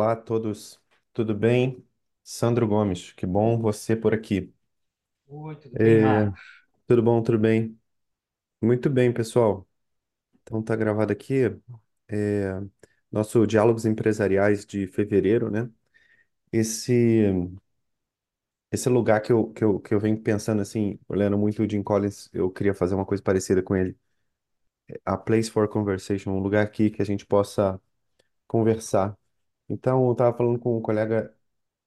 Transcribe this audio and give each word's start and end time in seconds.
Olá 0.00 0.12
a 0.12 0.16
todos, 0.16 0.80
tudo 1.12 1.34
bem? 1.34 1.86
Sandro 2.24 2.66
Gomes, 2.66 3.12
que 3.12 3.26
bom 3.26 3.58
você 3.60 3.94
por 3.94 4.14
aqui. 4.14 4.50
Oi, 5.28 5.56
tudo 5.56 5.78
bem, 5.78 5.96
É, 5.98 5.98
Marcos? 5.98 6.60
tudo 6.86 7.02
bom, 7.02 7.22
tudo 7.22 7.38
bem? 7.38 7.78
Muito 8.62 8.90
bem, 8.90 9.12
pessoal. 9.12 9.68
Então 10.42 10.62
tá 10.62 10.76
gravado 10.76 11.12
aqui 11.12 11.44
é, 12.08 12.50
nosso 13.12 13.46
Diálogos 13.46 13.86
Empresariais 13.86 14.66
de 14.66 14.86
fevereiro, 14.88 15.50
né? 15.50 15.70
Esse 16.52 17.24
esse 18.72 18.88
lugar 18.88 19.20
que 19.22 19.32
eu, 19.32 19.52
que 19.52 19.62
eu, 19.64 19.80
que 19.80 19.94
eu 19.94 20.00
venho 20.00 20.20
pensando 20.22 20.62
assim, 20.62 20.98
olhando 21.08 21.36
muito 21.38 21.62
o 21.62 21.68
Jim 21.68 21.82
Collins, 21.82 22.28
eu 22.32 22.50
queria 22.50 22.74
fazer 22.74 22.94
uma 22.94 23.06
coisa 23.06 23.22
parecida 23.22 23.62
com 23.62 23.76
ele. 23.76 23.96
A 25.04 25.16
Place 25.16 25.50
for 25.50 25.68
Conversation, 25.68 26.30
um 26.32 26.40
lugar 26.40 26.64
aqui 26.64 26.90
que 26.90 27.02
a 27.02 27.04
gente 27.04 27.26
possa 27.26 27.80
conversar. 28.48 29.18
Então, 29.70 30.06
eu 30.06 30.12
estava 30.12 30.36
falando 30.36 30.60
com 30.60 30.78
um 30.78 30.82
colega 30.82 31.34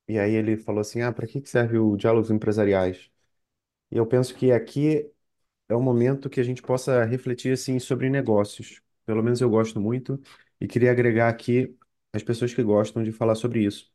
e 0.08 0.20
aí 0.20 0.34
ele 0.34 0.58
falou 0.58 0.82
assim: 0.82 1.02
Ah, 1.02 1.12
para 1.14 1.28
que 1.28 1.42
que 1.42 1.50
serve 1.50 1.78
o 1.80 1.98
Diálogos 1.98 2.32
Empresariais? 2.32 3.12
E 3.92 3.98
eu 3.98 4.08
penso 4.08 4.36
que 4.36 4.52
aqui 4.52 5.12
é 5.70 5.76
um 5.76 5.82
momento 5.84 6.30
que 6.30 6.40
a 6.42 6.44
gente 6.44 6.62
possa 6.62 7.06
refletir 7.06 7.54
assim 7.54 7.80
sobre 7.80 8.10
negócios. 8.10 8.82
Pelo 9.06 9.24
menos 9.24 9.42
eu 9.42 9.50
gosto 9.50 9.82
muito 9.82 10.22
e 10.62 10.68
queria 10.68 10.92
agregar 10.92 11.30
aqui 11.30 11.78
as 12.14 12.24
pessoas 12.24 12.54
que 12.54 12.64
gostam 12.64 13.04
de 13.04 13.12
falar 13.12 13.36
sobre 13.36 13.64
isso. 13.66 13.92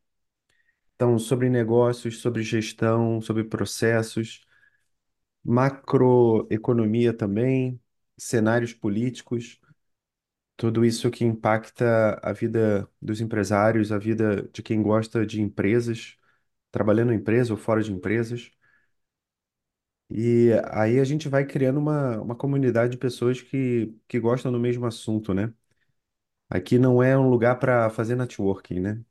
Então, 0.95 1.19
sobre 1.19 1.49
negócios, 1.49 2.19
sobre 2.21 2.43
gestão, 2.43 3.21
sobre 3.21 3.45
processos, 3.45 4.47
macroeconomia 5.45 7.12
também, 7.12 7.81
cenários 8.17 8.73
políticos, 8.75 9.61
tudo 10.59 10.84
isso 10.87 11.11
que 11.12 11.25
impacta 11.27 12.20
a 12.25 12.34
vida 12.34 12.91
dos 13.03 13.23
empresários, 13.23 13.92
a 13.92 13.98
vida 13.98 14.51
de 14.53 14.62
quem 14.62 14.83
gosta 14.83 15.27
de 15.27 15.42
empresas, 15.42 16.19
trabalhando 16.73 17.12
em 17.12 17.17
empresa 17.19 17.53
ou 17.55 17.59
fora 17.59 17.83
de 17.83 17.92
empresas. 17.92 18.53
E 20.11 20.53
aí 20.73 20.98
a 21.00 21.05
gente 21.05 21.28
vai 21.28 21.45
criando 21.45 21.78
uma, 21.78 22.19
uma 22.20 22.34
comunidade 22.37 22.92
de 22.92 22.97
pessoas 22.98 23.42
que, 23.42 23.95
que 24.09 24.19
gostam 24.19 24.50
do 24.50 24.59
mesmo 24.59 24.87
assunto, 24.87 25.34
né? 25.34 25.53
Aqui 26.50 26.78
não 26.78 27.03
é 27.03 27.19
um 27.19 27.31
lugar 27.31 27.59
para 27.59 27.91
fazer 27.91 28.17
networking, 28.17 28.81
né? 28.81 29.05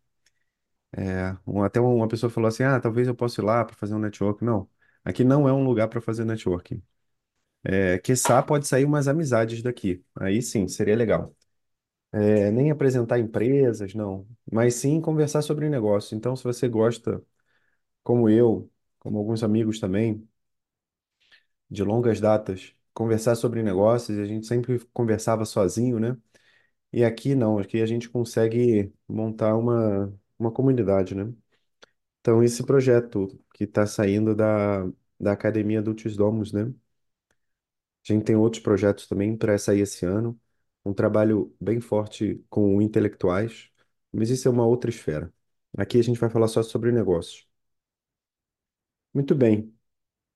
É, 0.95 1.37
um- 1.45 1.63
até 1.63 1.79
uma 1.79 2.07
pessoa 2.07 2.29
falou 2.29 2.47
assim, 2.47 2.63
ah, 2.63 2.79
talvez 2.79 3.07
eu 3.07 3.15
possa 3.15 3.41
ir 3.41 3.43
lá 3.45 3.63
para 3.65 3.75
fazer 3.75 3.93
um 3.95 3.99
networking. 3.99 4.45
Não, 4.45 4.69
aqui 5.03 5.23
não 5.23 5.47
é 5.47 5.53
um 5.53 5.63
lugar 5.63 5.87
para 5.89 6.01
fazer 6.01 6.25
networking. 6.25 6.81
É, 7.69 7.99
quiçá 7.99 8.41
pode 8.41 8.65
sair 8.67 8.85
umas 8.85 9.07
amizades 9.09 9.61
daqui. 9.61 10.01
Aí 10.15 10.41
sim, 10.41 10.67
seria 10.69 10.95
legal. 10.95 11.35
É, 12.13 12.51
nem 12.51 12.71
apresentar 12.71 13.19
empresas, 13.19 13.93
não. 13.95 14.27
Mas 14.51 14.75
sim 14.75 15.01
conversar 15.01 15.41
sobre 15.43 15.69
negócio. 15.69 16.15
Então, 16.17 16.35
se 16.35 16.43
você 16.43 16.67
gosta, 16.69 17.23
como 18.03 18.29
eu, 18.29 18.71
como 18.99 19.17
alguns 19.19 19.43
amigos 19.43 19.79
também, 19.79 20.27
de 21.69 21.83
longas 21.83 22.19
datas, 22.19 22.73
conversar 22.93 23.35
sobre 23.35 23.61
negócios, 23.63 24.17
a 24.19 24.25
gente 24.25 24.47
sempre 24.47 24.79
conversava 24.93 25.45
sozinho, 25.45 25.99
né? 25.99 26.17
E 26.93 27.03
aqui 27.05 27.35
não, 27.35 27.59
aqui 27.59 27.81
a 27.81 27.87
gente 27.87 28.09
consegue 28.09 28.93
montar 29.07 29.55
uma, 29.57 30.13
uma 30.39 30.51
comunidade, 30.51 31.15
né? 31.15 31.33
Então, 32.21 32.43
esse 32.43 32.63
projeto 32.65 33.27
que 33.53 33.65
está 33.65 33.87
saindo 33.87 34.35
da, 34.35 34.85
da 35.19 35.33
Academia 35.33 35.81
Dutis 35.81 36.15
Domus, 36.17 36.53
né? 36.53 36.73
A 38.09 38.13
gente 38.13 38.25
tem 38.25 38.35
outros 38.35 38.61
projetos 38.63 39.07
também 39.07 39.35
para 39.37 39.57
sair 39.57 39.81
esse 39.81 40.05
ano, 40.05 40.39
um 40.85 40.93
trabalho 40.93 41.55
bem 41.59 41.79
forte 41.81 42.43
com 42.49 42.81
intelectuais, 42.81 43.69
mas 44.11 44.29
isso 44.29 44.47
é 44.47 44.51
uma 44.51 44.65
outra 44.65 44.89
esfera. 44.89 45.33
Aqui 45.77 45.99
a 45.99 46.03
gente 46.03 46.19
vai 46.19 46.29
falar 46.29 46.47
só 46.47 46.63
sobre 46.63 46.91
negócios. 46.91 47.47
Muito 49.13 49.35
bem. 49.35 49.73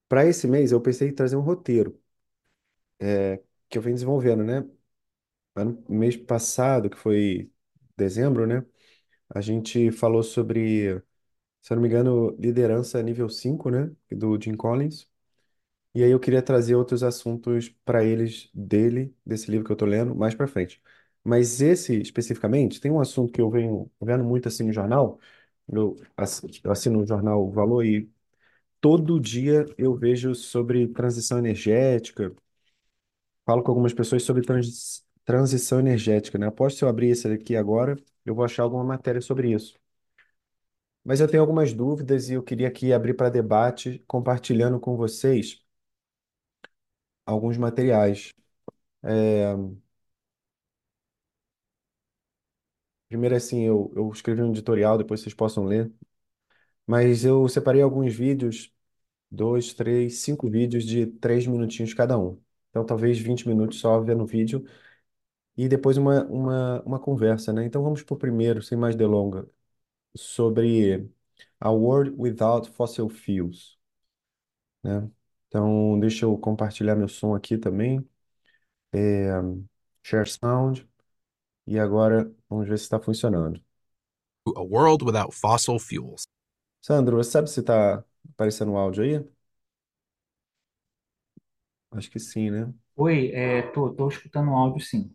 Para 0.10 0.26
esse 0.28 0.48
mês, 0.48 0.72
eu 0.74 0.82
pensei 0.82 1.10
em 1.10 1.16
trazer 1.16 1.36
um 1.38 1.42
roteiro 1.42 2.00
que 3.70 3.78
eu 3.78 3.82
venho 3.82 3.96
desenvolvendo, 3.96 4.44
né? 4.44 4.64
Mês 5.90 6.16
passado, 6.18 6.90
que 6.90 6.98
foi 6.98 7.52
dezembro, 7.98 8.48
né? 8.48 8.66
A 9.30 9.42
gente 9.42 9.92
falou 9.92 10.24
sobre, 10.24 11.00
se 11.62 11.74
eu 11.74 11.78
não 11.78 11.84
me 11.84 11.90
engano, 11.90 12.32
liderança 12.40 13.04
nível 13.04 13.30
5, 13.30 13.72
né? 13.72 13.92
Do 14.12 14.40
Jim 14.42 14.56
Collins. 14.58 15.11
E 15.94 16.04
aí 16.04 16.12
eu 16.12 16.20
queria 16.20 16.42
trazer 16.42 16.76
outros 16.76 17.04
assuntos 17.04 17.70
para 17.84 18.04
eles 18.04 18.50
dele, 18.54 19.14
desse 19.26 19.52
livro 19.52 19.66
que 19.66 19.72
eu 19.72 19.76
tô 19.76 19.86
lendo, 19.86 20.16
mais 20.16 20.34
para 20.34 20.48
frente. 20.48 20.82
Mas 21.24 21.62
esse 21.62 22.02
especificamente 22.02 22.80
tem 22.80 22.90
um 22.92 23.00
assunto 23.02 23.32
que 23.34 23.42
eu 23.42 23.50
venho 23.50 23.92
vendo 24.02 24.24
muito 24.24 24.48
assim 24.48 24.64
no 24.64 24.72
jornal. 24.74 25.20
Eu 25.68 25.96
ass- 26.16 26.42
eu 26.64 26.72
assino 26.72 27.02
o 27.02 27.06
jornal 27.08 27.50
Valor 27.52 27.86
e 27.86 28.10
todo 28.82 29.20
dia 29.20 29.66
eu 29.78 29.96
vejo 29.96 30.36
sobre 30.36 30.88
transição 30.90 31.40
energética. 31.40 32.36
Falo 33.46 33.64
com 33.64 33.72
algumas 33.72 33.94
pessoas 33.94 34.24
sobre 34.24 34.44
trans- 34.44 35.04
transição 35.26 35.80
energética, 35.80 36.38
né? 36.38 36.48
Após 36.48 36.76
se 36.76 36.84
eu 36.84 36.90
abrir 36.90 37.10
esse 37.10 37.28
aqui 37.28 37.56
agora, 37.56 37.96
eu 38.26 38.34
vou 38.36 38.46
achar 38.46 38.64
alguma 38.64 38.84
matéria 38.84 39.22
sobre 39.22 39.52
isso. 39.54 39.76
Mas 41.04 41.20
eu 41.20 41.28
tenho 41.28 41.42
algumas 41.42 41.74
dúvidas 41.74 42.30
e 42.30 42.34
eu 42.34 42.44
queria 42.44 42.68
aqui 42.68 42.94
abrir 42.94 43.14
para 43.16 43.30
debate, 43.30 44.04
compartilhando 44.08 44.80
com 44.80 44.96
vocês 44.96 45.62
alguns 47.26 47.58
materiais. 47.58 48.34
É, 49.04 49.54
Primeiro, 53.08 53.36
assim, 53.36 53.64
eu, 53.64 53.92
eu 53.96 54.10
escrevi 54.12 54.42
um 54.42 54.50
editorial, 54.52 54.98
depois 54.98 55.20
vocês 55.22 55.34
possam 55.34 55.66
ler. 55.66 55.92
Mas 56.88 57.26
eu 57.26 57.48
separei 57.50 57.82
alguns 57.82 58.14
vídeos, 58.16 58.74
dois, 59.32 59.74
três, 59.74 60.20
cinco 60.22 60.50
vídeos 60.50 60.86
de 60.86 61.08
três 61.08 61.48
minutinhos 61.48 61.94
cada 61.94 62.18
um. 62.20 62.42
Então, 62.72 62.86
talvez 62.86 63.20
20 63.20 63.48
minutos 63.48 63.80
só 63.80 64.00
vendo 64.02 64.24
o 64.24 64.28
vídeo 64.28 64.66
e 65.58 65.68
depois 65.70 65.98
uma, 65.98 66.26
uma, 66.28 66.82
uma 66.84 67.00
conversa, 67.00 67.54
né? 67.54 67.66
Então, 67.66 67.84
vamos 67.84 68.04
por 68.04 68.18
primeiro, 68.18 68.62
sem 68.64 68.78
mais 68.78 68.96
delonga, 68.96 69.48
sobre 70.16 71.10
a 71.60 71.72
World 71.72 72.16
Without 72.18 72.70
Fossil 72.72 73.10
Fuels, 73.10 73.80
né? 74.84 75.10
Então, 75.52 76.00
deixa 76.00 76.24
eu 76.24 76.38
compartilhar 76.38 76.96
meu 76.96 77.10
som 77.10 77.36
aqui 77.36 77.58
também. 77.58 78.08
É, 78.94 79.32
share 80.02 80.26
sound. 80.26 80.88
E 81.68 81.78
agora, 81.78 82.34
vamos 82.50 82.70
ver 82.70 82.78
se 82.78 82.86
está 82.86 82.98
funcionando. 83.02 83.62
a 84.56 84.64
world 84.64 85.04
without 85.04 85.34
fossil 85.34 85.78
fuels. 85.78 86.24
Sandro, 86.82 87.18
você 87.18 87.32
sabe 87.32 87.50
se 87.50 87.60
está 87.60 88.02
aparecendo 88.34 88.72
o 88.72 88.78
áudio 88.78 89.04
aí? 89.04 89.30
Acho 91.92 92.10
que 92.10 92.18
sim, 92.18 92.50
né? 92.50 92.74
Oi, 92.96 93.32
é, 93.34 93.62
tô, 93.74 93.94
tô 93.94 94.08
escutando 94.08 94.52
o 94.52 94.56
áudio 94.56 94.82
sim. 94.82 95.14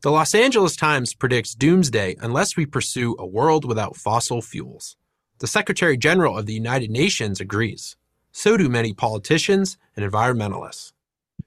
The 0.00 0.10
Los 0.10 0.32
Angeles 0.32 0.76
Times 0.76 1.12
predicts 1.12 1.56
doomsday 1.56 2.14
unless 2.22 2.56
we 2.56 2.66
pursue 2.66 3.16
a 3.18 3.26
world 3.26 3.66
without 3.66 3.96
fossil 3.96 4.40
fuels. 4.40 4.96
The 5.38 5.48
Secretary 5.48 5.96
General 5.96 6.38
of 6.38 6.46
the 6.46 6.54
United 6.54 6.90
Nations 6.90 7.40
agrees. 7.40 7.96
So 8.36 8.56
do 8.56 8.68
many 8.68 8.92
politicians 8.92 9.78
and 9.96 10.04
environmentalists. 10.04 10.92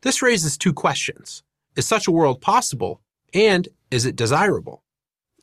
This 0.03 0.21
raises 0.21 0.57
two 0.57 0.71
questions 0.71 1.43
Is 1.75 1.85
such 1.85 2.07
a 2.07 2.11
world 2.11 2.39
possible? 2.39 3.01
And 3.33 3.67
is 3.91 4.05
it 4.05 4.15
desirable? 4.15 4.83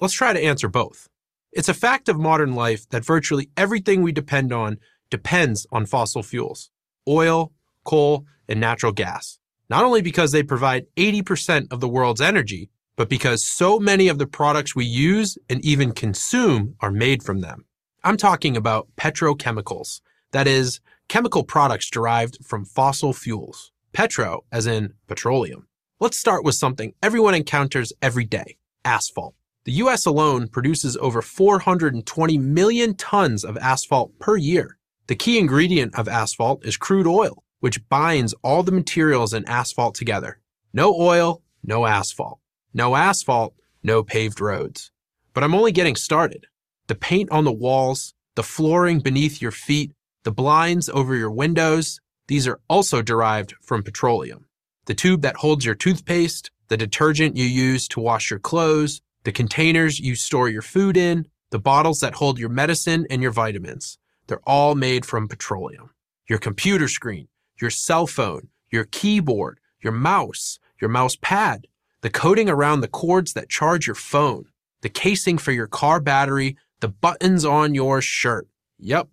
Let's 0.01 0.15
try 0.15 0.33
to 0.33 0.43
answer 0.43 0.69
both. 0.69 1.07
It's 1.53 1.69
a 1.69 1.75
fact 1.75 2.09
of 2.09 2.19
modern 2.19 2.55
life 2.55 2.89
that 2.89 3.05
virtually 3.05 3.51
everything 3.59 4.01
we 4.01 4.11
depend 4.11 4.55
on 4.55 4.79
depends 5.11 5.67
on 5.71 5.85
fossil 5.85 6.23
fuels 6.23 6.71
oil, 7.07 7.53
coal, 7.85 8.25
and 8.49 8.59
natural 8.59 8.93
gas. 8.93 9.39
Not 9.69 9.85
only 9.85 10.01
because 10.01 10.33
they 10.33 10.43
provide 10.43 10.87
80% 10.97 11.71
of 11.71 11.81
the 11.81 11.89
world's 11.89 12.23
energy, 12.23 12.71
but 12.97 13.11
because 13.11 13.45
so 13.45 13.79
many 13.79 14.09
of 14.09 14.17
the 14.17 14.27
products 14.27 14.75
we 14.75 14.87
use 14.87 15.37
and 15.51 15.63
even 15.63 15.93
consume 15.93 16.77
are 16.81 16.91
made 16.91 17.23
from 17.23 17.43
them. 17.43 17.67
I'm 18.03 18.17
talking 18.17 18.57
about 18.57 18.89
petrochemicals, 18.97 20.01
that 20.33 20.47
is, 20.47 20.81
chemical 21.09 21.45
products 21.45 21.91
derived 21.91 22.39
from 22.45 22.65
fossil 22.65 23.13
fuels. 23.13 23.73
Petro, 23.93 24.45
as 24.51 24.67
in 24.67 24.95
petroleum. 25.07 25.69
Let's 26.01 26.19
start 26.19 26.45
with 26.45 26.57
something 26.57 26.95
everyone 27.03 27.35
encounters 27.35 27.93
every 28.03 28.25
day 28.25 28.57
asphalt. 28.85 29.35
The 29.65 29.73
US 29.73 30.05
alone 30.05 30.49
produces 30.49 30.97
over 30.99 31.23
420 31.23 32.37
million 32.39 32.95
tons 32.95 33.45
of 33.45 33.57
asphalt 33.57 34.19
per 34.19 34.37
year. 34.37 34.79
The 35.07 35.15
key 35.15 35.39
ingredient 35.39 35.95
of 35.95 36.09
asphalt 36.09 36.65
is 36.67 36.77
crude 36.77 37.07
oil, 37.07 37.43
which 37.61 37.89
binds 37.89 38.35
all 38.43 38.63
the 38.63 38.73
materials 38.73 39.33
in 39.33 39.49
asphalt 39.49 39.95
together. 39.95 40.41
No 40.73 40.95
oil, 40.95 41.43
no 41.63 41.87
asphalt. 41.87 42.41
No 42.75 42.95
asphalt, 42.97 43.55
no 43.83 44.03
paved 44.03 44.41
roads. 44.41 44.91
But 45.33 45.45
I'm 45.45 45.55
only 45.55 45.73
getting 45.73 45.97
started. 45.97 46.47
The 46.89 46.95
paint 46.95 47.31
on 47.31 47.45
the 47.45 47.53
walls, 47.53 48.15
the 48.35 48.43
flooring 48.43 49.01
beneath 49.01 49.41
your 49.41 49.51
feet, 49.51 49.93
the 50.25 50.33
blinds 50.33 50.89
over 50.89 51.15
your 51.15 51.31
windows, 51.31 52.01
these 52.29 52.49
are 52.49 52.61
also 52.69 53.03
derived 53.03 53.55
from 53.61 53.83
petroleum. 53.83 54.47
The 54.87 54.95
tube 54.95 55.23
that 55.23 55.37
holds 55.37 55.65
your 55.65 55.75
toothpaste, 55.75 56.51
the 56.69 56.77
detergent 56.77 57.37
you 57.37 57.45
use 57.45 57.87
to 57.89 58.01
wash 58.01 58.31
your 58.31 58.39
clothes, 58.39 59.01
the 59.25 59.33
containers 59.33 60.01
you 60.01 60.15
store 60.15 60.49
your 60.49 60.63
food 60.63 60.97
in, 60.97 61.27
the 61.51 61.59
bottles 61.59 62.01
that 62.01 62.15
hold 62.15 62.39
your 62.39 62.49
medicine 62.49 63.07
and 63.11 63.23
your 63.23 63.31
vitamins. 63.31 63.99
They're 64.27 64.41
all 64.47 64.75
made 64.75 65.05
from 65.05 65.29
petroleum. 65.29 65.91
Your 66.29 66.39
computer 66.39 66.89
screen, 66.89 67.29
your 67.61 67.71
cell 67.71 68.07
phone, 68.07 68.49
your 68.71 68.85
keyboard, 68.85 69.61
your 69.81 69.93
mouse, 69.93 70.59
your 70.81 70.89
mouse 70.91 71.17
pad, 71.17 71.67
the 72.01 72.11
coating 72.11 72.49
around 72.49 72.81
the 72.81 72.89
cords 72.89 73.35
that 73.35 73.49
charge 73.51 73.87
your 73.87 73.95
phone, 73.95 74.47
the 74.81 74.89
casing 74.89 75.39
for 75.39 75.53
your 75.53 75.67
car 75.67 76.01
battery, 76.01 76.57
the 76.81 76.89
buttons 76.89 77.45
on 77.45 77.75
your 77.75 78.01
shirt. 78.01 78.49
Yep, 78.79 79.09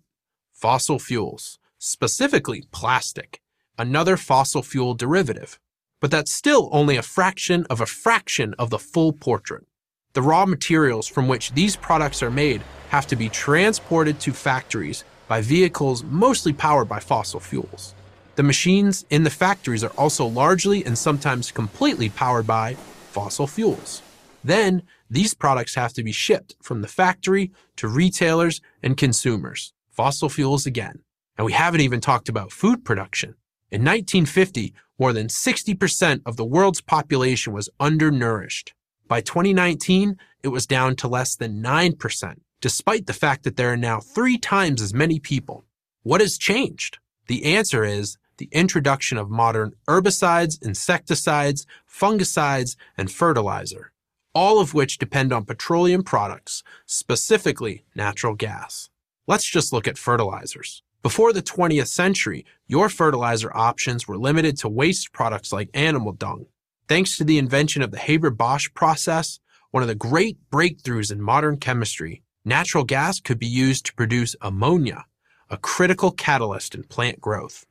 fossil 0.62 1.00
fuels, 1.00 1.58
specifically 1.78 2.62
plastic, 2.70 3.40
another 3.76 4.16
fossil 4.16 4.62
fuel 4.62 4.94
derivative. 4.94 5.58
But 6.00 6.12
that's 6.12 6.32
still 6.32 6.68
only 6.70 6.96
a 6.96 7.02
fraction 7.02 7.66
of 7.68 7.80
a 7.80 7.86
fraction 7.86 8.54
of 8.60 8.70
the 8.70 8.78
full 8.78 9.12
portrait. 9.12 9.64
The 10.12 10.22
raw 10.22 10.46
materials 10.46 11.08
from 11.08 11.26
which 11.26 11.50
these 11.54 11.74
products 11.74 12.22
are 12.22 12.30
made 12.30 12.62
have 12.90 13.08
to 13.08 13.16
be 13.16 13.28
transported 13.28 14.20
to 14.20 14.32
factories 14.32 15.02
by 15.26 15.40
vehicles 15.40 16.04
mostly 16.04 16.52
powered 16.52 16.88
by 16.88 17.00
fossil 17.00 17.40
fuels. 17.40 17.92
The 18.36 18.44
machines 18.44 19.04
in 19.10 19.24
the 19.24 19.30
factories 19.30 19.82
are 19.82 19.98
also 19.98 20.26
largely 20.26 20.86
and 20.86 20.96
sometimes 20.96 21.50
completely 21.50 22.08
powered 22.08 22.46
by 22.46 22.74
fossil 23.10 23.48
fuels. 23.48 24.00
Then, 24.44 24.84
these 25.10 25.34
products 25.34 25.74
have 25.74 25.92
to 25.94 26.04
be 26.04 26.12
shipped 26.12 26.54
from 26.62 26.82
the 26.82 26.94
factory 27.02 27.50
to 27.78 27.88
retailers 27.88 28.60
and 28.80 28.96
consumers. 28.96 29.71
Fossil 29.92 30.28
fuels 30.28 30.66
again. 30.66 31.00
And 31.36 31.44
we 31.44 31.52
haven't 31.52 31.82
even 31.82 32.00
talked 32.00 32.28
about 32.28 32.50
food 32.50 32.84
production. 32.84 33.34
In 33.70 33.82
1950, 33.82 34.74
more 34.98 35.12
than 35.12 35.28
60% 35.28 36.22
of 36.26 36.36
the 36.36 36.44
world's 36.44 36.80
population 36.80 37.52
was 37.52 37.70
undernourished. 37.78 38.74
By 39.06 39.20
2019, 39.20 40.16
it 40.42 40.48
was 40.48 40.66
down 40.66 40.96
to 40.96 41.08
less 41.08 41.36
than 41.36 41.62
9%, 41.62 42.36
despite 42.60 43.06
the 43.06 43.12
fact 43.12 43.44
that 43.44 43.56
there 43.56 43.72
are 43.72 43.76
now 43.76 44.00
three 44.00 44.38
times 44.38 44.80
as 44.80 44.94
many 44.94 45.18
people. 45.18 45.64
What 46.02 46.20
has 46.20 46.38
changed? 46.38 46.98
The 47.28 47.44
answer 47.44 47.84
is 47.84 48.16
the 48.38 48.48
introduction 48.52 49.18
of 49.18 49.30
modern 49.30 49.72
herbicides, 49.86 50.60
insecticides, 50.62 51.66
fungicides, 51.88 52.76
and 52.96 53.10
fertilizer, 53.10 53.92
all 54.34 54.60
of 54.60 54.74
which 54.74 54.98
depend 54.98 55.32
on 55.32 55.44
petroleum 55.44 56.02
products, 56.02 56.62
specifically 56.86 57.84
natural 57.94 58.34
gas. 58.34 58.88
Let's 59.28 59.44
just 59.44 59.72
look 59.72 59.86
at 59.86 59.98
fertilizers. 59.98 60.82
Before 61.02 61.32
the 61.32 61.42
20th 61.42 61.86
century, 61.86 62.44
your 62.66 62.88
fertilizer 62.88 63.56
options 63.56 64.08
were 64.08 64.18
limited 64.18 64.58
to 64.58 64.68
waste 64.68 65.12
products 65.12 65.52
like 65.52 65.70
animal 65.74 66.12
dung. 66.12 66.46
Thanks 66.88 67.16
to 67.16 67.24
the 67.24 67.38
invention 67.38 67.82
of 67.82 67.92
the 67.92 67.98
Haber 67.98 68.30
Bosch 68.30 68.68
process, 68.74 69.38
one 69.70 69.82
of 69.82 69.88
the 69.88 69.94
great 69.94 70.38
breakthroughs 70.50 71.12
in 71.12 71.22
modern 71.22 71.56
chemistry, 71.56 72.22
natural 72.44 72.82
gas 72.82 73.20
could 73.20 73.38
be 73.38 73.46
used 73.46 73.86
to 73.86 73.94
produce 73.94 74.34
ammonia, 74.40 75.04
a 75.48 75.56
critical 75.56 76.10
catalyst 76.10 76.74
in 76.74 76.82
plant 76.82 77.20
growth. 77.20 77.64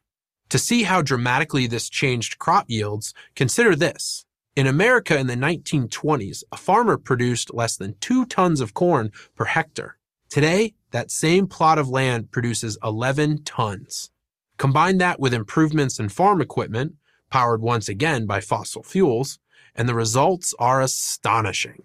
To 0.49 0.57
see 0.57 0.83
how 0.83 1.01
dramatically 1.01 1.67
this 1.67 1.89
changed 1.89 2.39
crop 2.39 2.65
yields, 2.69 3.13
consider 3.35 3.75
this. 3.75 4.25
In 4.55 4.67
America 4.67 5.17
in 5.17 5.27
the 5.27 5.35
1920s, 5.35 6.43
a 6.51 6.57
farmer 6.57 6.97
produced 6.97 7.53
less 7.53 7.77
than 7.77 7.95
two 7.99 8.25
tons 8.25 8.61
of 8.61 8.73
corn 8.73 9.11
per 9.35 9.45
hectare. 9.45 9.97
Today, 10.29 10.73
that 10.91 11.11
same 11.11 11.47
plot 11.47 11.77
of 11.77 11.89
land 11.89 12.31
produces 12.31 12.77
11 12.83 13.43
tons. 13.43 14.11
Combine 14.57 14.97
that 14.99 15.19
with 15.19 15.33
improvements 15.33 15.99
in 15.99 16.09
farm 16.09 16.41
equipment, 16.41 16.95
powered 17.29 17.61
once 17.61 17.89
again 17.89 18.25
by 18.25 18.39
fossil 18.39 18.83
fuels, 18.83 19.39
and 19.75 19.87
the 19.87 19.95
results 19.95 20.53
are 20.59 20.81
astonishing. 20.81 21.83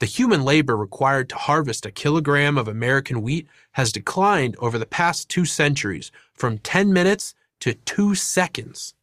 The 0.00 0.06
human 0.06 0.42
labor 0.42 0.76
required 0.76 1.28
to 1.28 1.36
harvest 1.36 1.86
a 1.86 1.92
kilogram 1.92 2.58
of 2.58 2.66
American 2.66 3.22
wheat 3.22 3.46
has 3.72 3.92
declined 3.92 4.56
over 4.58 4.76
the 4.76 4.84
past 4.84 5.28
two 5.28 5.44
centuries 5.44 6.10
from 6.34 6.58
10 6.58 6.92
minutes 6.92 7.34
to 7.60 7.74
two 7.74 8.16
seconds. 8.16 8.94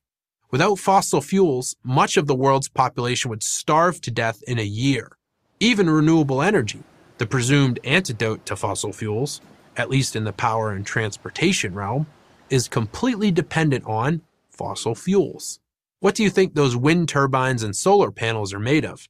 Without 0.52 0.78
fossil 0.78 1.22
fuels, 1.22 1.78
much 1.84 2.18
of 2.18 2.28
the 2.28 2.36
world's 2.36 2.68
population 2.68 3.30
would 3.30 3.44
starve 3.44 4.02
to 4.02 4.12
death 4.12 4.44
in 4.44 4.60
a 4.60 4.64
year. 4.64 5.18
Even 5.62 5.90
renewable 5.90 6.42
energy, 6.42 6.84
the 7.20 7.28
presumed 7.28 7.80
antidote 7.84 8.46
to 8.46 8.56
fossil 8.56 8.94
fuels, 8.94 9.42
at 9.76 9.90
least 9.90 10.16
in 10.16 10.24
the 10.24 10.32
power 10.32 10.72
and 10.72 10.86
transportation 10.86 11.74
realm, 11.74 12.08
is 12.50 12.70
completely 12.70 13.30
dependent 13.30 13.86
on 13.86 14.22
fossil 14.50 14.96
fuels. 14.96 15.60
What 16.00 16.16
do 16.16 16.24
you 16.24 16.30
think 16.30 16.56
those 16.56 16.78
wind 16.78 17.10
turbines 17.10 17.62
and 17.62 17.76
solar 17.76 18.10
panels 18.10 18.54
are 18.54 18.60
made 18.60 18.86
of? 18.86 19.10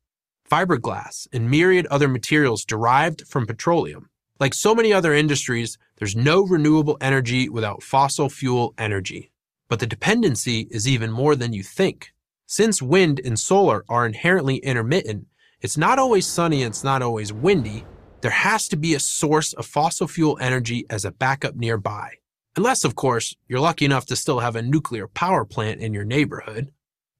Fiberglass 0.50 1.28
and 1.32 1.52
myriad 1.52 1.86
other 1.88 2.08
materials 2.08 2.66
derived 2.66 3.28
from 3.28 3.46
petroleum. 3.46 4.10
Like 4.40 4.56
so 4.56 4.74
many 4.74 4.92
other 4.92 5.14
industries, 5.14 5.78
there's 5.98 6.16
no 6.16 6.42
renewable 6.42 6.98
energy 7.02 7.48
without 7.48 7.84
fossil 7.84 8.28
fuel 8.28 8.74
energy. 8.80 9.32
But 9.68 9.80
the 9.80 9.86
dependency 9.86 10.68
is 10.72 10.88
even 10.88 11.12
more 11.12 11.36
than 11.36 11.54
you 11.54 11.62
think. 11.62 12.12
Since 12.48 12.82
wind 12.82 13.22
and 13.24 13.38
solar 13.38 13.86
are 13.88 14.08
inherently 14.08 14.58
intermittent, 14.58 15.28
it's 15.62 15.78
not 15.78 16.00
always 16.00 16.26
sunny 16.26 16.64
and 16.64 16.72
it's 16.72 16.84
not 16.84 17.04
always 17.04 17.32
windy, 17.32 17.86
there 18.22 18.32
has 18.32 18.68
to 18.70 18.76
be 18.76 18.94
a 18.94 19.00
source 19.00 19.54
of 19.54 19.66
fossil 19.66 20.08
fuel 20.08 20.38
energy 20.42 20.86
as 20.90 21.06
a 21.06 21.12
backup 21.12 21.56
nearby. 21.56 22.16
Unless, 22.56 22.84
of 22.84 22.96
course, 22.96 23.36
you're 23.48 23.60
lucky 23.60 23.86
enough 23.86 24.06
to 24.08 24.16
still 24.16 24.40
have 24.40 24.56
a 24.56 24.62
nuclear 24.62 25.08
power 25.08 25.46
plant 25.46 25.80
in 25.80 25.94
your 25.94 26.04
neighborhood. 26.04 26.72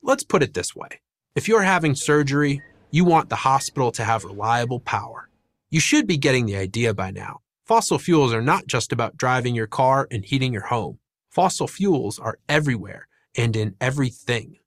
Let's 0.02 0.24
put 0.24 0.44
it 0.44 0.54
this 0.54 0.76
way. 0.76 1.02
If 1.36 1.48
you're 1.48 1.62
having 1.62 1.96
surgery, 1.96 2.62
you 2.92 3.06
want 3.06 3.30
the 3.30 3.36
hospital 3.36 3.92
to 3.94 4.04
have 4.04 4.24
reliable 4.26 4.80
power. 4.80 5.30
You 5.70 5.80
should 5.80 6.08
be 6.08 6.18
getting 6.18 6.46
the 6.46 6.58
idea 6.58 6.94
by 6.94 7.12
now. 7.12 7.42
Fossil 7.66 8.00
fuels 8.00 8.34
are 8.34 8.42
not 8.42 8.66
just 8.66 8.92
about 8.92 9.16
driving 9.16 9.54
your 9.54 9.68
car 9.68 10.08
and 10.10 10.26
heating 10.26 10.52
your 10.52 10.66
home. 10.66 10.98
Fossil 11.30 11.68
fuels 11.68 12.18
are 12.18 12.40
everywhere 12.50 13.08
and 13.38 13.56
in 13.56 13.76
everything. 13.80 14.58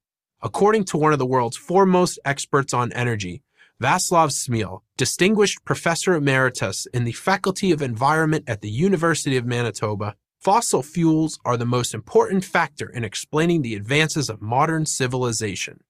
According 0.40 0.84
to 0.84 0.96
one 0.96 1.12
of 1.12 1.18
the 1.18 1.26
world's 1.26 1.56
foremost 1.56 2.18
experts 2.24 2.72
on 2.72 2.92
energy, 2.92 3.42
Vaslav 3.82 4.30
Smil, 4.30 4.82
distinguished 4.96 5.64
professor 5.64 6.14
emeritus 6.14 6.86
in 6.94 7.02
the 7.02 7.10
Faculty 7.10 7.72
of 7.72 7.82
Environment 7.82 8.44
at 8.46 8.60
the 8.60 8.70
University 8.70 9.36
of 9.36 9.44
Manitoba, 9.44 10.14
fossil 10.38 10.84
fuels 10.84 11.40
are 11.44 11.56
the 11.56 11.66
most 11.66 11.92
important 11.92 12.44
factor 12.44 12.88
in 12.88 13.02
explaining 13.02 13.62
the 13.62 13.74
advances 13.74 14.30
of 14.30 14.40
modern 14.40 14.86
civilization. 14.86 15.80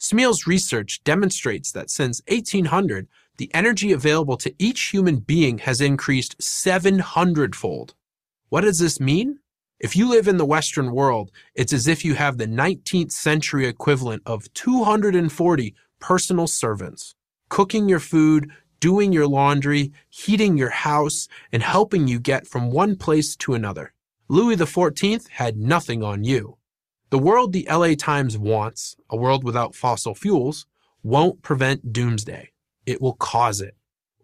Smil's 0.00 0.46
research 0.46 1.04
demonstrates 1.04 1.70
that 1.72 1.90
since 1.90 2.22
1800, 2.28 3.06
the 3.36 3.50
energy 3.52 3.92
available 3.92 4.38
to 4.38 4.54
each 4.58 4.84
human 4.84 5.16
being 5.18 5.58
has 5.58 5.82
increased 5.82 6.42
700 6.42 7.54
fold. 7.54 7.94
What 8.48 8.62
does 8.62 8.78
this 8.78 8.98
mean? 8.98 9.40
If 9.78 9.94
you 9.94 10.08
live 10.08 10.26
in 10.26 10.38
the 10.38 10.46
Western 10.46 10.90
world, 10.90 11.30
it's 11.54 11.74
as 11.74 11.86
if 11.86 12.02
you 12.02 12.14
have 12.14 12.38
the 12.38 12.46
19th 12.46 13.12
century 13.12 13.66
equivalent 13.66 14.22
of 14.24 14.50
240 14.54 15.74
personal 16.00 16.46
servants, 16.46 17.14
cooking 17.52 17.86
your 17.86 18.00
food, 18.00 18.50
doing 18.80 19.12
your 19.12 19.26
laundry, 19.26 19.92
heating 20.08 20.56
your 20.56 20.70
house, 20.70 21.28
and 21.52 21.62
helping 21.62 22.08
you 22.08 22.18
get 22.18 22.46
from 22.46 22.70
one 22.70 22.96
place 22.96 23.36
to 23.36 23.52
another. 23.52 23.92
Louis 24.26 24.56
XIV 24.56 25.28
had 25.28 25.58
nothing 25.58 26.02
on 26.02 26.24
you. 26.24 26.56
The 27.10 27.18
world 27.18 27.52
the 27.52 27.68
LA 27.70 27.92
Times 27.94 28.38
wants, 28.38 28.96
a 29.10 29.18
world 29.18 29.44
without 29.44 29.74
fossil 29.74 30.14
fuels, 30.14 30.64
won't 31.02 31.42
prevent 31.42 31.92
doomsday. 31.92 32.52
It 32.86 33.02
will 33.02 33.16
cause 33.16 33.60
it. 33.60 33.76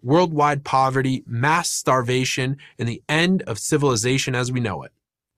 Worldwide 0.02 0.64
poverty, 0.64 1.22
mass 1.26 1.68
starvation, 1.68 2.56
and 2.78 2.88
the 2.88 3.02
end 3.10 3.42
of 3.42 3.58
civilization 3.58 4.34
as 4.34 4.50
we 4.50 4.60
know 4.60 4.84
it. 4.84 4.92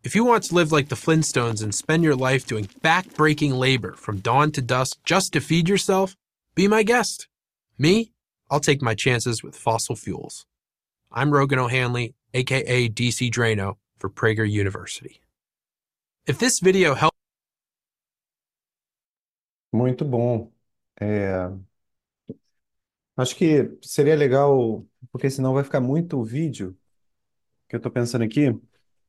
If 0.04 0.14
you 0.14 0.24
want 0.24 0.44
to 0.44 0.54
live 0.54 0.70
like 0.70 0.90
the 0.90 0.94
Flintstones 0.94 1.60
and 1.60 1.74
spend 1.74 2.04
your 2.04 2.14
life 2.14 2.46
doing 2.46 2.68
back-breaking 2.82 3.52
labor 3.52 3.94
from 3.94 4.20
dawn 4.20 4.52
to 4.52 4.62
dusk 4.62 5.00
just 5.04 5.32
to 5.32 5.40
feed 5.40 5.68
yourself, 5.68 6.16
be 6.54 6.68
my 6.68 6.84
guest. 6.84 7.26
Me, 7.80 8.12
I'll 8.50 8.60
take 8.60 8.82
my 8.82 8.94
chances 8.94 9.42
with 9.42 9.56
fossil 9.56 9.96
fuels. 9.96 10.44
I'm 11.10 11.30
Rogan 11.30 11.58
O'Hanley, 11.58 12.14
aka 12.34 12.90
DC 12.90 13.30
Drano, 13.30 13.78
for 13.96 14.10
Prager 14.10 14.44
University. 14.44 15.22
If 16.26 16.38
this 16.38 16.60
video 16.60 16.92
helped 16.92 17.16
Muito 19.72 20.04
bom. 20.04 20.52
É, 21.00 21.50
acho 23.16 23.34
que 23.34 23.70
seria 23.80 24.14
legal, 24.14 24.84
porque 25.10 25.30
senão 25.30 25.54
vai 25.54 25.64
ficar 25.64 25.80
muito 25.80 26.18
o 26.18 26.24
vídeo 26.24 26.76
que 27.66 27.76
eu 27.76 27.78
estou 27.78 27.90
pensando 27.90 28.24
aqui. 28.24 28.54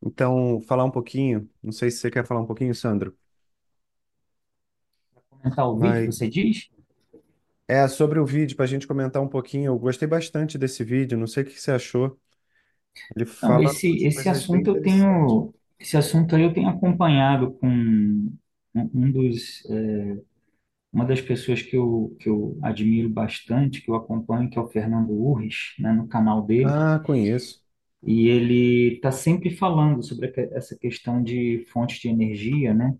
Então, 0.02 0.62
falar 0.62 0.86
um 0.86 0.92
pouquinho. 0.92 1.50
Não 1.62 1.74
sei 1.74 1.92
se 1.92 1.98
você 1.98 2.10
quer 2.10 2.26
falar 2.26 2.40
um 2.40 2.48
pouquinho, 2.48 2.74
Sandro. 2.74 3.14
Comentar 5.30 5.68
o 5.68 5.78
vídeo, 5.78 6.14
você 6.14 6.30
diz? 6.30 6.70
É 7.74 7.88
sobre 7.88 8.20
o 8.20 8.26
vídeo, 8.26 8.56
para 8.56 8.66
a 8.66 8.68
gente 8.68 8.86
comentar 8.88 9.22
um 9.22 9.28
pouquinho. 9.30 9.68
Eu 9.72 9.80
gostei 9.80 10.08
bastante 10.08 10.58
desse 10.58 10.84
vídeo. 10.84 11.18
Não 11.18 11.26
sei 11.28 11.44
o 11.44 11.46
que 11.46 11.60
você 11.60 11.72
achou. 11.72 12.20
Ele 13.16 13.26
Não, 13.42 13.60
fala 13.60 13.62
esse, 13.62 13.88
umas 13.92 14.06
esse 14.06 14.30
coisas 14.30 14.46
bem 14.46 14.62
assunto 14.62 14.68
eu 14.70 14.82
interessantes. 14.82 14.82
tenho, 14.82 15.54
esse 15.80 15.98
assunto 15.98 16.36
aí 16.36 16.44
eu 16.44 16.54
tenho 16.54 16.70
acompanhado 16.70 17.52
com 17.54 17.68
um 17.68 18.38
um 18.74 19.12
dos, 19.12 19.66
eh, 19.70 20.22
uma 20.94 21.06
das 21.06 21.22
pessoas 21.22 21.62
que 21.62 21.76
eu, 21.78 22.16
que 22.20 22.30
eu 22.30 22.58
admiro 22.64 23.10
bastante, 23.10 23.82
que 23.82 23.92
eu 23.92 23.96
acompanho, 23.96 24.50
que 24.50 24.58
é 24.60 24.62
o 24.62 24.68
Fernando 24.70 25.12
Urris, 25.14 25.74
né, 25.80 25.92
no 25.94 26.08
canal 26.08 26.42
dele, 26.46 26.76
Ah, 26.76 27.00
conheço. 27.06 27.62
e 28.04 28.28
ele 28.28 28.96
está 28.96 29.12
sempre 29.12 29.52
falando 29.56 30.04
sobre 30.04 30.28
a 30.28 30.32
que- 30.32 30.50
essa 30.54 30.76
questão 30.78 31.22
de 31.24 31.66
fontes 31.72 32.00
de 32.00 32.10
energia, 32.10 32.74
né? 32.74 32.98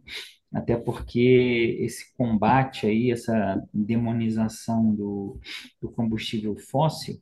Até 0.54 0.76
porque 0.76 1.78
esse 1.80 2.14
combate 2.16 2.86
aí, 2.86 3.12
essa 3.12 3.64
demonização 3.74 4.94
do, 4.94 5.40
do 5.80 5.90
combustível 5.90 6.56
fóssil, 6.58 7.22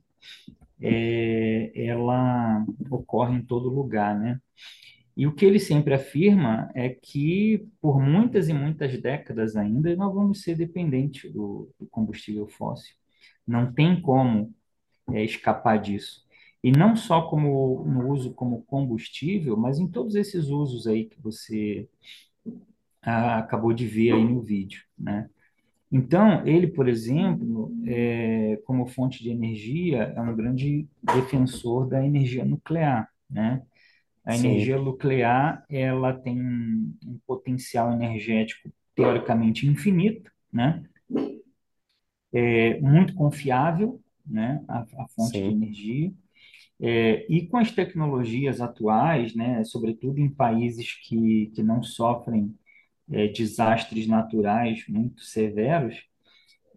é, 0.80 1.70
ela 1.74 2.64
ocorre 2.90 3.36
em 3.36 3.42
todo 3.44 3.68
lugar, 3.68 4.18
né? 4.18 4.40
E 5.16 5.26
o 5.26 5.34
que 5.34 5.44
ele 5.44 5.58
sempre 5.58 5.94
afirma 5.94 6.70
é 6.74 6.88
que 6.88 7.68
por 7.80 8.00
muitas 8.00 8.48
e 8.48 8.54
muitas 8.54 9.00
décadas 9.00 9.54
ainda 9.54 9.94
nós 9.94 10.14
vamos 10.14 10.42
ser 10.42 10.56
dependentes 10.56 11.30
do, 11.32 11.68
do 11.78 11.86
combustível 11.88 12.48
fóssil. 12.48 12.94
Não 13.46 13.72
tem 13.72 14.00
como 14.00 14.54
é, 15.12 15.22
escapar 15.24 15.78
disso. 15.78 16.24
E 16.62 16.70
não 16.70 16.96
só 16.96 17.22
como 17.22 17.84
no 17.86 18.10
uso 18.10 18.34
como 18.34 18.62
combustível, 18.62 19.56
mas 19.56 19.78
em 19.78 19.88
todos 19.88 20.14
esses 20.14 20.48
usos 20.48 20.86
aí 20.86 21.04
que 21.06 21.20
você 21.20 21.88
ah, 23.02 23.38
acabou 23.38 23.72
de 23.72 23.86
ver 23.86 24.12
aí 24.12 24.24
no 24.24 24.42
vídeo, 24.42 24.82
né? 24.98 25.28
Então, 25.92 26.46
ele, 26.46 26.68
por 26.68 26.88
exemplo, 26.88 27.76
é, 27.86 28.58
como 28.64 28.86
fonte 28.86 29.22
de 29.22 29.30
energia, 29.30 30.12
é 30.16 30.20
um 30.20 30.34
grande 30.36 30.88
defensor 31.02 31.88
da 31.88 32.04
energia 32.04 32.44
nuclear, 32.44 33.08
né? 33.30 33.62
A 34.24 34.36
Sim, 34.36 34.36
energia 34.36 34.78
nuclear, 34.78 35.64
ela 35.70 36.12
tem 36.14 36.40
um, 36.40 36.94
potencial 37.26 37.92
energético 37.92 38.70
teoricamente 38.94 39.66
infinito, 39.66 40.30
né? 40.52 40.84
É 42.42 42.80
muito 42.80 43.14
confiável, 43.14 44.00
né? 44.26 44.64
A, 44.68 44.80
a 44.82 45.08
fonte 45.14 45.42
de 45.42 45.50
sim, 45.50 45.52
energia. 45.52 46.12
É, 46.80 47.26
e 47.32 47.46
com 47.48 47.58
as 47.58 47.72
tecnologias 47.72 48.60
atuais, 48.60 49.34
né? 49.34 49.64
Sobretudo 49.64 50.18
em 50.20 50.30
países 50.30 50.94
que, 51.06 51.48
que 51.54 51.62
não 51.62 51.82
sofrem 51.82 52.54
é, 53.10 53.28
desastres 53.28 54.06
naturais 54.06 54.84
muito 54.88 55.22
severos, 55.22 56.08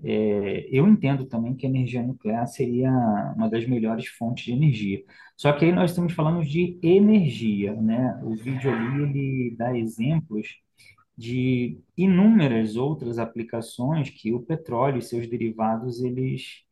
é, 0.04 0.68
eu 0.70 0.88
entendo 0.88 1.26
também 1.26 1.56
que 1.56 1.66
a 1.66 1.70
energia 1.70 2.04
nuclear 2.04 2.46
seria 2.48 2.92
uma 3.36 3.50
das 3.50 3.66
melhores 3.66 4.08
fontes 4.08 4.46
de 4.46 4.52
energia. 4.52 5.04
Só 5.38 5.54
que 5.54 5.66
aí 5.66 5.72
nós 5.72 5.92
estamos 5.92 6.14
falando 6.14 6.44
de 6.44 6.78
energia, 6.82 7.74
né? 7.74 8.20
O 8.24 8.36
vídeo 8.36 8.72
ali 8.72 9.04
ele 9.04 9.56
dá 9.58 9.78
exemplos 9.78 10.62
de 11.18 11.80
inúmeras 11.98 12.76
outras 12.76 13.20
aplicações 13.20 14.10
que 14.10 14.34
o 14.34 14.42
petróleo 14.42 14.98
e 15.00 15.02
seus 15.02 15.28
derivados 15.28 16.04
eles 16.04 16.64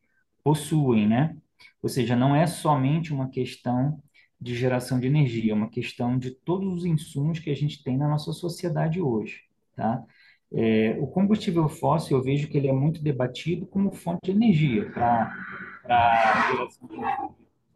possuem, 0.44 1.08
né? 1.08 1.36
Ou 1.82 1.88
seja, 1.88 2.16
não 2.16 2.34
é 2.34 2.46
somente 2.46 3.12
uma 3.12 3.28
questão 3.28 4.02
de 4.40 4.54
geração 4.56 4.98
de 4.98 5.06
energia, 5.06 5.52
é 5.52 5.54
uma 5.54 5.70
questão 5.70 6.18
de 6.18 6.32
todos 6.32 6.72
os 6.74 6.84
insumos 6.84 7.38
que 7.38 7.50
a 7.50 7.54
gente 7.54 7.82
tem 7.82 7.96
na 7.96 8.08
nossa 8.08 8.32
sociedade 8.32 9.00
hoje, 9.00 9.42
tá? 9.76 10.04
É, 10.52 10.96
o 11.00 11.06
combustível 11.06 11.68
fóssil, 11.68 12.18
eu 12.18 12.22
vejo 12.22 12.48
que 12.48 12.58
ele 12.58 12.68
é 12.68 12.72
muito 12.72 13.02
debatido 13.02 13.66
como 13.66 13.92
fonte 13.92 14.26
de 14.26 14.30
energia 14.32 14.90
para 14.90 15.32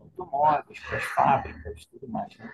automóveis, 0.00 0.81
para 0.81 0.99
as 0.99 1.05
fábricas, 1.05 1.87
tudo 1.87 2.09
mais, 2.09 2.37
né? 2.38 2.50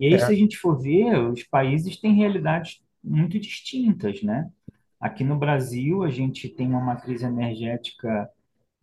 E 0.00 0.06
aí, 0.06 0.18
se 0.18 0.30
a 0.32 0.34
é, 0.34 0.36
gente 0.36 0.56
for 0.56 0.80
ver, 0.80 1.18
os 1.18 1.42
países 1.44 1.98
têm 2.00 2.14
realidades 2.14 2.80
muito 3.02 3.38
distintas, 3.38 4.22
né? 4.22 4.50
Aqui 5.00 5.24
no 5.24 5.36
Brasil, 5.38 6.02
a 6.02 6.10
gente 6.10 6.48
tem 6.48 6.68
uma 6.68 6.80
matriz 6.80 7.22
energética 7.22 8.28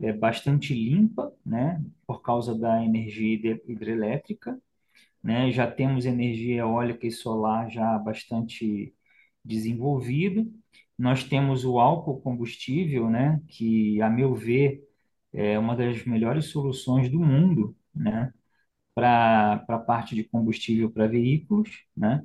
é, 0.02 0.14
bastante 0.14 0.74
limpa, 0.74 1.34
né? 1.46 1.84
Por 2.08 2.22
causa 2.24 2.58
da 2.58 2.84
energia 2.84 3.36
hidre- 3.36 3.64
hidrelétrica, 3.68 4.60
né? 5.24 5.52
Já 5.52 5.72
temos 5.72 6.08
energia 6.08 6.62
eólica 6.62 7.08
e 7.08 7.12
solar 7.12 7.72
já 7.72 8.00
bastante 8.00 8.95
desenvolvida. 9.46 10.46
Nós 10.98 11.24
temos 11.24 11.66
o 11.66 11.80
álcool 11.80 12.22
combustível, 12.22 13.10
né? 13.10 13.42
Que, 13.50 14.02
a 14.02 14.10
meu 14.10 14.36
ver, 14.36 14.84
é 15.34 15.60
uma 15.60 15.76
das 15.76 16.06
melhores 16.06 16.48
soluções 16.48 17.10
do 17.10 17.20
mundo, 17.20 17.76
né? 17.96 18.34
Para 18.96 19.60
para 19.68 19.78
a 19.78 19.80
parte 19.80 20.16
de 20.16 20.24
combustível 20.26 20.92
para 20.92 21.08
veículos, 21.08 21.70
né? 21.98 22.24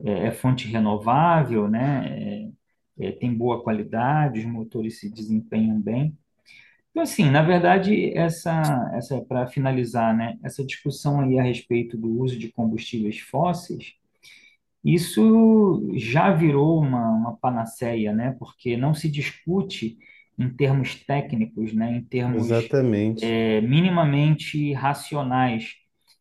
é, 0.00 0.28
é 0.28 0.30
fonte 0.32 0.66
renovável, 0.68 1.68
né? 1.68 2.50
É, 2.98 3.08
é, 3.08 3.12
tem 3.12 3.34
boa 3.34 3.62
qualidade, 3.62 4.40
os 4.40 4.46
motores 4.46 5.00
se 5.00 5.10
desempenham 5.10 5.80
bem. 5.80 6.16
Então, 6.90 7.02
assim, 7.02 7.30
na 7.30 7.42
verdade, 7.42 8.12
essa, 8.16 8.90
essa 8.94 9.20
para 9.22 9.46
finalizar, 9.46 10.16
né? 10.16 10.38
Essa 10.42 10.64
discussão 10.64 11.20
aí 11.20 11.38
a 11.38 11.42
respeito 11.42 11.96
do 11.96 12.08
uso 12.20 12.38
de 12.38 12.52
combustíveis 12.52 13.20
fósseis, 13.20 13.94
isso 14.84 15.90
já 15.94 16.32
virou 16.32 16.80
uma, 16.80 17.10
uma 17.10 17.36
panaceia, 17.36 18.12
né? 18.12 18.34
Porque 18.38 18.76
não 18.76 18.94
se 18.94 19.08
discute 19.08 19.98
em 20.38 20.48
termos 20.48 20.94
técnicos, 21.04 21.72
né? 21.72 21.96
Em 21.96 22.02
termos 22.02 22.44
exatamente, 22.50 23.24
é, 23.24 23.60
minimamente 23.60 24.72
racionais 24.72 25.74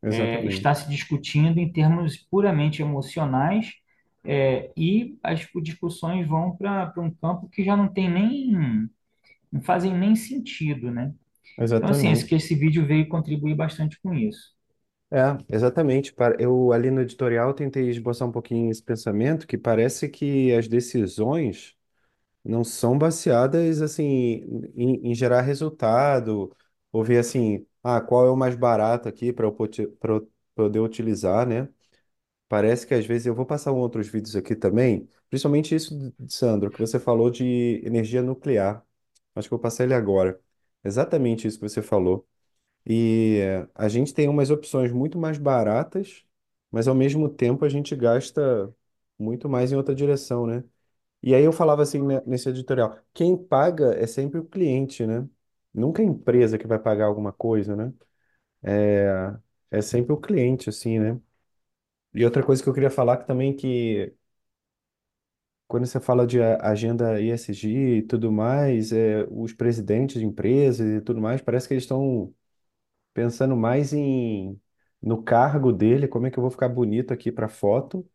é, 0.03 0.46
está 0.46 0.72
exatamente, 0.72 0.80
se 0.80 0.89
discutindo 0.89 1.60
em 1.60 1.72
termos 1.72 2.18
puramente 2.18 2.82
emocionais, 2.82 3.72
é, 4.24 4.72
e 4.77 5.18
as 5.24 5.48
discussões 5.63 6.27
vão 6.27 6.56
para 6.56 6.94
um 6.98 7.10
campo 7.10 7.50
que 7.50 7.63
já 7.63 7.75
não 7.75 7.88
tem 7.88 8.10
nem, 8.10 8.88
não 9.51 9.62
fazem 9.62 9.94
nem 9.98 10.15
sentido, 10.15 10.91
né? 10.91 11.13
Então, 11.58 11.89
assim, 11.89 12.12
esse, 12.12 12.25
que 12.25 12.36
exatamente. 12.36 12.36
esse 12.36 12.56
vídeo 12.56 12.86
veio 12.86 13.10
contribuir 13.10 13.56
bastante 13.56 14.00
com 14.01 14.13
isso. 14.13 14.51
É, 15.13 15.38
exatamente. 15.53 16.13
Eu 16.39 16.72
ali 16.72 16.89
no 16.89 17.01
editorial 17.01 17.53
tentei 17.53 17.89
esboçar 17.89 18.27
um 18.27 18.32
pouquinho 18.32 18.72
esse 18.72 18.82
pensamento 18.82 19.46
que 19.46 19.58
parece 19.58 20.08
que 20.08 20.53
as 20.53 20.68
decisões 20.70 21.75
não 22.44 22.63
são 22.63 22.98
baseadas 22.98 23.82
assim 23.82 24.06
em, 24.75 25.12
em 25.12 25.15
gerar 25.15 25.41
resultado, 25.41 26.56
ou 26.91 27.03
ver 27.03 27.20
assim, 27.20 27.65
ah, 27.84 28.01
qual 28.01 28.27
é 28.27 28.32
o 28.32 28.38
mais 28.38 28.56
barato 28.56 29.10
aqui 29.10 29.34
para 29.34 29.48
eu 29.48 29.53
poder 30.56 30.80
utilizar, 30.80 31.48
né? 31.48 31.70
Parece 32.50 32.88
que 32.88 32.94
às 32.96 33.06
vezes 33.06 33.27
eu 33.27 33.36
vou 33.36 33.46
passar 33.46 33.72
outros 33.74 34.08
vídeos 34.10 34.36
aqui 34.36 34.56
também, 34.56 35.10
principalmente 35.30 35.75
isso, 35.75 36.13
Sandro, 36.30 36.72
que 36.72 36.80
você 36.80 37.00
falou 37.00 37.30
de 37.32 37.82
energia 37.86 38.22
nuclear. 38.24 38.86
Acho 39.36 39.48
que 39.50 39.53
eu 39.53 39.58
vou 39.58 39.63
passar 39.63 39.86
ele 39.86 39.94
agora. 39.96 40.39
Exatamente 40.84 41.48
isso 41.48 41.60
que 41.60 41.70
você 41.70 41.82
falou. 41.82 42.27
E 42.85 43.38
eh, 43.41 43.67
a 43.75 43.88
gente 43.89 44.13
tem 44.13 44.27
umas 44.29 44.50
opções 44.50 44.91
muito 44.91 45.17
mais 45.19 45.38
baratas, 45.38 46.25
mas 46.71 46.88
ao 46.88 46.95
mesmo 46.95 47.29
tempo 47.29 47.65
a 47.65 47.69
gente 47.69 47.95
gasta 47.95 48.73
muito 49.19 49.47
mais 49.50 49.71
em 49.71 49.75
outra 49.75 49.93
direção, 49.95 50.47
né? 50.47 50.63
E 51.23 51.35
aí 51.35 51.43
eu 51.43 51.53
falava 51.53 51.83
assim, 51.83 52.01
né, 52.03 52.21
nesse 52.27 52.50
editorial, 52.50 52.97
quem 53.13 53.38
paga 53.38 53.93
é 53.95 54.07
sempre 54.07 54.39
o 54.39 54.45
cliente, 54.45 55.05
né? 55.07 55.27
Nunca 55.73 56.01
a 56.01 56.05
empresa 56.05 56.57
que 56.57 56.67
vai 56.67 56.79
pagar 56.79 57.05
alguma 57.07 57.33
coisa, 57.33 57.75
né? 57.75 57.93
É, 58.63 59.35
é 59.71 59.81
sempre 59.81 60.13
o 60.13 60.17
cliente, 60.21 60.69
assim, 60.69 61.00
né? 61.00 61.19
E 62.13 62.25
outra 62.25 62.43
coisa 62.45 62.61
que 62.63 62.69
eu 62.69 62.73
queria 62.73 62.89
falar 62.91 63.17
que 63.17 63.27
também 63.27 63.55
que 63.55 64.13
quando 65.67 65.85
você 65.85 66.00
fala 66.00 66.27
de 66.27 66.41
agenda 66.41 67.19
ESG 67.21 67.97
e 68.00 68.01
tudo 68.03 68.31
mais, 68.31 68.91
é, 68.91 69.25
os 69.31 69.53
presidentes 69.53 70.19
de 70.19 70.25
empresas 70.25 70.85
e 70.88 71.01
tudo 71.01 71.21
mais, 71.21 71.41
parece 71.41 71.67
que 71.67 71.73
eles 71.73 71.83
estão 71.83 72.33
pensando 73.13 73.56
mais 73.56 73.94
em 73.94 74.60
no 75.01 75.22
cargo 75.24 75.72
dele, 75.74 76.08
como 76.08 76.27
é 76.27 76.32
que 76.32 76.38
eu 76.38 76.41
vou 76.41 76.51
ficar 76.51 76.70
bonito 76.70 77.13
aqui 77.13 77.32
para 77.32 77.48
foto, 77.50 78.08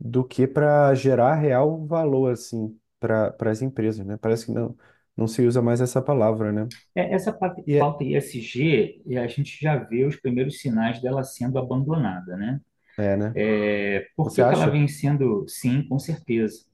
do 0.00 0.24
que 0.24 0.46
para 0.46 0.94
gerar 0.94 1.34
real 1.36 1.86
valor 1.86 2.32
assim 2.32 2.78
para 3.00 3.34
as 3.50 3.62
empresas, 3.62 4.04
né? 4.06 4.16
Parece 4.16 4.46
que 4.46 4.52
não 4.52 4.76
não 5.16 5.28
se 5.28 5.42
usa 5.46 5.62
mais 5.62 5.80
essa 5.80 6.00
palavra, 6.02 6.52
né? 6.52 6.70
É, 6.94 7.14
Essa 7.14 7.32
pa- 7.32 7.54
E 7.66 7.76
é, 7.78 7.82
pauta 7.82 8.04
ISG, 8.04 9.02
e 9.06 9.16
a 9.18 9.26
gente 9.26 9.58
já 9.60 9.76
vê 9.76 10.04
os 10.04 10.16
primeiros 10.16 10.60
sinais 10.60 11.00
dela 11.00 11.22
sendo 11.24 11.58
abandonada, 11.58 12.36
né? 12.36 12.60
é, 12.98 13.16
né? 13.16 13.36
É, 13.36 14.08
por 14.16 14.32
Você 14.32 14.42
que 14.42 14.44
que 14.44 14.54
ela 14.54 14.66
acha? 14.66 14.70
vem 14.70 14.88
sendo, 14.88 15.46
sim, 15.48 15.86
com 15.88 15.98
certeza. 15.98 16.64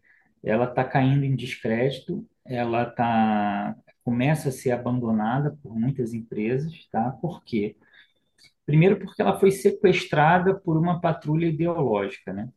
Ela 0.45 0.67
está 0.67 0.85
caindo 0.85 1.25
em 1.25 1.37
descrédito, 1.37 2.27
ela 2.47 2.87
tá, 2.87 3.77
começa 4.09 4.49
a 4.49 4.53
ser 4.53 4.71
abandonada 4.73 5.59
por 5.63 5.75
muitas 5.79 6.15
empresas, 6.15 6.87
tá? 6.91 7.11
Por 7.13 7.45
quê? 7.45 7.77
Primeiro 8.67 8.99
porque 9.01 9.23
ela 9.23 9.39
foi 9.41 9.51
sequestrada 9.53 10.55
por 10.55 10.77
uma 10.79 11.01
patrulha 11.01 11.47
ideológica, 11.47 12.33
né? 12.33 12.51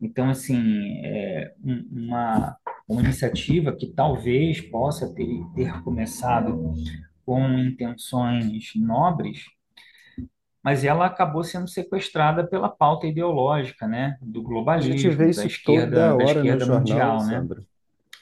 Então, 0.00 0.30
assim, 0.30 1.00
é 1.04 1.54
um- 1.64 1.88
uma, 2.06 2.56
uma 2.88 3.02
iniciativa 3.02 3.74
que 3.76 3.88
talvez 3.94 4.60
possa 4.60 5.14
ter, 5.14 5.28
ter 5.54 5.82
começado 5.84 6.60
com 7.26 7.48
intenções 7.58 8.72
nobres, 8.76 9.44
mas 10.62 10.84
ela 10.84 11.06
acabou 11.06 11.42
sendo 11.44 11.68
sequestrada 11.68 12.46
pela 12.46 12.68
pauta 12.68 13.06
ideológica, 13.06 13.86
né, 13.86 14.18
do 14.20 14.42
globalismo, 14.42 15.32
da 15.32 15.46
esquerda, 15.46 16.12
da 16.14 16.24
no 16.24 16.24
esquerda 16.24 16.66
jornal, 16.66 17.18
mundial, 17.18 17.24
né? 17.24 17.46
Sandra. 17.48 17.64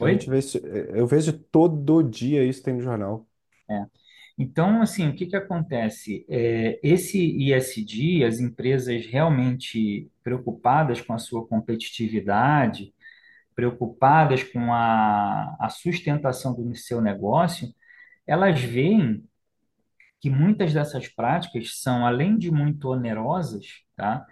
A 0.02 0.10
gente 0.10 0.28
Oi? 0.28 0.30
vê 0.30 0.38
isso, 0.38 0.58
eu 0.58 1.06
vejo 1.06 1.32
todo 1.38 2.02
dia 2.02 2.44
isso 2.44 2.62
tem 2.62 2.74
no 2.74 2.80
jornal. 2.82 3.26
É. 3.68 3.86
Então, 4.38 4.82
assim, 4.82 5.08
o 5.08 5.14
que 5.16 5.26
que 5.26 5.36
acontece? 5.36 6.24
É, 6.28 6.78
esse 6.82 7.18
ISD, 7.18 8.24
as 8.24 8.38
empresas 8.40 9.06
realmente 9.06 10.10
preocupadas 10.22 11.00
com 11.00 11.14
a 11.14 11.18
sua 11.18 11.46
competitividade, 11.46 12.94
preocupadas 13.54 14.44
com 14.44 14.72
a, 14.72 15.56
a 15.60 15.68
sustentação 15.70 16.54
do 16.54 16.74
seu 16.76 17.00
negócio, 17.00 17.74
elas 18.26 18.60
veem 18.60 19.24
que 20.20 20.30
muitas 20.30 20.72
dessas 20.74 21.08
práticas 21.08 21.80
são, 21.80 22.06
além 22.06 22.36
de 22.38 22.50
muito 22.50 22.88
onerosas, 22.88 23.82
tá? 23.96 24.26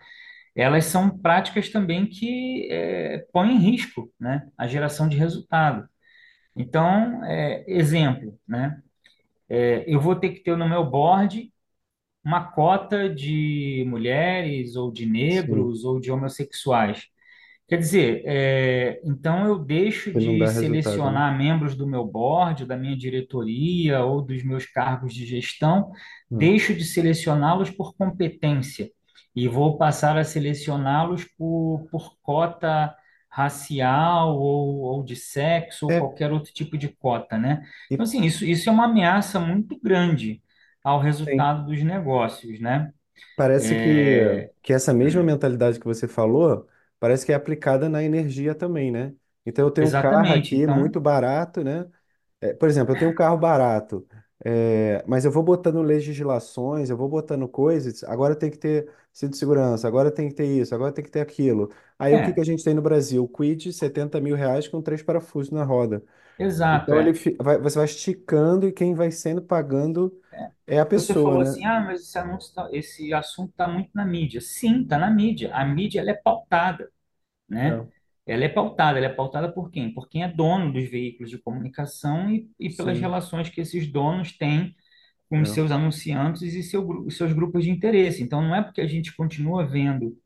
Elas 0.55 0.87
são 0.87 1.11
práticas 1.19 1.69
também 1.71 2.07
que 2.07 2.69
é, 2.71 3.27
põem 3.33 3.57
em 3.57 3.59
risco, 3.59 4.13
né, 4.21 4.49
a 4.57 4.67
geração 4.67 5.09
de 5.09 5.17
resultado. 5.17 5.89
Então, 6.57 7.25
é, 7.25 7.65
exemplo, 7.67 8.39
né? 8.47 8.81
É, 9.49 9.85
eu 9.87 10.01
vou 10.01 10.17
ter 10.17 10.31
que 10.31 10.41
ter 10.43 10.57
no 10.57 10.69
meu 10.69 10.85
board 10.85 11.53
uma 12.25 12.45
cota 12.53 13.09
de 13.09 13.85
mulheres 13.89 14.77
ou 14.77 14.91
de 14.93 15.05
Sim, 15.05 15.11
negros 15.11 15.85
ou 15.85 16.01
de 16.01 16.11
homossexuais. 16.11 17.07
Quer 17.69 17.79
dizer, 17.79 18.23
é, 18.27 19.01
então 19.05 19.47
eu 19.47 19.59
deixo 19.59 20.13
de 20.13 20.39
né? 20.39 20.47
selecionar 20.47 21.37
membros 21.37 21.75
do 21.75 21.87
meu 21.87 22.05
board, 22.05 22.67
da 22.67 22.77
minha 22.77 22.97
diretoria 22.97 24.05
ou 24.05 24.23
dos 24.23 24.43
meus 24.45 24.67
cargos 24.67 25.15
de 25.15 25.27
gestão, 25.27 25.91
Hum. 26.31 26.39
deixo 26.39 26.75
de 26.75 26.85
selecioná-los 26.85 27.71
por 27.71 27.95
competência 27.97 28.91
e 29.35 29.49
vou 29.49 29.77
passar 29.79 30.17
a 30.17 30.25
selecioná-los 30.25 31.25
por, 31.25 31.87
por 31.91 32.17
cota 32.23 32.95
racial 33.31 34.39
ou, 34.39 34.81
ou 34.83 35.03
de 35.05 35.17
sexo 35.17 35.87
ou 35.87 35.91
É, 35.91 35.99
qualquer 35.99 36.33
outro 36.33 36.53
tipo 36.53 36.79
de 36.79 36.89
cota, 36.89 37.37
né? 37.39 37.65
Então, 37.93 38.05
assim, 38.05 38.23
isso, 38.25 38.45
isso 38.45 38.69
é 38.69 38.73
uma 38.73 38.85
ameaça 38.87 39.41
muito 39.41 39.79
grande 39.81 40.43
ao 40.85 41.01
resultado 41.01 41.67
dos 41.67 41.83
negócios, 41.83 42.61
né? 42.61 42.93
Parece 43.37 43.75
que, 43.75 43.89
É, 43.89 44.53
que 44.63 44.73
essa 44.73 44.95
mesma 44.95 45.23
mentalidade 45.23 45.79
que 45.81 45.85
você 45.87 46.07
falou, 46.07 46.69
parece 47.01 47.27
que 47.27 47.33
é 47.33 47.35
aplicada 47.35 47.89
na 47.89 48.03
energia 48.03 48.55
também, 48.55 48.91
né? 48.93 49.13
Então 49.45 49.65
eu 49.67 49.71
tenho 49.73 49.89
um 49.89 49.93
carro 49.97 50.33
exatamente. 50.33 50.55
aqui 50.55 50.67
Então, 50.67 50.69
muito 50.69 51.01
barato, 51.01 51.65
né? 51.65 51.91
É, 52.41 52.55
por 52.55 52.69
exemplo, 52.69 52.93
eu 52.95 52.99
tenho 52.99 53.11
um 53.11 53.15
carro 53.15 53.39
barato, 53.39 54.07
é, 54.45 55.05
mas 55.09 55.25
eu 55.25 55.31
vou 55.33 55.43
botando 55.43 55.83
legislações, 55.83 56.91
eu 56.91 56.97
vou 56.97 57.09
botando 57.09 57.49
coisas, 57.49 58.05
agora 58.05 58.37
tem 58.37 58.51
que 58.51 58.59
ter 58.59 58.91
cinto 59.13 59.33
de 59.33 59.39
segurança, 59.39 59.89
agora 59.89 60.11
tem 60.13 60.29
que 60.29 60.35
ter 60.35 60.47
isso, 60.47 60.75
agora 60.75 60.93
tem 60.93 61.05
que 61.05 61.11
ter 61.11 61.21
aquilo. 61.21 61.71
Aí 61.99 62.17
o 62.17 62.23
que 62.23 62.33
que 62.35 62.41
é, 62.41 62.43
a 62.43 62.45
gente 62.45 62.63
tem 62.65 62.75
no 62.75 62.83
Brasil? 62.83 63.27
Kwid, 63.29 63.73
70 63.73 64.21
mil 64.21 64.37
reais 64.37 64.69
com 64.69 64.83
três 64.83 65.03
parafusos 65.03 65.51
na 65.53 65.65
roda. 65.65 66.05
exato, 66.39 66.95
Então 66.95 67.01
ele, 67.01 67.13
é. 67.13 67.15
fi- 67.15 67.37
vai- 67.41 67.59
você 67.61 67.77
vai 67.79 67.87
esticando 67.87 68.67
e 68.69 68.73
quem 68.73 68.95
vai 68.95 69.11
sendo 69.13 69.43
pagando 69.43 70.19
é 70.67 70.81
a 70.81 70.87
Você 70.93 71.15
pessoa, 71.15 71.17
falou 71.17 71.41
né? 71.55 71.57
assim, 71.57 71.65
ah, 71.65 71.81
mas 71.81 72.03
esse 72.03 72.19
anúncio 72.19 72.55
tá- 72.55 72.69
esse 72.73 73.13
assunto 73.13 73.51
está 73.51 73.67
muito 73.69 73.91
na 73.95 74.05
mídia. 74.05 74.41
Sim, 74.41 74.83
está 74.83 74.97
na 74.99 75.11
mídia. 75.11 75.55
A 75.55 75.65
mídia 75.65 76.01
ela 76.01 76.11
é 76.11 76.15
pautada, 76.15 76.91
né? 77.49 77.83
Ela 78.27 78.45
é 78.45 78.49
pautada. 78.49 78.99
Ela 78.99 79.07
é 79.07 79.15
pautada 79.15 79.53
por 79.53 79.71
quem? 79.71 79.93
Por 79.93 80.09
quem 80.09 80.23
é 80.25 80.29
dono 80.29 80.73
dos 80.73 80.89
veículos 80.89 81.31
de 81.31 81.39
comunicação 81.39 82.31
e, 82.31 82.51
e 82.59 82.71
pelas 82.75 82.97
sim, 82.97 83.01
relações 83.01 83.49
que 83.49 83.61
esses 83.61 83.87
donos 83.91 84.37
têm 84.37 84.75
com 85.29 85.41
os 85.41 85.51
é, 85.51 85.53
seus 85.53 85.71
anunciantes 85.71 86.55
e 86.55 86.63
seu, 86.63 87.11
seus 87.11 87.33
grupos 87.33 87.65
de 87.65 87.71
interesse. 87.71 88.23
Então, 88.23 88.43
não 88.43 88.55
é 88.55 88.63
porque 88.63 88.81
a 88.81 88.87
gente 88.87 89.15
continua 89.17 89.67
vendo 89.67 90.17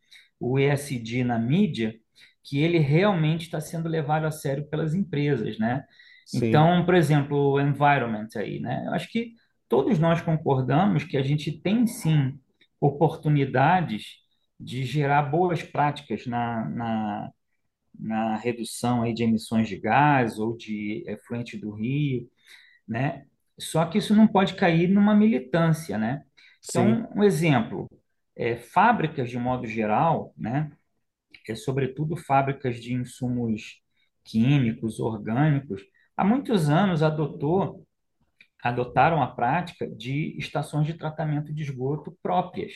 o 0.40 0.58
ESG 0.58 1.24
na 1.24 1.38
mídia 1.38 1.94
que 2.44 2.58
ele 2.60 2.78
realmente 2.78 3.42
está 3.42 3.60
sendo 3.60 3.88
levado 3.88 4.24
a 4.26 4.30
sério 4.30 4.68
pelas 4.68 4.94
empresas, 4.94 5.58
né? 5.58 5.84
sim, 6.24 6.48
Então, 6.48 6.84
por 6.84 6.94
exemplo, 6.94 7.52
o 7.52 7.60
environment 7.60 8.28
aí, 8.36 8.60
né? 8.60 8.84
Eu 8.86 8.94
acho 8.94 9.10
que 9.10 9.32
todos 9.68 9.98
nós 9.98 10.20
concordamos 10.22 11.04
que 11.04 11.16
a 11.16 11.22
gente 11.22 11.52
tem 11.52 11.86
sim 11.86 12.38
oportunidades 12.80 14.18
de 14.58 14.84
gerar 14.84 15.22
boas 15.22 15.62
práticas 15.62 16.26
na, 16.26 16.68
na, 16.70 17.30
na 17.98 18.36
redução 18.36 19.02
aí 19.02 19.14
de 19.14 19.24
emissões 19.24 19.68
de 19.68 19.78
gás 19.78 20.38
ou 20.38 20.56
de 20.56 21.04
efluente 21.06 21.56
do 21.58 21.72
rio, 21.72 22.28
né? 22.88 23.26
Só 23.58 23.84
que 23.86 23.98
isso 23.98 24.14
não 24.16 24.28
pode 24.28 24.54
cair 24.54 24.88
numa 24.88 25.14
militância, 25.14 25.98
né? 25.98 26.24
sim, 26.60 26.98
Então, 26.98 27.08
um 27.16 27.24
exemplo, 27.24 27.88
é, 28.36 28.56
fábricas 28.56 29.30
de 29.30 29.38
modo 29.38 29.66
geral, 29.66 30.34
né? 30.36 30.70
É, 31.48 31.54
sobretudo 31.54 32.16
fábricas 32.16 32.76
de 32.80 32.94
insumos 32.94 33.80
químicos, 34.24 35.00
orgânicos, 35.00 35.82
há 36.16 36.24
muitos 36.24 36.68
anos 36.68 37.02
adotou 37.02 37.86
adotaram 38.62 39.22
a 39.22 39.26
prática 39.28 39.88
de 39.88 40.36
estações 40.38 40.86
de 40.86 40.94
tratamento 40.94 41.52
de 41.52 41.62
esgoto 41.62 42.16
próprias, 42.22 42.72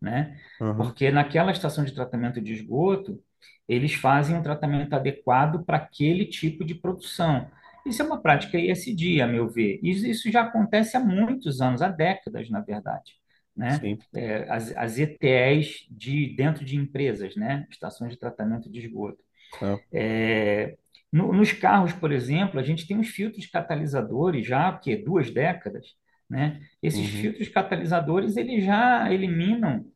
né? 0.00 0.38
aham, 0.60 0.94
Porque 0.94 1.10
naquela 1.10 1.52
estação 1.52 1.84
de 1.84 1.94
tratamento 1.94 2.40
de 2.40 2.52
esgoto, 2.54 3.22
eles 3.68 3.94
fazem 3.94 4.36
um 4.36 4.42
tratamento 4.42 4.94
adequado 4.94 5.64
para 5.64 5.76
aquele 5.78 6.24
tipo 6.26 6.64
de 6.64 6.74
produção. 6.74 7.50
Isso 7.84 8.02
é 8.02 8.04
uma 8.04 8.20
prática 8.20 8.58
ESG, 8.58 9.20
a 9.20 9.26
meu 9.26 9.48
ver. 9.48 9.78
Isso, 9.82 10.06
isso 10.06 10.30
já 10.30 10.42
acontece 10.42 10.96
há 10.96 11.00
muitos 11.00 11.60
anos, 11.60 11.82
há 11.82 11.88
décadas, 11.88 12.50
na 12.50 12.60
verdade, 12.60 13.14
né? 13.56 13.88
É, 14.14 14.50
as, 14.50 14.76
as 14.76 14.98
ETEs 14.98 15.86
de 15.90 16.34
dentro 16.36 16.64
de 16.64 16.76
empresas, 16.76 17.36
né? 17.36 17.66
Estações 17.70 18.12
de 18.12 18.18
tratamento 18.18 18.70
de 18.70 18.80
esgoto. 18.80 19.22
é, 19.60 19.80
É, 19.92 20.76
no- 21.12 21.32
nos 21.32 21.52
carros, 21.52 21.92
por 21.92 22.12
exemplo, 22.12 22.58
a 22.60 22.62
gente 22.62 22.86
tem 22.86 22.98
uns 22.98 23.08
filtros 23.08 23.46
catalisadores 23.46 24.46
já 24.46 24.68
há 24.68 24.78
quê? 24.78 24.96
duas 24.96 25.30
décadas, 25.30 25.94
né? 26.28 26.60
Esses 26.82 27.06
uhum, 27.06 27.08
filtros 27.08 27.48
catalisadores 27.48 28.36
eles 28.36 28.64
já 28.64 29.12
eliminam 29.12 29.86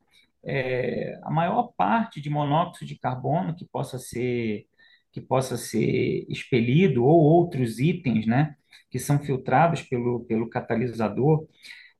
é, 0.44 1.18
a 1.22 1.30
maior 1.30 1.72
parte 1.76 2.20
de 2.20 2.30
monóxido 2.30 2.86
de 2.86 2.98
carbono 2.98 3.54
que 3.54 3.64
possa 3.66 3.98
ser 3.98 4.66
que 5.12 5.20
possa 5.20 5.56
ser 5.56 6.24
expelido 6.28 7.04
ou 7.04 7.20
outros 7.20 7.80
itens, 7.80 8.26
né? 8.26 8.54
Que 8.90 8.98
são 8.98 9.18
filtrados 9.18 9.82
pelo, 9.82 10.20
pelo 10.24 10.48
catalisador. 10.48 11.46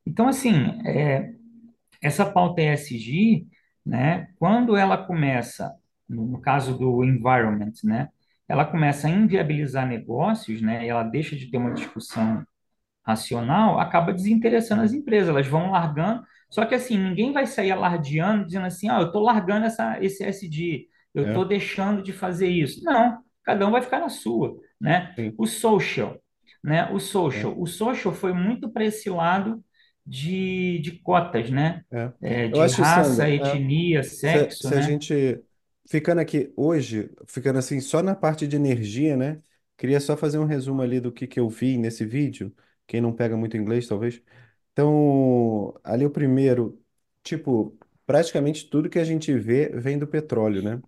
Então, 0.06 0.28
assim, 0.28 0.54
é, 0.86 1.32
essa 2.02 2.24
pauta 2.24 2.62
ESG, 2.62 3.46
né, 3.84 4.28
quando 4.38 4.76
ela 4.76 4.96
começa, 4.96 5.74
no, 6.08 6.40
caso 6.40 6.76
do 6.78 7.04
environment, 7.04 7.72
né, 7.84 8.08
ela 8.48 8.64
começa 8.64 9.06
a 9.06 9.10
inviabilizar 9.10 9.86
negócios, 9.86 10.60
né, 10.62 10.84
e 10.84 10.88
ela 10.88 11.02
deixa 11.04 11.36
de 11.36 11.50
ter 11.50 11.58
uma 11.58 11.72
discussão 11.72 12.44
racional, 13.02 13.78
acaba 13.78 14.12
desinteressando 14.12 14.82
as 14.82 14.92
empresas, 14.92 15.28
elas 15.28 15.46
vão 15.46 15.70
largando, 15.70 16.22
só 16.50 16.64
que 16.64 16.74
assim, 16.74 16.98
ninguém 16.98 17.32
vai 17.32 17.46
sair 17.46 17.70
alardeando, 17.70 18.46
dizendo 18.46 18.66
assim, 18.66 18.88
ah, 18.88 19.00
eu 19.00 19.06
estou 19.06 19.22
largando 19.22 19.66
essa, 19.66 20.02
esse 20.02 20.24
ESG, 20.24 20.88
eu 21.14 21.24
é, 21.24 21.28
estou 21.28 21.44
deixando 21.44 22.02
de 22.02 22.12
fazer 22.12 22.48
isso. 22.48 22.82
Não, 22.84 23.18
cada 23.44 23.66
um 23.66 23.70
vai 23.70 23.82
ficar 23.82 24.00
na 24.00 24.08
sua, 24.08 24.56
né? 24.80 25.12
sim, 25.16 25.34
O 25.38 25.46
social, 25.46 26.20
né? 26.62 26.90
O 26.92 26.96
é, 26.96 27.00
social, 27.00 27.54
o 27.58 27.66
social 27.66 28.12
foi 28.12 28.32
muito 28.32 28.70
para 28.70 28.84
esse 28.84 29.08
lado 29.08 29.62
de, 30.04 30.80
de 30.80 30.98
cotas, 31.00 31.50
né? 31.50 31.82
é. 31.90 32.12
É, 32.20 32.48
de 32.48 32.60
acho, 32.60 32.82
raça, 32.82 33.10
Sandra, 33.10 33.30
é, 33.30 33.34
etnia, 33.36 34.02
se, 34.02 34.16
sexo, 34.16 34.68
se 34.68 34.74
a 34.74 34.76
né? 34.76 34.82
gente, 34.82 35.40
ficando 35.88 36.20
aqui 36.20 36.52
hoje, 36.56 37.10
ficando 37.26 37.58
assim 37.58 37.80
só 37.80 38.02
na 38.02 38.14
parte 38.14 38.46
de 38.46 38.56
energia, 38.56 39.16
né? 39.16 39.40
Queria 39.76 40.00
só 40.00 40.16
fazer 40.16 40.38
um 40.38 40.44
resumo 40.44 40.82
ali 40.82 41.00
do 41.00 41.10
que, 41.12 41.26
que 41.26 41.40
eu 41.40 41.48
vi 41.48 41.78
nesse 41.78 42.04
vídeo, 42.04 42.54
quem 42.90 43.00
não 43.00 43.12
pega 43.14 43.36
muito 43.36 43.56
inglês, 43.56 43.86
talvez. 43.88 44.22
Então, 44.72 45.74
ali 45.84 46.04
o 46.06 46.10
primeiro, 46.10 46.82
tipo, 47.22 47.78
praticamente 48.06 48.68
tudo 48.70 48.90
que 48.90 48.98
a 48.98 49.04
gente 49.04 49.32
vê 49.38 49.68
vem 49.70 49.98
do 49.98 50.06
petróleo, 50.06 50.62
né? 50.62 50.82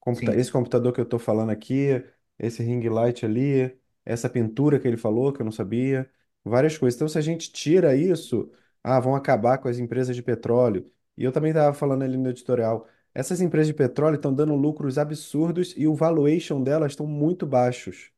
computa- 0.00 0.34
Sim, 0.34 0.36
esse 0.36 0.50
computador 0.52 0.92
que 0.92 1.00
eu 1.00 1.04
estou 1.04 1.18
falando 1.18 1.50
aqui, 1.50 2.02
esse 2.38 2.62
ring 2.62 2.88
light 2.88 3.24
ali, 3.24 3.76
essa 4.04 4.28
pintura 4.30 4.78
que 4.80 4.88
ele 4.88 4.96
falou, 4.96 5.32
que 5.32 5.40
eu 5.40 5.44
não 5.44 5.52
sabia, 5.52 6.10
várias 6.44 6.76
coisas. 6.78 6.96
Então, 6.96 7.08
se 7.08 7.18
a 7.18 7.20
gente 7.20 7.52
tira 7.52 7.94
isso, 7.96 8.50
ah, 8.82 8.98
vão 9.00 9.14
acabar 9.14 9.58
com 9.58 9.68
as 9.68 9.78
empresas 9.78 10.16
de 10.16 10.22
petróleo. 10.22 10.90
E 11.16 11.24
eu 11.24 11.32
também 11.32 11.50
estava 11.50 11.74
falando 11.74 12.02
ali 12.02 12.16
no 12.16 12.30
editorial, 12.30 12.88
essas 13.14 13.40
empresas 13.40 13.66
de 13.68 13.74
petróleo 13.74 14.16
estão 14.16 14.32
dando 14.34 14.54
lucros 14.54 14.96
absurdos 14.98 15.74
e 15.76 15.86
o 15.86 15.94
valuation 15.94 16.62
delas 16.62 16.92
estão 16.92 17.06
muito 17.06 17.46
baixos. 17.46 18.10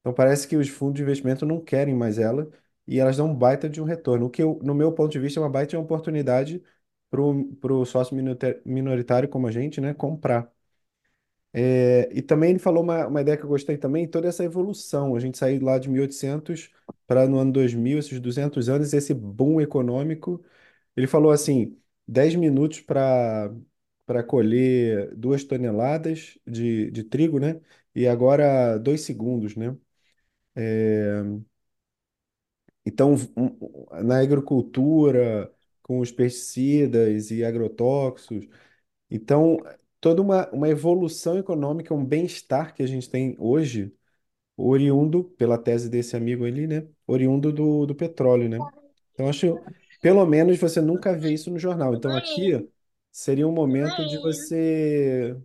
Então, 0.00 0.12
parece 0.14 0.48
que 0.48 0.56
os 0.56 0.68
fundos 0.68 0.96
de 0.96 1.02
investimento 1.02 1.44
não 1.46 1.60
querem 1.60 1.94
mais 1.94 2.18
ela 2.18 2.50
e 2.88 3.00
elas 3.00 3.16
dão 3.18 3.28
um 3.30 3.36
baita 3.36 3.68
de 3.70 3.80
um 3.82 3.84
retorno. 3.84 4.26
O 4.26 4.30
que, 4.30 4.42
eu, 4.42 4.60
no 4.64 4.74
meu 4.74 4.92
ponto 4.92 5.12
de 5.12 5.20
vista, 5.20 5.40
é 5.40 5.44
uma 5.44 5.50
baita 5.50 5.70
de 5.70 5.76
uma 5.76 5.84
oportunidade 5.84 6.62
para 7.10 7.22
o 7.74 7.84
sócio 7.86 8.16
minoritário 8.66 9.28
como 9.28 9.46
a 9.48 9.52
gente, 9.52 9.80
né, 9.80 9.94
comprar. 9.94 10.52
É, 11.52 12.08
e 12.12 12.22
também 12.22 12.50
ele 12.50 12.58
falou 12.58 12.82
uma, 12.82 13.06
uma 13.06 13.20
ideia 13.20 13.36
que 13.36 13.42
eu 13.44 13.48
gostei 13.48 13.78
também, 13.78 14.06
toda 14.08 14.28
essa 14.28 14.44
evolução. 14.44 15.16
A 15.16 15.20
gente 15.20 15.38
saiu 15.38 15.62
lá 15.64 15.78
de 15.78 15.88
1800 15.88 16.70
para 17.06 17.26
no 17.26 17.38
ano 17.38 17.50
2000, 17.52 17.98
esses 17.98 18.20
200 18.20 18.68
anos, 18.68 18.92
esse 18.92 19.14
boom 19.14 19.60
econômico. 19.60 20.44
Ele 20.96 21.06
falou 21.06 21.32
assim, 21.32 21.78
10 22.06 22.34
minutos 22.36 22.80
para 22.80 23.54
para 24.06 24.24
colher 24.24 25.14
duas 25.16 25.44
toneladas 25.44 26.38
de, 26.46 26.90
de 26.90 27.04
trigo, 27.04 27.38
né? 27.40 27.60
E 27.94 28.08
agora 28.08 28.78
dois 28.78 29.02
segundos, 29.02 29.56
né? 29.56 29.76
Então, 32.88 33.14
na 34.02 34.20
agricultura, 34.20 35.52
com 35.82 36.00
os 36.00 36.10
pesticidas 36.10 37.30
e 37.30 37.44
agrotóxicos, 37.44 38.46
então, 39.10 39.58
toda 40.00 40.22
uma, 40.22 40.48
uma 40.50 40.68
evolução 40.68 41.38
econômica, 41.38 41.94
um 41.94 42.04
bem-estar 42.04 42.74
que 42.74 42.82
a 42.82 42.86
gente 42.86 43.10
tem 43.10 43.36
hoje, 43.38 43.94
oriundo, 44.56 45.24
pela 45.24 45.58
tese 45.58 45.88
desse 45.90 46.16
amigo 46.16 46.44
ali, 46.44 46.66
né? 46.66 46.88
Oriundo 47.06 47.52
do, 47.52 47.86
do 47.86 47.94
petróleo, 47.94 48.48
né? 48.48 48.58
Então, 49.14 49.28
acho, 49.28 49.58
pelo 50.00 50.24
menos 50.26 50.58
você 50.58 50.80
nunca 50.80 51.16
vê 51.16 51.32
isso 51.32 51.50
no 51.50 51.58
jornal. 51.58 51.94
Então, 51.94 52.16
aqui 52.16 52.68
seria 53.12 53.48
um 53.48 53.52
momento 53.52 54.06
de 54.06 54.18
você, 54.18 55.36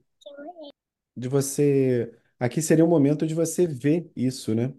de 1.15 1.27
você, 1.27 2.12
aqui 2.39 2.62
seria 2.62 2.86
um 2.86 2.88
momento 2.88 3.25
de 3.27 3.34
você 3.36 3.67
ver 3.67 4.12
isso, 4.15 4.53
né? 4.56 4.73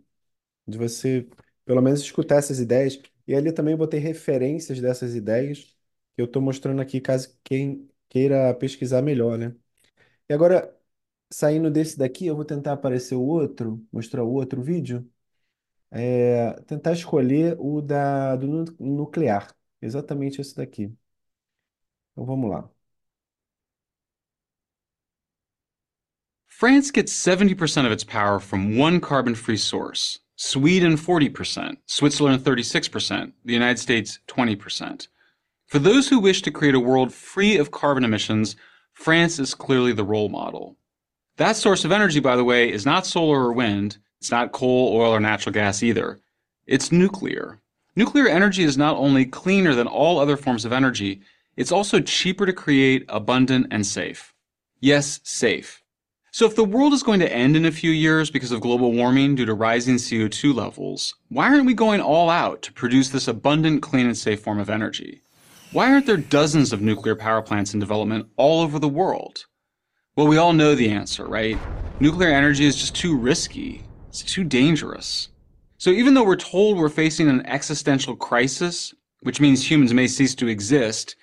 De 0.66 0.78
você, 0.78 1.28
pelo 1.64 1.82
menos, 1.82 2.00
escutar 2.00 2.36
essas 2.38 2.60
ideias. 2.60 3.00
E 3.26 3.34
ali 3.34 3.52
também 3.52 3.72
eu 3.72 3.78
botei 3.78 4.00
referências 4.00 4.80
dessas 4.80 5.14
ideias 5.14 5.64
que 6.16 6.22
eu 6.22 6.26
estou 6.26 6.42
mostrando 6.42 6.80
aqui, 6.82 7.00
caso 7.00 7.36
quem 7.44 7.88
queira 8.08 8.54
pesquisar 8.54 9.02
melhor, 9.02 9.38
né? 9.38 9.54
E 10.28 10.34
agora, 10.34 10.74
saindo 11.32 11.70
desse 11.70 11.98
daqui, 11.98 12.26
eu 12.26 12.36
vou 12.36 12.44
tentar 12.44 12.74
aparecer 12.74 13.14
o 13.16 13.22
outro, 13.22 13.86
mostrar 13.92 14.24
o 14.24 14.32
outro 14.32 14.62
vídeo. 14.62 15.10
É, 15.90 16.52
tentar 16.62 16.92
escolher 16.92 17.56
o 17.60 17.80
da, 17.82 18.36
do 18.36 18.46
nu- 18.48 18.64
nuclear. 18.80 19.54
Exatamente 19.82 20.40
esse 20.40 20.54
daqui. 20.56 20.92
Então 22.12 22.24
vamos 22.26 22.50
lá. 22.50 22.70
France 26.48 26.90
gets 26.90 27.12
70% 27.12 27.84
of 27.84 27.92
its 27.92 28.02
power 28.02 28.40
from 28.40 28.78
one 28.78 28.98
carbon 28.98 29.34
free 29.34 29.58
source. 29.58 30.20
Sweden 30.36 30.96
40%, 30.96 31.76
Switzerland 31.86 32.42
36%, 32.42 33.32
the 33.44 33.52
United 33.52 33.78
States 33.78 34.18
20%. 34.26 35.06
For 35.68 35.78
those 35.78 36.08
who 36.08 36.18
wish 36.18 36.42
to 36.42 36.50
create 36.50 36.74
a 36.74 36.80
world 36.80 37.14
free 37.14 37.56
of 37.56 37.70
carbon 37.70 38.04
emissions, 38.04 38.56
France 38.92 39.38
is 39.38 39.54
clearly 39.54 39.92
the 39.92 40.04
role 40.04 40.28
model. 40.28 40.76
That 41.36 41.56
source 41.56 41.84
of 41.84 41.92
energy, 41.92 42.18
by 42.18 42.34
the 42.34 42.44
way, 42.44 42.70
is 42.70 42.84
not 42.84 43.06
solar 43.06 43.44
or 43.44 43.52
wind. 43.52 43.98
It's 44.20 44.30
not 44.30 44.52
coal, 44.52 44.96
oil, 44.96 45.12
or 45.12 45.20
natural 45.20 45.52
gas 45.52 45.82
either. 45.82 46.20
It's 46.66 46.90
nuclear. 46.90 47.60
Nuclear 47.94 48.26
energy 48.26 48.64
is 48.64 48.76
not 48.76 48.96
only 48.96 49.24
cleaner 49.26 49.74
than 49.74 49.86
all 49.86 50.18
other 50.18 50.36
forms 50.36 50.64
of 50.64 50.72
energy, 50.72 51.20
it's 51.56 51.70
also 51.70 52.00
cheaper 52.00 52.44
to 52.46 52.52
create, 52.52 53.04
abundant, 53.08 53.68
and 53.70 53.86
safe. 53.86 54.34
Yes, 54.80 55.20
safe. 55.22 55.83
So 56.34 56.46
if 56.46 56.56
the 56.56 56.64
world 56.64 56.92
is 56.92 57.04
going 57.04 57.20
to 57.20 57.32
end 57.32 57.54
in 57.54 57.64
a 57.64 57.70
few 57.70 57.92
years 57.92 58.28
because 58.28 58.50
of 58.50 58.60
global 58.60 58.90
warming 58.90 59.36
due 59.36 59.44
to 59.44 59.54
rising 59.54 59.94
CO2 59.94 60.52
levels, 60.52 61.14
why 61.28 61.46
aren't 61.46 61.64
we 61.64 61.74
going 61.74 62.00
all 62.00 62.28
out 62.28 62.60
to 62.62 62.72
produce 62.72 63.10
this 63.10 63.28
abundant, 63.28 63.82
clean, 63.82 64.06
and 64.06 64.18
safe 64.18 64.42
form 64.42 64.58
of 64.58 64.68
energy? 64.68 65.22
Why 65.70 65.92
aren't 65.92 66.06
there 66.06 66.16
dozens 66.16 66.72
of 66.72 66.82
nuclear 66.82 67.14
power 67.14 67.40
plants 67.40 67.72
in 67.72 67.78
development 67.78 68.26
all 68.36 68.62
over 68.62 68.80
the 68.80 68.88
world? 68.88 69.46
Well, 70.16 70.26
we 70.26 70.36
all 70.36 70.52
know 70.52 70.74
the 70.74 70.90
answer, 70.90 71.24
right? 71.24 71.56
Nuclear 72.00 72.30
energy 72.30 72.64
is 72.64 72.74
just 72.74 72.96
too 72.96 73.16
risky. 73.16 73.84
It's 74.08 74.22
too 74.22 74.42
dangerous. 74.42 75.28
So 75.78 75.90
even 75.90 76.14
though 76.14 76.24
we're 76.24 76.34
told 76.34 76.78
we're 76.78 76.88
facing 76.88 77.28
an 77.28 77.46
existential 77.46 78.16
crisis, 78.16 78.92
which 79.20 79.40
means 79.40 79.70
humans 79.70 79.94
may 79.94 80.08
cease 80.08 80.34
to 80.34 80.48
exist, 80.48 81.14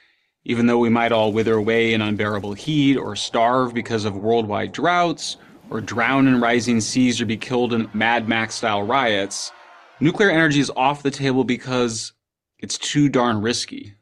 even 0.43 0.65
though 0.65 0.79
we 0.79 0.89
might 0.89 1.11
all 1.11 1.31
wither 1.31 1.53
away 1.53 1.93
in 1.93 2.01
unbearable 2.01 2.53
heat 2.53 2.97
or 2.97 3.15
starve 3.15 3.73
because 3.73 4.05
of 4.05 4.15
worldwide 4.15 4.71
droughts 4.71 5.37
or 5.69 5.81
drown 5.81 6.27
in 6.27 6.41
rising 6.41 6.81
seas 6.81 7.21
or 7.21 7.25
be 7.25 7.37
killed 7.37 7.73
in 7.73 7.89
Mad 7.93 8.27
Max 8.27 8.55
style 8.55 8.83
riots, 8.83 9.51
nuclear 9.99 10.29
energy 10.29 10.59
is 10.59 10.71
off 10.75 11.03
the 11.03 11.11
table 11.11 11.43
because 11.43 12.13
it's 12.59 12.77
too 12.77 13.07
darn 13.07 13.41
risky. 13.41 13.93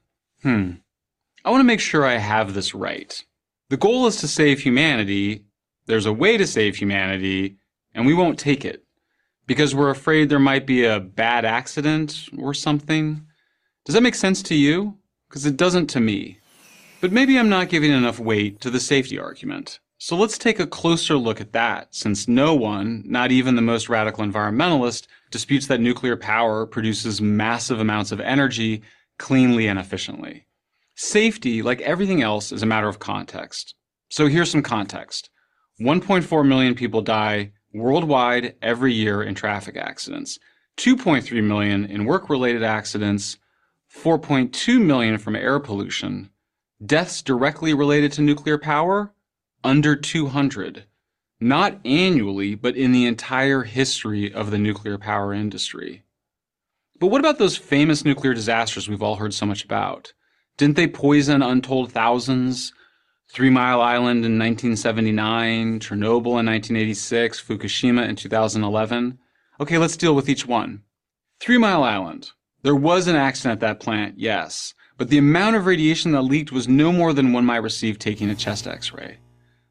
Hmm. 0.41 0.71
I 1.43 1.51
want 1.51 1.61
to 1.61 1.65
make 1.65 1.79
sure 1.79 2.05
I 2.05 2.17
have 2.17 2.53
this 2.53 2.73
right. 2.73 3.23
The 3.69 3.77
goal 3.77 4.07
is 4.07 4.17
to 4.17 4.27
save 4.27 4.59
humanity. 4.59 5.45
There's 5.85 6.05
a 6.05 6.13
way 6.13 6.37
to 6.37 6.47
save 6.47 6.75
humanity, 6.75 7.57
and 7.93 8.05
we 8.05 8.13
won't 8.13 8.39
take 8.39 8.65
it 8.65 8.83
because 9.45 9.73
we're 9.73 9.89
afraid 9.89 10.29
there 10.29 10.39
might 10.39 10.65
be 10.65 10.85
a 10.85 10.99
bad 10.99 11.45
accident 11.45 12.29
or 12.37 12.53
something. 12.53 13.25
Does 13.85 13.95
that 13.95 14.03
make 14.03 14.15
sense 14.15 14.41
to 14.43 14.55
you? 14.55 14.97
Because 15.29 15.45
it 15.45 15.57
doesn't 15.57 15.87
to 15.87 15.99
me. 15.99 16.39
But 17.01 17.11
maybe 17.11 17.37
I'm 17.37 17.49
not 17.49 17.69
giving 17.69 17.91
enough 17.91 18.19
weight 18.19 18.59
to 18.61 18.69
the 18.69 18.79
safety 18.79 19.17
argument. 19.17 19.79
So 19.99 20.15
let's 20.15 20.37
take 20.37 20.59
a 20.59 20.67
closer 20.67 21.17
look 21.17 21.39
at 21.39 21.53
that, 21.53 21.93
since 21.93 22.27
no 22.27 22.55
one, 22.55 23.03
not 23.05 23.31
even 23.31 23.55
the 23.55 23.61
most 23.61 23.89
radical 23.89 24.25
environmentalist, 24.25 25.07
disputes 25.29 25.67
that 25.67 25.81
nuclear 25.81 26.15
power 26.15 26.65
produces 26.65 27.21
massive 27.21 27.79
amounts 27.79 28.11
of 28.11 28.21
energy 28.21 28.81
cleanly 29.17 29.67
and 29.67 29.77
efficiently. 29.77 30.45
Safety, 30.95 31.61
like 31.61 31.81
everything 31.81 32.21
else, 32.21 32.51
is 32.51 32.63
a 32.63 32.65
matter 32.65 32.87
of 32.87 32.99
context. 32.99 33.75
So 34.09 34.27
here's 34.27 34.49
some 34.49 34.63
context 34.63 35.29
1.4 35.79 36.47
million 36.47 36.75
people 36.75 37.01
die 37.01 37.51
worldwide 37.73 38.55
every 38.61 38.93
year 38.93 39.21
in 39.21 39.35
traffic 39.35 39.77
accidents, 39.77 40.39
2.3 40.77 41.43
million 41.43 41.85
in 41.85 42.05
work 42.05 42.29
related 42.29 42.63
accidents, 42.63 43.37
4.2 43.93 44.81
million 44.81 45.17
from 45.17 45.35
air 45.35 45.59
pollution. 45.59 46.29
Deaths 46.85 47.21
directly 47.21 47.73
related 47.73 48.11
to 48.13 48.21
nuclear 48.21 48.57
power? 48.57 49.13
Under 49.63 49.95
200. 49.95 50.85
Not 51.41 51.79
annually, 51.85 52.55
but 52.55 52.75
in 52.75 52.91
the 52.91 53.05
entire 53.05 53.63
history 53.63 54.33
of 54.33 54.51
the 54.51 54.57
nuclear 54.57 54.97
power 54.97 55.33
industry. 55.33 56.03
But 56.99 57.07
what 57.07 57.19
about 57.19 57.37
those 57.37 57.57
famous 57.57 58.03
nuclear 58.03 58.33
disasters 58.33 58.89
we've 58.89 59.01
all 59.01 59.15
heard 59.15 59.33
so 59.33 59.45
much 59.45 59.63
about? 59.63 60.13
Didn't 60.57 60.75
they 60.75 60.87
poison 60.87 61.41
untold 61.41 61.91
thousands? 61.91 62.73
Three 63.31 63.49
Mile 63.49 63.81
Island 63.81 64.25
in 64.25 64.39
1979, 64.39 65.79
Chernobyl 65.79 66.39
in 66.39 66.47
1986, 66.47 67.41
Fukushima 67.41 68.07
in 68.07 68.15
2011. 68.15 69.19
Okay, 69.61 69.77
let's 69.77 69.97
deal 69.97 70.15
with 70.15 70.27
each 70.27 70.45
one. 70.47 70.83
Three 71.39 71.57
Mile 71.57 71.83
Island. 71.83 72.31
There 72.61 72.75
was 72.75 73.07
an 73.07 73.15
accident 73.15 73.53
at 73.53 73.59
that 73.61 73.79
plant, 73.79 74.15
yes, 74.17 74.73
but 74.97 75.09
the 75.09 75.17
amount 75.17 75.55
of 75.55 75.65
radiation 75.65 76.11
that 76.11 76.23
leaked 76.23 76.51
was 76.51 76.67
no 76.67 76.91
more 76.91 77.13
than 77.13 77.31
one 77.31 77.45
might 77.45 77.57
receive 77.57 77.97
taking 77.97 78.29
a 78.29 78.35
chest 78.35 78.67
x 78.67 78.91
ray. 78.91 79.17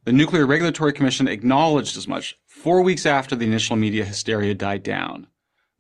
The 0.05 0.13
Nuclear 0.13 0.47
Regulatory 0.47 0.95
Commission 0.95 1.29
acknowledged 1.29 1.99
as 1.99 2.09
much 2.09 2.39
four 2.47 2.81
weeks 2.81 3.05
after 3.05 3.37
the 3.37 3.45
initial 3.45 3.77
media 3.77 4.07
hysteria 4.07 4.55
died 4.55 4.83
down. 4.83 5.27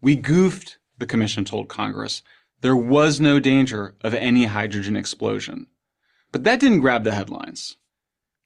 We 0.03 0.17
goofed, 0.17 0.77
the 0.99 1.07
Commission 1.07 1.47
told 1.47 1.69
Congress. 1.69 2.23
There 2.61 2.77
was 2.77 3.21
no 3.21 3.41
danger 3.41 3.95
of 4.03 4.13
any 4.13 4.45
hydrogen 4.45 4.97
explosion. 4.97 5.69
But 6.31 6.45
that 6.45 6.61
didn't 6.61 6.81
grab 6.81 7.05
the 7.05 7.15
headlines. 7.15 7.79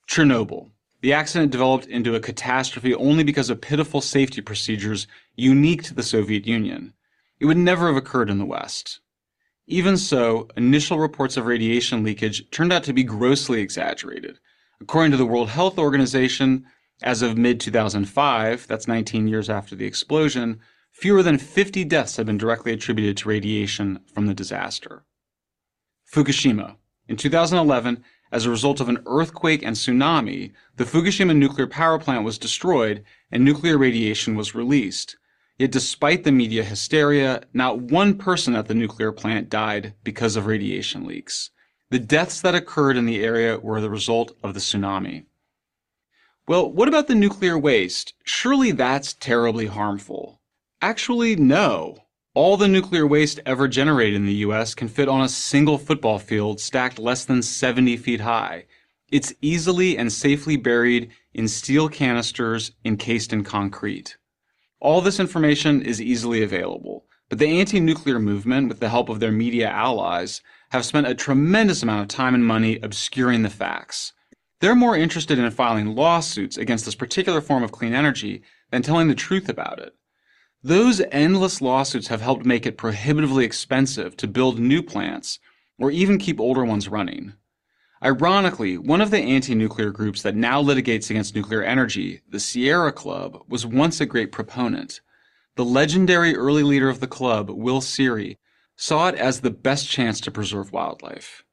Chernobyl. 0.09 0.71
The 1.01 1.13
accident 1.13 1.51
developed 1.51 1.87
into 1.87 2.15
a 2.15 2.21
catastrophe 2.21 2.95
only 2.95 3.25
because 3.25 3.51
of 3.51 3.61
pitiful 3.61 4.01
safety 4.01 4.41
procedures 4.41 5.09
unique 5.35 5.83
to 5.85 5.95
the 5.95 6.05
Soviet 6.05 6.47
Union. 6.47 6.95
It 7.43 7.47
would 7.47 7.59
never 7.59 7.89
have 7.89 7.97
occurred 7.97 8.31
in 8.31 8.39
the 8.39 8.45
West. 8.45 9.01
Even 9.67 9.97
so, 9.97 10.47
initial 10.57 11.01
reports 11.01 11.37
of 11.37 11.47
radiation 11.47 12.05
leakage 12.05 12.49
turned 12.53 12.73
out 12.73 12.85
to 12.85 12.93
be 12.93 13.03
grossly 13.03 13.61
exaggerated. 13.61 14.39
According 14.81 15.11
to 15.11 15.17
the 15.17 15.27
World 15.27 15.49
Health 15.49 15.77
Organization, 15.77 16.65
as 17.03 17.21
of 17.21 17.37
mid 17.37 17.59
2005, 17.59 18.69
that's 18.69 18.87
19 18.87 19.27
years 19.27 19.51
after 19.51 19.75
the 19.75 19.87
explosion, 19.87 20.61
fewer 20.93 21.21
than 21.21 21.37
50 21.37 21.83
deaths 21.83 22.17
have 22.17 22.27
been 22.27 22.39
directly 22.39 22.73
attributed 22.73 23.17
to 23.17 23.29
radiation 23.29 23.99
from 24.15 24.27
the 24.27 24.35
disaster. 24.35 25.03
Fukushima. 26.09 26.77
In 27.09 27.17
2011, 27.17 28.05
as 28.31 28.47
a 28.47 28.51
result 28.51 28.81
of 28.81 28.89
an 28.89 29.03
earthquake 29.05 29.65
and 29.65 29.75
tsunami, 29.75 30.53
the 30.77 30.85
Fukushima 30.85 31.35
nuclear 31.35 31.67
power 31.67 31.99
plant 31.99 32.25
was 32.25 32.39
destroyed 32.39 33.03
and 33.33 33.45
nuclear 33.45 33.77
radiation 33.77 34.37
was 34.37 34.55
released. 34.55 35.17
Yet 35.63 35.71
despite 35.71 36.25
the 36.25 36.33
media 36.33 36.65
hysteria, 36.65 37.45
not 37.55 37.79
one 37.79 38.19
person 38.19 38.57
at 38.57 38.67
the 38.67 38.75
nuclear 38.75 39.13
plant 39.13 39.49
died 39.49 39.95
because 40.03 40.35
of 40.35 40.47
radiation 40.47 41.07
leaks. 41.07 41.51
The 41.89 42.01
deaths 42.01 42.41
that 42.41 42.57
occurred 42.57 42.97
in 42.97 43.07
the 43.07 43.23
area 43.23 43.61
were 43.61 43.81
the 43.81 43.89
result 43.89 44.37
of 44.43 44.55
the 44.55 44.59
tsunami. 44.59 45.27
Well, 46.49 46.69
what 46.69 46.89
about 46.89 47.07
the 47.07 47.15
nuclear 47.15 47.57
waste? 47.57 48.13
Surely 48.25 48.73
that's 48.73 49.13
terribly 49.13 49.67
harmful. 49.67 50.41
Actually, 50.81 51.37
no. 51.37 51.97
All 52.35 52.57
the 52.57 52.67
nuclear 52.67 53.07
waste 53.07 53.39
ever 53.47 53.69
generated 53.69 54.17
in 54.17 54.27
the 54.27 54.43
US 54.47 54.75
can 54.75 54.89
fit 54.89 55.09
on 55.09 55.23
a 55.23 55.29
single 55.29 55.79
football 55.79 56.19
field 56.19 56.59
stacked 56.59 56.99
less 56.99 57.25
than 57.25 57.41
70 57.41 57.97
feet 57.99 58.23
high. 58.23 58.65
It's 59.13 59.33
easily 59.41 59.97
and 59.97 60.13
safely 60.13 60.57
buried 60.57 61.13
in 61.33 61.47
steel 61.47 61.89
canisters 61.89 62.73
encased 62.85 63.33
in 63.33 63.45
concrete. 63.45 64.17
All 64.83 65.01
this 65.01 65.21
information 65.21 65.81
is 65.81 66.03
easily 66.03 66.43
available, 66.43 67.05
but 67.29 67.39
the 67.39 67.61
anti-nuclear 67.61 68.19
movement, 68.19 68.69
with 68.69 68.81
the 68.81 68.89
help 68.89 69.09
of 69.09 69.21
their 69.21 69.31
media 69.31 69.69
allies, 69.69 70.43
have 70.73 70.85
spent 70.85 71.07
a 71.07 71.15
tremendous 71.15 71.85
amount 71.85 72.01
of 72.01 72.09
time 72.09 72.35
and 72.35 72.45
money 72.45 72.81
obscuring 72.83 73.43
the 73.43 73.49
facts. 73.49 74.13
They're 74.61 74.75
more 74.75 74.97
interested 74.97 75.39
in 75.39 75.49
filing 75.53 75.95
lawsuits 75.95 76.57
against 76.57 76.85
this 76.85 76.97
particular 76.97 77.41
form 77.41 77.63
of 77.63 77.71
clean 77.71 77.95
energy 77.95 78.43
than 78.73 78.83
telling 78.83 79.07
the 79.07 79.15
truth 79.15 79.49
about 79.49 79.79
it. 79.79 79.95
Those 80.65 81.01
endless 81.13 81.63
lawsuits 81.63 82.09
have 82.09 82.21
helped 82.21 82.45
make 82.45 82.67
it 82.67 82.77
prohibitively 82.77 83.45
expensive 83.45 84.17
to 84.17 84.27
build 84.27 84.59
new 84.59 84.83
plants 84.83 85.39
or 85.79 85.93
even 85.93 86.19
keep 86.19 86.41
older 86.41 86.65
ones 86.65 86.89
running. 86.89 87.35
Ironically, 88.05 88.79
one 88.79 89.01
of 89.01 89.13
the 89.13 89.21
anti 89.21 89.55
nuclear 89.55 89.93
groups 89.93 90.23
that 90.23 90.35
now 90.35 90.61
litigates 90.61 91.09
against 91.09 91.37
nuclear 91.37 91.63
energy, 91.63 92.23
the 92.29 92.41
Sierra 92.41 92.91
Club, 92.91 93.45
was 93.49 93.65
once 93.65 94.01
a 94.01 94.07
great 94.07 94.33
proponent. 94.33 95.01
The 95.55 95.65
legendary 95.65 96.35
early 96.35 96.65
leader 96.65 96.89
of 96.89 96.99
the 96.99 97.07
club, 97.07 97.49
Will 97.49 97.81
Seery, 97.81 98.39
saw 98.75 99.07
it 99.07 99.15
as 99.15 99.41
the 99.41 99.53
best 99.53 99.89
chance 99.89 100.21
to 100.23 100.33
preserve 100.33 100.73
wildlife. 100.73 101.45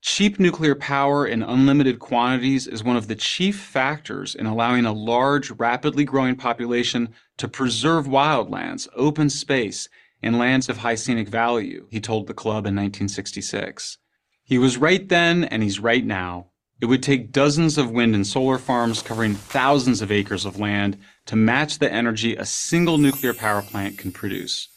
Cheap 0.00 0.38
nuclear 0.38 0.76
power 0.76 1.26
in 1.26 1.42
unlimited 1.42 1.98
quantities 1.98 2.68
is 2.68 2.84
one 2.84 2.96
of 2.96 3.08
the 3.08 3.16
chief 3.16 3.58
factors 3.58 4.36
in 4.36 4.46
allowing 4.46 4.84
a 4.84 4.92
large, 4.92 5.50
rapidly 5.50 6.04
growing 6.04 6.36
population 6.36 7.08
to 7.38 7.48
preserve 7.48 8.06
wildlands, 8.06 8.86
open 8.94 9.28
space, 9.28 9.88
and 10.22 10.38
lands 10.38 10.68
of 10.68 10.78
high 10.78 10.94
scenic 10.94 11.28
value, 11.28 11.88
he 11.90 12.00
told 12.00 12.28
the 12.28 12.34
club 12.34 12.64
in 12.64 12.76
1966. 12.76 13.98
He 14.46 14.58
was 14.58 14.76
right 14.76 15.08
then, 15.08 15.44
and 15.44 15.62
he's 15.62 15.80
right 15.80 16.04
now. 16.04 16.50
It 16.78 16.86
would 16.86 17.02
take 17.02 17.32
dozens 17.32 17.78
of 17.78 17.90
wind 17.90 18.14
and 18.14 18.26
solar 18.26 18.58
farms 18.58 19.00
covering 19.00 19.34
thousands 19.34 20.02
of 20.02 20.12
acres 20.12 20.44
of 20.44 20.60
land 20.60 20.98
to 21.24 21.34
match 21.34 21.78
the 21.78 21.90
energy 21.90 22.36
a 22.36 22.44
single 22.44 22.98
nuclear 22.98 23.32
power 23.32 23.62
plant 23.62 23.96
can 23.96 24.12
produce. 24.12 24.68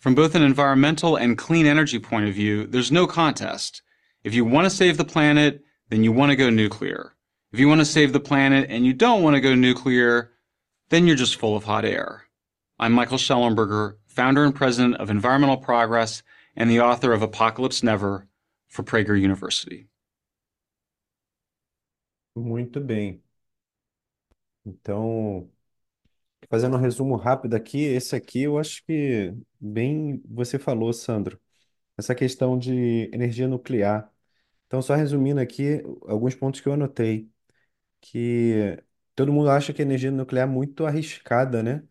From 0.00 0.16
both 0.16 0.34
an 0.34 0.42
environmental 0.42 1.14
and 1.14 1.38
clean 1.38 1.64
energy 1.64 2.00
point 2.00 2.28
of 2.28 2.34
view, 2.34 2.66
there's 2.66 2.90
no 2.90 3.06
contest. 3.06 3.82
If 4.24 4.34
you 4.34 4.44
want 4.44 4.64
to 4.64 4.70
save 4.70 4.96
the 4.96 5.04
planet, 5.04 5.62
then 5.90 6.02
you 6.02 6.10
want 6.10 6.30
to 6.30 6.36
go 6.36 6.50
nuclear. 6.50 7.14
If 7.52 7.60
you 7.60 7.68
want 7.68 7.80
to 7.80 7.84
save 7.84 8.12
the 8.12 8.20
planet 8.20 8.68
and 8.68 8.84
you 8.84 8.92
don't 8.92 9.22
want 9.22 9.34
to 9.34 9.40
go 9.40 9.54
nuclear, 9.54 10.32
then 10.88 11.06
you're 11.06 11.14
just 11.14 11.36
full 11.36 11.56
of 11.56 11.64
hot 11.64 11.84
air. 11.84 12.24
I'm 12.80 12.92
Michael 12.92 13.18
Schellenberger, 13.18 13.94
founder 14.06 14.44
and 14.44 14.54
president 14.54 14.96
of 14.96 15.08
Environmental 15.08 15.56
Progress 15.56 16.22
and 16.56 16.68
the 16.68 16.80
author 16.80 17.12
of 17.12 17.22
Apocalypse 17.22 17.82
Never 17.82 18.27
for 18.68 18.84
Prager 18.84 19.16
University. 19.16 19.88
Muito 22.34 22.80
bem. 22.80 23.22
Então, 24.64 25.50
fazendo 26.50 26.76
um 26.76 26.80
resumo 26.80 27.16
rápido 27.16 27.54
aqui, 27.54 27.80
esse 27.82 28.14
aqui 28.16 28.42
eu 28.44 28.58
acho 28.58 28.84
que 28.84 29.34
bem 29.60 30.22
você 30.26 30.58
falou, 30.58 30.92
Sandro, 30.92 31.40
essa 31.98 32.14
questão 32.14 32.58
de 32.58 33.10
energia 33.14 33.48
nuclear. 33.48 34.12
Então, 34.66 34.82
só 34.82 34.94
resumindo 34.96 35.40
aqui 35.40 35.82
alguns 36.08 36.34
pontos 36.34 36.60
que 36.60 36.68
eu 36.68 36.74
anotei, 36.74 37.30
que 38.02 38.78
todo 39.14 39.32
mundo 39.32 39.50
acha 39.50 39.72
que 39.74 39.82
a 39.82 39.86
energia 39.86 40.10
nuclear 40.12 40.48
é 40.48 40.52
muito 40.52 40.86
arriscada, 40.86 41.62
né? 41.62 41.84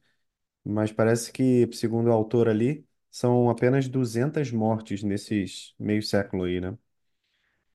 Mas 0.65 0.91
parece 0.93 1.33
que, 1.33 1.69
segundo 1.73 2.09
o 2.09 2.13
autor 2.13 2.49
ali, 2.49 2.86
são 3.11 3.49
apenas 3.49 3.87
200 3.87 4.51
mortes 4.51 5.03
nesses 5.03 5.75
meio 5.79 6.03
século 6.03 6.43
aí, 6.45 6.61
né? 6.61 6.77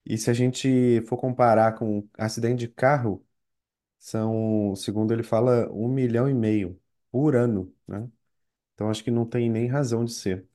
E 0.05 0.19
se 0.19 0.31
a 0.31 0.35
gente 0.35 1.01
for 1.03 1.17
comparar 1.19 1.75
com 1.79 2.09
acidente 2.19 2.61
de 2.61 2.69
carro, 2.69 3.25
são, 3.99 4.75
segundo 4.77 5.13
ele 5.15 5.23
fala, 5.25 5.71
um 5.73 5.89
milhão 5.89 6.29
e 6.31 6.35
meio 6.35 6.81
por 7.11 7.37
ano, 7.37 7.75
né? 7.89 8.11
Então 8.75 8.91
acho 8.91 9.05
que 9.05 9.11
não 9.11 9.27
tem 9.27 9.51
nem 9.51 9.69
razão 9.69 10.05
de 10.05 10.13
ser. 10.13 10.47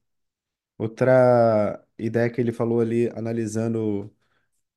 Outra 0.78 1.84
ideia 2.00 2.30
que 2.32 2.42
ele 2.42 2.52
falou 2.54 2.82
ali, 2.82 3.10
analisando 3.16 4.14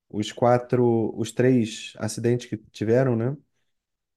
os 0.09 0.31
quatro, 0.31 1.13
os 1.17 1.31
três 1.31 1.93
acidentes 1.97 2.47
que 2.49 2.57
tiveram, 2.57 3.15
né? 3.15 3.37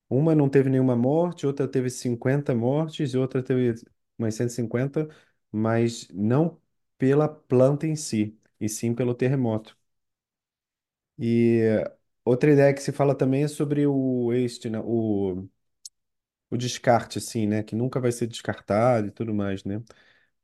Uma 0.09 0.35
não 0.35 0.49
teve 0.49 0.69
nenhuma 0.71 0.97
morte, 0.97 1.47
outra 1.47 1.67
teve 1.69 1.91
50 1.91 2.55
mortes 2.55 3.15
e 3.15 3.19
outra 3.19 3.43
teve 3.43 3.75
umas 4.19 4.35
150, 4.35 5.09
mas 5.55 6.09
não 6.11 6.61
pela 6.99 7.29
planta 7.29 7.87
em 7.87 7.97
si, 7.97 8.39
e 8.61 8.69
sim 8.69 8.95
pelo 8.95 9.15
terremoto. 9.15 9.77
E 11.19 11.63
outra 12.25 12.53
ideia 12.53 12.75
que 12.75 12.81
se 12.83 12.93
fala 12.93 13.15
também 13.17 13.45
é 13.45 13.49
sobre 13.49 13.87
o 13.87 14.29
waste, 14.31 14.69
né? 14.71 14.81
O, 14.85 15.49
o 16.51 16.57
descarte, 16.57 17.19
assim, 17.19 17.47
né? 17.47 17.63
Que 17.63 17.75
nunca 17.77 18.01
vai 18.01 18.13
ser 18.13 18.27
descartado 18.27 19.09
e 19.09 19.11
tudo 19.11 19.35
mais, 19.35 19.65
né? 19.65 19.83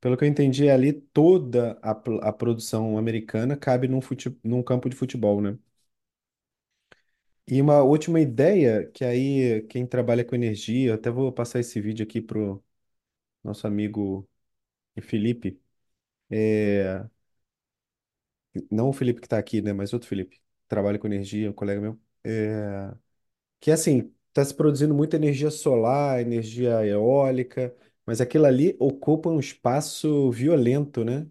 Pelo 0.00 0.16
que 0.16 0.24
eu 0.24 0.28
entendi 0.28 0.68
ali, 0.70 0.92
toda 0.94 1.78
a, 1.82 1.92
a 1.92 2.32
produção 2.34 2.98
americana 2.98 3.56
cabe 3.56 3.88
num, 3.88 4.00
fute, 4.02 4.36
num 4.44 4.62
campo 4.62 4.88
de 4.90 4.96
futebol, 4.96 5.40
né? 5.42 5.58
E 7.46 7.60
uma 7.60 7.82
última 7.82 8.20
ideia, 8.20 8.86
que 8.92 9.04
aí 9.04 9.62
quem 9.68 9.84
trabalha 9.86 10.24
com 10.24 10.34
energia, 10.36 10.94
até 10.94 11.10
vou 11.10 11.32
passar 11.32 11.58
esse 11.60 11.80
vídeo 11.80 12.04
aqui 12.04 12.20
pro 12.20 12.62
nosso 13.44 13.66
amigo 13.66 14.28
Felipe, 15.00 15.60
é, 16.30 17.04
não 18.70 18.88
o 18.88 18.92
Felipe 18.92 19.20
que 19.20 19.26
está 19.26 19.38
aqui, 19.38 19.60
né? 19.62 19.72
Mas 19.72 19.92
outro 19.92 20.08
Felipe, 20.08 20.40
trabalha 20.68 20.98
com 20.98 21.06
energia, 21.06 21.50
um 21.50 21.52
colega 21.52 21.80
meu. 21.80 21.98
É, 22.24 22.94
que 23.60 23.70
assim, 23.70 24.12
está 24.28 24.44
se 24.44 24.54
produzindo 24.54 24.94
muita 24.94 25.16
energia 25.16 25.50
solar, 25.50 26.20
energia 26.20 26.84
eólica, 26.86 27.74
mas 28.06 28.20
aquilo 28.20 28.46
ali 28.46 28.76
ocupa 28.80 29.28
um 29.30 29.40
espaço 29.40 30.30
violento, 30.32 31.04
né? 31.04 31.28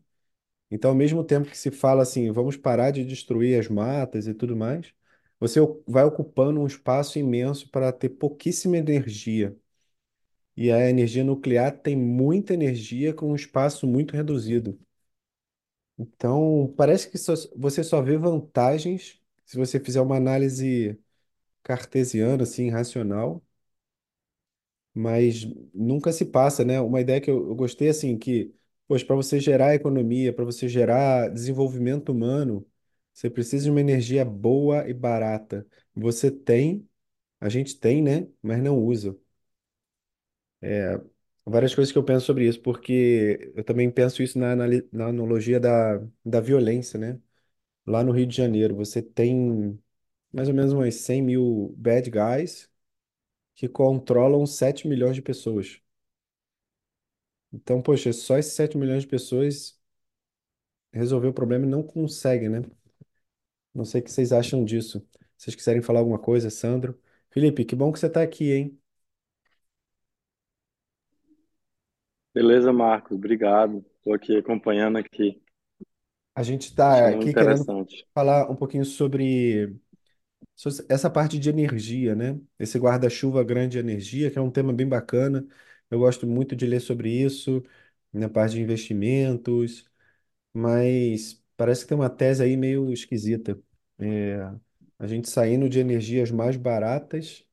Então, 0.71 0.91
ao 0.91 0.97
mesmo 0.97 1.23
tempo 1.23 1.49
que 1.49 1.57
se 1.57 1.71
fala 1.71 2.03
assim, 2.03 2.31
vamos 2.31 2.57
parar 2.57 2.91
de 2.91 3.05
destruir 3.05 3.59
as 3.59 3.67
matas 3.69 4.27
e 4.27 4.33
tudo 4.35 4.55
mais, 4.57 4.93
você 5.39 5.59
vai 5.87 6.03
ocupando 6.05 6.61
um 6.61 6.67
espaço 6.67 7.19
imenso 7.19 7.69
para 7.71 7.91
ter 7.93 8.09
pouquíssima 8.09 8.77
energia. 8.77 9.57
E 10.59 10.71
a 10.71 10.89
energia 10.91 11.23
nuclear 11.25 11.71
tem 11.81 11.97
muita 11.97 12.53
energia 12.53 13.13
com 13.15 13.31
um 13.31 13.35
espaço 13.35 13.87
muito 13.87 14.15
reduzido. 14.15 14.79
Então, 15.97 16.73
parece 16.77 17.09
que 17.09 17.17
só- 17.17 17.33
você 17.55 17.83
só 17.83 18.01
vê 18.01 18.17
vantagens 18.17 19.21
se 19.45 19.57
você 19.57 19.79
fizer 19.79 19.99
uma 20.01 20.15
análise 20.15 20.97
cartesiana, 21.63 22.43
assim, 22.43 22.69
racional 22.69 23.43
mas 24.93 25.45
nunca 25.73 26.11
se 26.11 26.25
passa, 26.25 26.63
né? 26.65 26.79
Uma 26.81 27.01
ideia 27.01 27.21
que 27.21 27.29
eu, 27.31 27.49
eu 27.49 27.55
gostei, 27.55 27.89
assim, 27.89 28.17
que, 28.17 28.53
poxa, 28.87 29.05
para 29.05 29.15
você 29.15 29.39
gerar 29.39 29.75
economia, 29.75 30.33
para 30.33 30.43
você 30.45 30.67
gerar 30.67 31.29
desenvolvimento 31.29 32.09
humano, 32.11 32.65
você 33.13 33.29
precisa 33.29 33.65
de 33.65 33.71
uma 33.71 33.81
energia 33.81 34.25
boa 34.25 34.87
e 34.89 34.93
barata. 34.93 35.65
Você 35.95 36.31
tem, 36.31 36.87
a 37.39 37.49
gente 37.49 37.79
tem, 37.79 38.01
né? 38.03 38.27
Mas 38.41 38.61
não 38.63 38.79
usa. 38.79 39.17
Várias 41.45 41.73
coisas 41.73 41.91
que 41.91 41.97
eu 41.97 42.03
penso 42.03 42.25
sobre 42.27 42.47
isso, 42.47 42.61
porque 42.61 43.51
eu 43.55 43.63
também 43.63 43.89
penso 43.89 44.21
isso 44.21 44.37
na, 44.37 44.55
na 44.55 45.07
analogia 45.07 45.59
da, 45.59 45.97
da 46.23 46.39
violência, 46.39 46.99
né? 46.99 47.19
Lá 47.85 48.03
no 48.03 48.11
Rio 48.13 48.27
de 48.27 48.35
Janeiro, 48.37 48.75
você 48.75 49.01
tem 49.01 49.79
mais 50.33 50.49
ou 50.49 50.53
menos 50.55 50.73
umas 50.73 50.95
100 50.95 51.21
mil 51.23 51.73
bad 51.77 52.09
guys 52.11 52.69
que 53.55 53.69
controlam 53.69 54.45
7 54.47 54.87
milhões 54.87 55.15
de 55.15 55.21
pessoas. 55.23 55.81
Então, 57.53 57.81
poxa, 57.81 58.11
só 58.13 58.37
esses 58.37 58.53
7 58.53 58.77
milhões 58.77 59.03
de 59.03 59.07
pessoas 59.09 59.79
resolver 60.93 61.27
o 61.29 61.33
problema 61.33 61.65
e 61.65 61.69
não 61.69 61.81
consegue, 61.83 62.47
né? 62.49 62.61
Não 63.73 63.85
sei 63.85 64.01
o 64.01 64.03
que 64.03 64.11
vocês 64.11 64.31
acham 64.31 64.63
disso. 64.65 65.05
Vocês 65.37 65.55
quiserem 65.55 65.81
falar 65.81 65.99
alguma 65.99 66.19
coisa, 66.19 66.49
Sandro? 66.49 66.99
Felipe, 67.29 67.65
que 67.65 67.75
bom 67.75 67.91
que 67.91 67.99
você 67.99 68.07
está 68.07 68.21
aqui, 68.23 68.51
hein? 68.51 68.78
Beleza, 72.33 72.73
Marcos, 72.73 73.11
obrigado. 73.15 73.85
Estou 73.97 74.13
aqui 74.15 74.35
acompanhando 74.35 74.97
aqui, 74.97 75.39
A 76.35 76.43
gente 76.43 76.63
está 76.69 77.09
aqui 77.09 77.33
querendo 77.33 77.69
interessante. 77.69 78.07
falar 78.13 78.49
um 78.49 78.55
pouquinho 78.55 78.85
sobre, 78.85 79.75
sobre 80.55 80.85
essa 80.89 81.09
parte 81.09 81.39
de 81.39 81.49
energia, 81.49 82.15
né? 82.15 82.39
Esse 82.59 82.79
guarda-chuva 82.79 83.43
grande 83.43 83.73
de 83.73 83.79
energia, 83.79 84.31
que 84.31 84.39
é 84.39 84.41
um 84.41 84.51
tema 84.51 84.73
bem 84.73 84.87
bacana. 84.89 85.47
Eu 85.91 85.99
gosto 85.99 86.27
muito 86.27 86.55
de 86.55 86.65
ler 86.67 86.81
sobre 86.81 87.11
isso, 87.11 87.63
na 88.13 88.29
parte 88.29 88.53
de 88.55 88.61
investimentos, 88.61 89.85
mas 90.53 91.43
parece 91.57 91.83
que 91.83 91.89
tem 91.89 91.97
uma 91.97 92.09
tese 92.09 92.43
aí 92.43 92.57
meio 92.57 92.91
esquisita. 92.93 93.59
É, 93.99 94.39
a 94.99 95.07
gente 95.07 95.29
saindo 95.29 95.69
de 95.69 95.79
energias 95.79 96.31
mais 96.31 96.57
baratas 96.57 97.45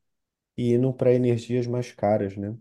e 0.57 0.73
indo 0.75 0.93
para 0.95 1.15
energias 1.15 1.67
mais 1.67 1.93
caras, 1.93 2.37
né? 2.37 2.57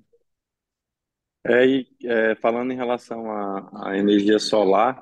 É, 1.47 1.63
e 1.63 1.87
é, 2.03 2.35
falando 2.35 2.71
em 2.71 2.75
relação 2.75 3.29
à, 3.29 3.89
à 3.89 3.97
energia 3.97 4.39
solar 4.39 4.99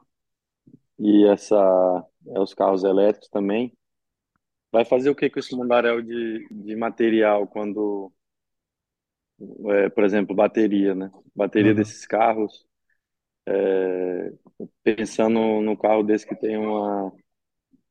e 1.00 1.26
essa, 1.26 1.56
é, 2.28 2.40
os 2.40 2.54
carros 2.54 2.84
elétricos 2.84 3.30
também, 3.30 3.74
vai 4.70 4.84
fazer 4.84 5.10
o 5.10 5.16
que 5.16 5.30
com 5.30 5.40
esse 5.40 5.56
mundaréu 5.56 6.02
de, 6.02 6.46
de 6.52 6.76
material 6.76 7.48
quando, 7.48 8.12
é, 9.70 9.90
por 9.90 10.04
exemplo, 10.04 10.36
bateria, 10.36 10.94
né? 10.94 11.10
Bateria 11.34 11.72
Aham. 11.72 11.78
desses 11.78 12.06
carros, 12.06 12.66
pensando 14.84 15.62
no 15.62 15.78
carro 15.78 16.04
desse 16.04 16.28
que 16.28 16.36
tem 16.36 16.58
uma, 16.58 17.12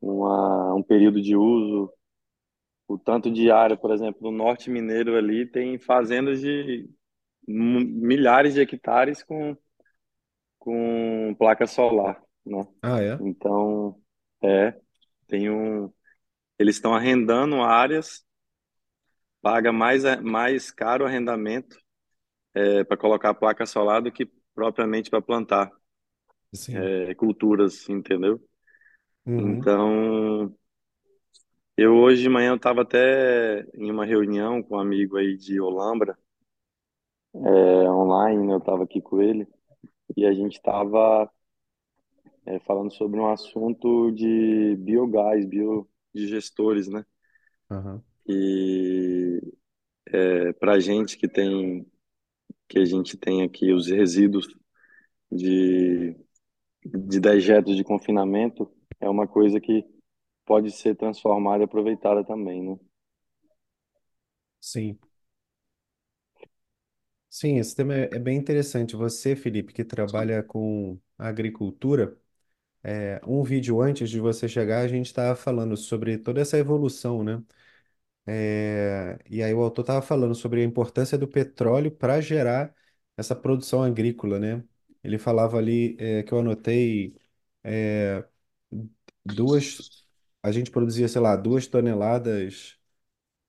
uma, 0.01 0.75
um 0.75 0.83
período 0.83 1.23
de 1.23 1.37
uso, 1.37 1.91
o 2.87 2.99
tanto 2.99 3.31
de 3.31 3.51
área, 3.51 3.77
por 3.77 3.93
exemplo, 3.93 4.31
no 4.31 4.37
norte 4.37 4.69
mineiro 4.69 5.17
ali 5.17 5.47
tem 5.47 5.79
fazendas 5.79 6.41
de 6.41 6.89
milhares 7.47 8.55
de 8.55 8.61
hectares 8.61 9.23
com, 9.23 9.57
com 10.59 11.35
placa 11.39 11.67
solar, 11.67 12.23
né? 12.45 12.67
Ah, 12.83 13.03
é? 13.03 13.19
Então, 13.21 14.01
é, 14.43 14.75
tem 15.27 15.51
um, 15.51 15.93
eles 16.59 16.77
estão 16.77 16.95
arrendando 16.95 17.61
áreas, 17.63 18.25
paga 19.41 19.73
mais, 19.73 20.03
mais 20.23 20.71
caro 20.71 21.05
o 21.05 21.07
arrendamento 21.07 21.77
é, 22.55 22.85
para 22.85 22.97
colocar 22.97 23.31
a 23.31 23.35
placa 23.35 23.67
solar 23.67 24.03
do 24.03 24.13
que 24.13 24.31
propriamente 24.55 25.11
para 25.11 25.23
plantar 25.23 25.71
é, 26.71 27.15
culturas, 27.15 27.89
entendeu? 27.89 28.41
Uhum. 29.25 29.57
Então, 29.57 30.55
eu 31.77 31.95
hoje 31.95 32.23
de 32.23 32.29
manhã 32.29 32.51
eu 32.51 32.57
estava 32.57 32.83
até 32.83 33.65
em 33.75 33.91
uma 33.91 34.05
reunião 34.05 34.63
com 34.63 34.77
um 34.77 34.81
amigo 34.81 35.17
aí 35.17 35.37
de 35.37 35.61
Olambra, 35.61 36.19
é, 37.35 37.91
online, 37.91 38.47
né? 38.47 38.55
Eu 38.55 38.59
estava 38.59 38.85
aqui 38.85 39.01
com 39.01 39.21
ele 39.21 39.47
e 40.17 40.27
a 40.27 40.33
gente 40.33 40.57
estava 40.57 41.31
é, 42.47 42.59
falando 42.61 42.93
sobre 42.93 43.19
um 43.19 43.29
assunto 43.29 44.11
de 44.13 44.77
biogás, 44.77 45.45
biodigestores, 45.47 46.89
né? 46.89 47.05
Aham. 47.71 48.03
E 48.27 49.41
é, 50.07 50.53
para 50.53 50.79
gente 50.79 51.17
que 51.17 51.29
tem, 51.29 51.87
que 52.69 52.79
a 52.79 52.85
gente 52.85 53.17
tem 53.17 53.43
aqui 53.43 53.73
os 53.73 53.89
resíduos 53.89 54.47
de, 55.31 56.17
de 56.85 57.21
dejetos 57.21 57.77
de 57.77 57.85
confinamento, 57.85 58.71
é 59.01 59.09
uma 59.09 59.27
coisa 59.27 59.61
que 59.61 59.85
pode 60.45 60.71
ser 60.71 60.97
transformada 60.97 61.63
e 61.63 61.65
aproveitada 61.65 62.25
também, 62.25 62.63
né? 62.63 62.79
Sim. 64.61 64.99
Sim, 67.35 67.59
esse 67.59 67.75
tema 67.75 67.95
é 67.95 68.11
é 68.13 68.19
bem 68.19 68.37
interessante. 68.37 68.95
Você, 68.95 69.35
Felipe, 69.35 69.73
que 69.73 69.83
trabalha 69.85 70.43
com 70.43 71.01
agricultura, 71.17 72.19
é, 72.85 73.21
um 73.27 73.43
vídeo 73.45 73.81
antes 73.83 74.11
de 74.11 74.21
você 74.21 74.49
chegar, 74.49 74.81
a 74.83 74.89
gente 74.89 75.07
estava 75.07 75.37
falando 75.37 75.77
sobre 75.77 76.19
toda 76.19 76.41
essa 76.43 76.59
evolução, 76.59 77.25
né? 77.25 77.43
É, 78.27 79.19
e 79.31 79.43
aí 79.43 79.55
o 79.55 79.63
autor 79.63 79.83
estava 79.83 80.03
falando 80.03 80.35
sobre 80.35 80.63
a 80.63 80.65
importância 80.65 81.19
do 81.19 81.29
petróleo 81.29 81.91
para 81.93 82.21
gerar 82.21 82.75
essa 83.17 83.37
produção 83.37 83.83
agrícola, 83.83 84.39
né? 84.41 84.65
Ele 85.05 85.19
falava 85.19 85.59
ali, 85.59 85.97
é, 86.01 86.23
que 86.25 86.33
eu 86.33 86.41
anotei, 86.41 87.17
é, 87.65 88.25
duas, 89.25 89.85
a 90.43 90.53
gente 90.53 90.71
produzia, 90.71 91.09
sei 91.09 91.21
lá, 91.21 91.37
duas 91.37 91.67
toneladas 91.67 92.79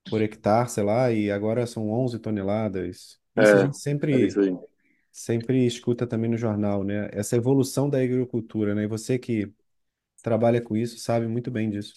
por 0.10 0.22
hectare, 0.22 0.70
sei 0.70 0.84
lá, 0.84 1.12
e 1.12 1.32
agora 1.32 1.68
são 1.68 1.90
11 1.92 2.20
toneladas. 2.20 3.20
Isso 3.36 3.56
a 3.56 3.60
É, 3.60 3.66
gente 3.66 3.78
é 4.12 4.20
isso 4.22 4.40
sempre, 4.40 4.42
aí. 4.42 4.52
sempre 5.12 5.66
escuta 5.66 6.08
também 6.08 6.30
no 6.32 6.38
jornal, 6.38 6.84
né? 6.84 7.10
Essa 7.14 7.36
evolução 7.38 7.90
da 7.90 8.00
agricultura, 8.02 8.76
né? 8.76 8.84
E 8.84 8.88
você 8.88 9.20
que 9.20 9.54
trabalha 10.24 10.62
com 10.62 10.78
isso 10.78 10.98
sabe 11.00 11.28
muito 11.28 11.52
bem 11.52 11.70
disso. 11.70 11.96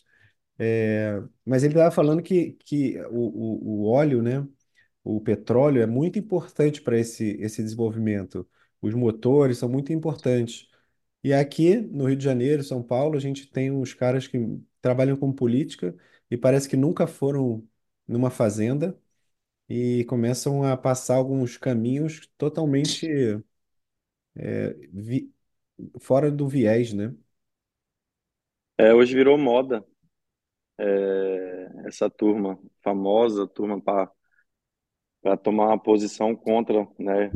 É, 0.58 1.22
mas 1.44 1.64
ele 1.64 1.74
estava 1.74 1.90
falando 1.92 2.22
que, 2.22 2.52
que 2.64 2.98
o, 3.10 3.82
o, 3.82 3.84
o 3.84 3.88
óleo, 3.90 4.22
né? 4.22 4.46
O 5.04 5.20
petróleo 5.20 5.82
é 5.82 5.86
muito 5.86 6.18
importante 6.18 6.82
para 6.82 6.98
esse, 6.98 7.32
esse 7.40 7.62
desenvolvimento. 7.62 8.48
Os 8.82 8.94
motores 8.94 9.58
são 9.58 9.68
muito 9.68 9.92
importantes. 9.92 10.68
E 11.22 11.32
aqui 11.32 11.76
no 11.76 12.06
Rio 12.06 12.16
de 12.16 12.24
Janeiro, 12.24 12.62
São 12.64 12.82
Paulo, 12.82 13.16
a 13.16 13.20
gente 13.20 13.46
tem 13.48 13.70
uns 13.70 13.94
caras 13.94 14.26
que 14.26 14.38
trabalham 14.80 15.16
com 15.16 15.32
política 15.32 15.94
e 16.30 16.36
parece 16.36 16.68
que 16.68 16.76
nunca 16.76 17.06
foram 17.06 17.66
numa 18.06 18.30
fazenda 18.30 18.98
e 19.68 20.04
começam 20.06 20.62
a 20.64 20.76
passar 20.76 21.16
alguns 21.16 21.56
caminhos 21.58 22.28
totalmente 22.38 23.08
vi- 24.92 25.32
fora 26.00 26.30
do 26.30 26.48
viés, 26.48 26.92
né? 26.92 27.14
É, 28.78 28.92
hoje 28.94 29.14
virou 29.14 29.38
moda, 29.38 29.84
é, 30.78 31.88
essa 31.88 32.10
turma 32.10 32.58
famosa, 32.82 33.46
turma 33.48 33.80
para 33.80 34.10
para 35.22 35.36
tomar 35.36 35.66
uma 35.68 35.78
posição 35.82 36.34
contra, 36.36 36.86
né, 36.98 37.32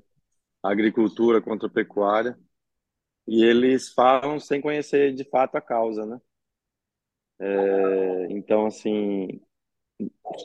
a 0.63 0.71
agricultura, 0.73 1.43
contra 1.43 1.69
a 1.69 1.73
pecuária, 1.73 2.39
e 3.29 3.45
eles 3.45 3.93
falam 3.93 4.41
sem 4.41 4.61
conhecer 4.61 5.15
de 5.15 5.25
fato 5.25 5.57
a 5.57 5.63
causa, 5.63 6.07
né? 6.07 6.21
É, 7.39 8.27
então, 8.33 8.67
assim, 8.67 9.41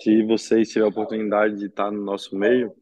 se 0.01 0.23
vocês 0.23 0.69
tiverem 0.69 0.87
a 0.87 0.91
oportunidade 0.91 1.57
de 1.57 1.65
estar 1.67 1.91
no 1.91 2.03
nosso 2.03 2.35
meio, 2.35 2.73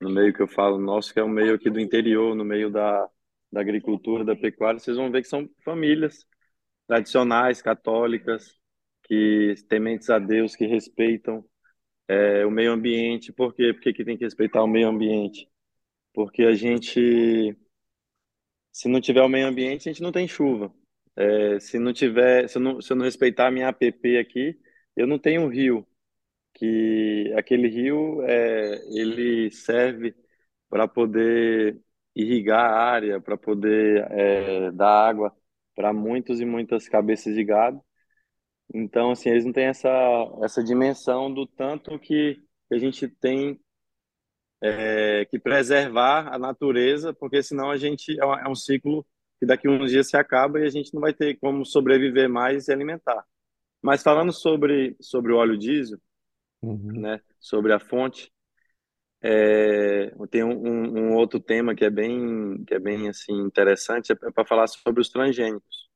no 0.00 0.10
meio 0.10 0.32
que 0.32 0.42
eu 0.42 0.48
falo 0.48 0.78
nosso, 0.78 1.12
que 1.12 1.20
é 1.20 1.22
o 1.22 1.28
meio 1.28 1.54
aqui 1.54 1.70
do 1.70 1.80
interior, 1.80 2.34
no 2.34 2.44
meio 2.44 2.70
da, 2.70 3.08
da 3.50 3.60
agricultura, 3.60 4.24
da 4.24 4.36
pecuária, 4.36 4.78
vocês 4.78 4.96
vão 4.96 5.10
ver 5.10 5.22
que 5.22 5.28
são 5.28 5.48
famílias 5.64 6.26
tradicionais, 6.86 7.62
católicas, 7.62 8.58
que 9.04 9.54
tementes 9.68 10.10
a 10.10 10.18
Deus, 10.18 10.56
que 10.56 10.66
respeitam 10.66 11.44
é, 12.08 12.44
o 12.46 12.50
meio 12.50 12.72
ambiente. 12.72 13.32
Por 13.32 13.54
quê? 13.54 13.72
Porque 13.72 13.92
que 13.92 14.04
tem 14.04 14.16
que 14.16 14.24
respeitar 14.24 14.62
o 14.62 14.68
meio 14.68 14.88
ambiente? 14.88 15.48
Porque 16.14 16.44
a 16.44 16.54
gente, 16.54 17.56
se 18.72 18.88
não 18.88 19.00
tiver 19.00 19.22
o 19.22 19.28
meio 19.28 19.46
ambiente, 19.46 19.88
a 19.88 19.92
gente 19.92 20.02
não 20.02 20.12
tem 20.12 20.28
chuva. 20.28 20.72
É, 21.16 21.58
se 21.60 21.78
não 21.78 21.92
tiver, 21.92 22.48
se 22.48 22.58
eu 22.58 22.62
não, 22.62 22.80
se 22.80 22.92
eu 22.92 22.96
não 22.96 23.04
respeitar 23.04 23.48
a 23.48 23.50
minha 23.50 23.68
APP 23.68 24.18
aqui, 24.18 24.58
eu 24.98 25.06
não 25.06 25.18
tenho 25.18 25.42
um 25.42 25.48
rio, 25.48 25.86
que 26.54 27.32
aquele 27.36 27.68
rio 27.68 28.22
é, 28.24 28.82
ele 28.90 29.50
serve 29.50 30.14
para 30.68 30.88
poder 30.88 31.80
irrigar 32.14 32.60
a 32.70 32.78
área, 32.92 33.20
para 33.20 33.36
poder 33.36 34.06
é, 34.12 34.70
dar 34.72 35.08
água 35.08 35.34
para 35.74 35.92
muitos 35.92 36.40
e 36.40 36.44
muitas 36.46 36.88
cabeças 36.88 37.34
de 37.34 37.44
gado. 37.44 37.80
Então, 38.74 39.12
assim, 39.12 39.30
eles 39.30 39.44
não 39.44 39.52
têm 39.52 39.66
essa, 39.66 39.88
essa 40.42 40.62
dimensão 40.62 41.32
do 41.32 41.46
tanto 41.46 41.98
que 41.98 42.42
a 42.70 42.78
gente 42.78 43.08
tem 43.08 43.58
é, 44.62 45.24
que 45.26 45.38
preservar 45.38 46.28
a 46.34 46.38
natureza, 46.38 47.14
porque 47.14 47.42
senão 47.42 47.70
a 47.70 47.76
gente 47.76 48.18
é 48.20 48.26
um 48.26 48.34
é 48.34 48.48
um 48.48 48.54
ciclo 48.54 49.06
que 49.38 49.46
daqui 49.46 49.68
a 49.68 49.70
uns 49.70 49.90
dias 49.90 50.08
se 50.08 50.16
acaba 50.16 50.60
e 50.60 50.64
a 50.64 50.70
gente 50.70 50.92
não 50.92 51.00
vai 51.00 51.14
ter 51.14 51.36
como 51.38 51.64
sobreviver 51.64 52.28
mais 52.28 52.68
e 52.68 52.72
alimentar. 52.72 53.24
Mas 53.82 54.02
falando 54.02 54.32
sobre, 54.32 54.96
sobre 55.00 55.32
o 55.32 55.36
óleo 55.36 55.58
diesel, 55.58 55.98
Uhum, 56.62 56.92
né, 56.92 57.20
sobre 57.40 57.72
a 57.72 57.78
fonte, 57.80 58.32
é, 59.22 60.12
tem 60.30 60.44
um, 60.44 60.52
um 60.52 61.08
um 61.10 61.14
outro 61.14 61.40
tema 61.40 61.74
que 61.74 61.84
é 61.84 61.90
bem, 61.90 62.64
que 62.64 62.74
é 62.74 62.78
bem 62.78 63.08
assim 63.08 63.32
interessante, 63.34 64.12
é 64.12 64.14
para 64.14 64.46
falar 64.46 64.66
sobre 64.68 65.00
os 65.00 65.08
transgênicos. 65.08 65.88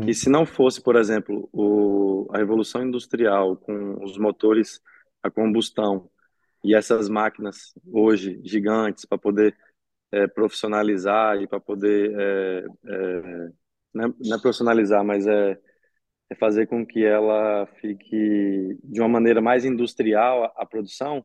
Que 0.00 0.12
uhum, 0.12 0.14
se 0.14 0.28
não 0.28 0.44
fosse, 0.46 0.82
por 0.82 0.96
exemplo, 0.96 1.48
o, 1.52 2.28
a 2.32 2.38
revolução 2.38 2.82
industrial 2.82 3.56
com 3.56 4.02
os 4.04 4.18
motores 4.18 4.80
a 5.22 5.30
combustão 5.30 6.10
e 6.64 6.74
essas 6.74 7.08
máquinas 7.08 7.74
hoje 7.92 8.40
gigantes 8.44 9.04
para 9.06 9.18
poder 9.18 9.56
é, 10.12 10.26
profissionalizar 10.28 11.40
e 11.42 11.46
para 11.48 11.60
poder 11.60 12.12
é, 12.18 12.66
é, 12.86 13.50
não, 13.94 14.04
é, 14.06 14.14
não 14.20 14.36
é 14.36 14.40
profissionalizar, 14.40 15.04
mas 15.04 15.26
é, 15.26 15.58
é 16.30 16.34
fazer 16.34 16.66
com 16.66 16.86
que 16.86 17.04
ela 17.04 17.66
fique 17.80 18.78
de 18.82 19.00
uma 19.00 19.08
maneira 19.08 19.40
mais 19.40 19.64
industrial 19.64 20.44
a, 20.44 20.52
a 20.56 20.66
produção. 20.66 21.24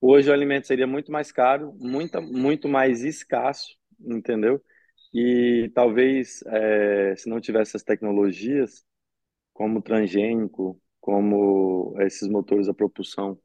Hoje 0.00 0.30
o 0.30 0.32
alimento 0.32 0.66
seria 0.66 0.86
muito 0.86 1.10
mais 1.10 1.32
caro, 1.32 1.72
muito, 1.78 2.20
muito 2.22 2.68
mais 2.68 3.02
escasso, 3.02 3.76
entendeu? 4.00 4.62
E 5.12 5.70
talvez, 5.74 6.42
é, 6.46 7.16
se 7.16 7.28
não 7.28 7.40
tivesse 7.40 7.70
essas 7.70 7.82
tecnologias, 7.82 8.84
como 9.52 9.82
transgênico, 9.82 10.80
como 11.00 11.94
esses 12.02 12.28
motores 12.28 12.68
a 12.68 12.74
propulsão 12.74 13.40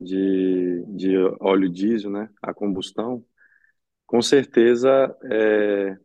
de, 0.00 0.84
de 0.88 1.16
óleo 1.40 1.70
diesel, 1.70 2.10
né, 2.10 2.28
a 2.42 2.52
combustão, 2.52 3.24
com 4.06 4.20
certeza 4.22 5.16
é, 5.30 5.96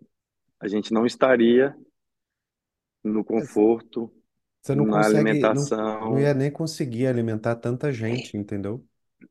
a 0.59 0.67
gente 0.67 0.93
não 0.93 1.05
estaria 1.05 1.75
no 3.03 3.23
conforto, 3.23 4.11
Você 4.61 4.73
não 4.75 4.85
na 4.85 4.87
consegue, 4.87 5.49
não, 5.51 5.73
não 6.07 6.17
ia 6.19 6.33
alimentação, 6.33 6.33
nem 6.33 6.49
conseguir 6.51 7.07
alimentar 7.07 7.55
tanta 7.57 7.91
gente, 7.91 8.37
entendeu? 8.37 8.87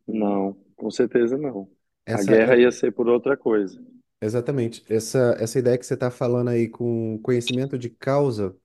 não, 0.06 0.54
com 0.76 0.90
certeza 0.90 1.36
não. 1.38 1.70
A 2.10 2.22
Essa, 2.22 2.22
guerra 2.22 2.56
é- 2.56 2.58
ia 2.58 2.72
ser 2.72 2.92
por 2.92 3.08
outra 3.08 3.36
coisa. 3.36 3.80
exatamente, 4.20 4.84
essa, 4.92 5.36
essa 5.38 5.58
ideia 5.58 5.78
que 5.78 5.86
você 5.86 5.94
está 5.94 6.10
falando 6.10 6.48
aí 6.48 6.68
com 6.68 7.18
conhecimento 7.22 7.78
de 7.78 7.90
causa, 7.90 8.56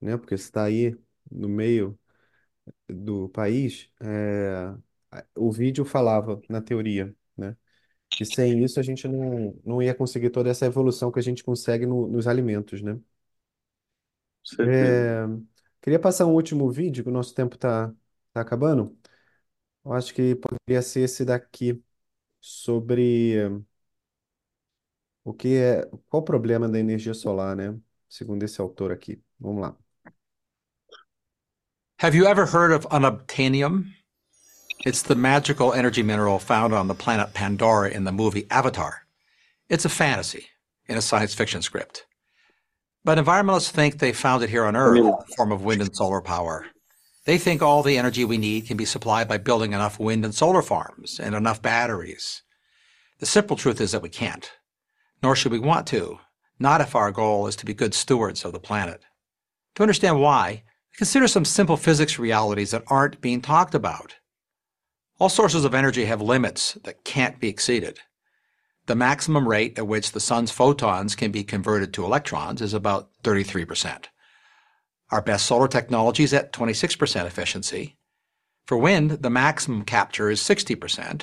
né? 0.00 0.16
Porque 0.18 0.36
você 0.38 0.44
está 0.44 0.64
aí 0.64 0.96
no 1.30 1.48
meio 1.48 1.98
do 2.88 3.28
país, 3.30 3.90
é, 4.02 4.74
a- 5.10 5.24
o 5.36 5.52
vídeo 5.52 5.84
falava, 5.84 6.42
na 6.48 6.60
teoria, 6.62 7.14
né? 7.36 7.56
Que 8.14 8.24
sem 8.26 8.64
isso 8.64 8.80
a 8.80 8.84
gente 8.84 9.08
não, 9.08 9.58
não 9.64 9.82
ia 9.82 9.94
conseguir 9.94 10.30
toda 10.30 10.50
essa 10.50 10.66
evolução 10.66 11.12
que 11.12 11.18
a 11.20 11.22
gente 11.22 11.44
consegue 11.44 11.86
no- 11.86 12.08
nos 12.08 12.26
alimentos, 12.28 12.82
né? 12.82 13.00
Certeza. 14.44 14.70
É, 14.70 15.26
queria 15.80 15.98
passar 15.98 16.26
um 16.26 16.34
último 16.34 16.70
vídeo, 16.70 17.02
que 17.02 17.10
o 17.10 17.12
nosso 17.12 17.34
tempo 17.34 17.54
está 17.54 17.88
tá 17.88 17.94
tá 18.34 18.40
acabando. 18.42 18.96
Eu 19.84 19.92
acho 19.92 20.14
que 20.14 20.34
poderia 20.36 20.82
ser 20.82 21.00
esse 21.00 21.24
daqui, 21.24 21.82
sobre 22.40 23.64
o 25.24 25.32
que 25.32 25.56
é, 25.56 25.86
qual 26.08 26.22
o 26.22 26.24
problema 26.24 26.68
da 26.68 26.78
energia 26.78 27.14
solar, 27.14 27.56
né? 27.56 27.74
Segundo 28.08 28.42
esse 28.42 28.60
autor 28.60 28.92
aqui. 28.92 29.20
Vamos 29.40 29.62
lá. 29.62 29.76
Have 31.98 32.14
you 32.14 32.26
ever 32.26 32.44
heard 32.44 32.72
of 32.72 32.86
unobtainium? 32.90 33.86
It's 34.84 35.02
the 35.02 35.14
magical 35.14 35.72
energy 35.72 36.02
mineral 36.02 36.38
found 36.38 36.74
on 36.74 36.86
the 36.86 36.94
planet 36.94 37.32
Pandora 37.32 37.88
in 37.88 38.04
the 38.04 38.12
movie 38.12 38.46
Avatar. 38.50 39.06
It's 39.70 39.86
a 39.86 39.88
fantasy 39.88 40.50
in 40.86 40.98
a 40.98 41.00
science 41.00 41.34
fiction 41.34 41.62
script. 41.62 42.04
But 43.04 43.18
environmentalists 43.18 43.70
think 43.70 43.98
they 43.98 44.12
found 44.12 44.42
it 44.42 44.50
here 44.50 44.64
on 44.64 44.76
Earth 44.76 44.98
in 44.98 45.04
the 45.04 45.34
form 45.36 45.52
of 45.52 45.62
wind 45.62 45.82
and 45.82 45.94
solar 45.94 46.22
power. 46.22 46.66
They 47.26 47.36
think 47.36 47.60
all 47.60 47.82
the 47.82 47.98
energy 47.98 48.24
we 48.24 48.38
need 48.38 48.66
can 48.66 48.76
be 48.76 48.84
supplied 48.84 49.28
by 49.28 49.38
building 49.38 49.72
enough 49.72 49.98
wind 49.98 50.24
and 50.24 50.34
solar 50.34 50.62
farms 50.62 51.20
and 51.20 51.34
enough 51.34 51.60
batteries. 51.60 52.42
The 53.18 53.26
simple 53.26 53.56
truth 53.56 53.80
is 53.80 53.92
that 53.92 54.02
we 54.02 54.08
can't, 54.08 54.50
nor 55.22 55.36
should 55.36 55.52
we 55.52 55.58
want 55.58 55.86
to, 55.88 56.18
not 56.58 56.80
if 56.80 56.94
our 56.94 57.10
goal 57.10 57.46
is 57.46 57.56
to 57.56 57.66
be 57.66 57.74
good 57.74 57.94
stewards 57.94 58.44
of 58.44 58.52
the 58.52 58.60
planet. 58.60 59.02
To 59.74 59.82
understand 59.82 60.20
why, 60.20 60.64
consider 60.96 61.28
some 61.28 61.44
simple 61.44 61.76
physics 61.76 62.18
realities 62.18 62.70
that 62.70 62.84
aren't 62.88 63.20
being 63.20 63.40
talked 63.40 63.74
about. 63.74 64.16
All 65.18 65.28
sources 65.28 65.64
of 65.64 65.74
energy 65.74 66.06
have 66.06 66.20
limits 66.22 66.78
that 66.84 67.04
can't 67.04 67.38
be 67.38 67.48
exceeded. 67.48 68.00
The 68.86 68.94
maximum 68.94 69.48
rate 69.48 69.78
at 69.78 69.86
which 69.86 70.12
the 70.12 70.20
sun's 70.20 70.50
photons 70.50 71.16
can 71.16 71.30
be 71.30 71.42
converted 71.42 71.94
to 71.94 72.04
electrons 72.04 72.60
is 72.60 72.74
about 72.74 73.08
33%. 73.22 74.06
Our 75.10 75.22
best 75.22 75.46
solar 75.46 75.68
technology 75.68 76.22
is 76.22 76.34
at 76.34 76.52
26% 76.52 77.24
efficiency. 77.24 77.96
For 78.66 78.76
wind, 78.76 79.10
the 79.22 79.30
maximum 79.30 79.84
capture 79.84 80.30
is 80.30 80.40
60%. 80.40 81.22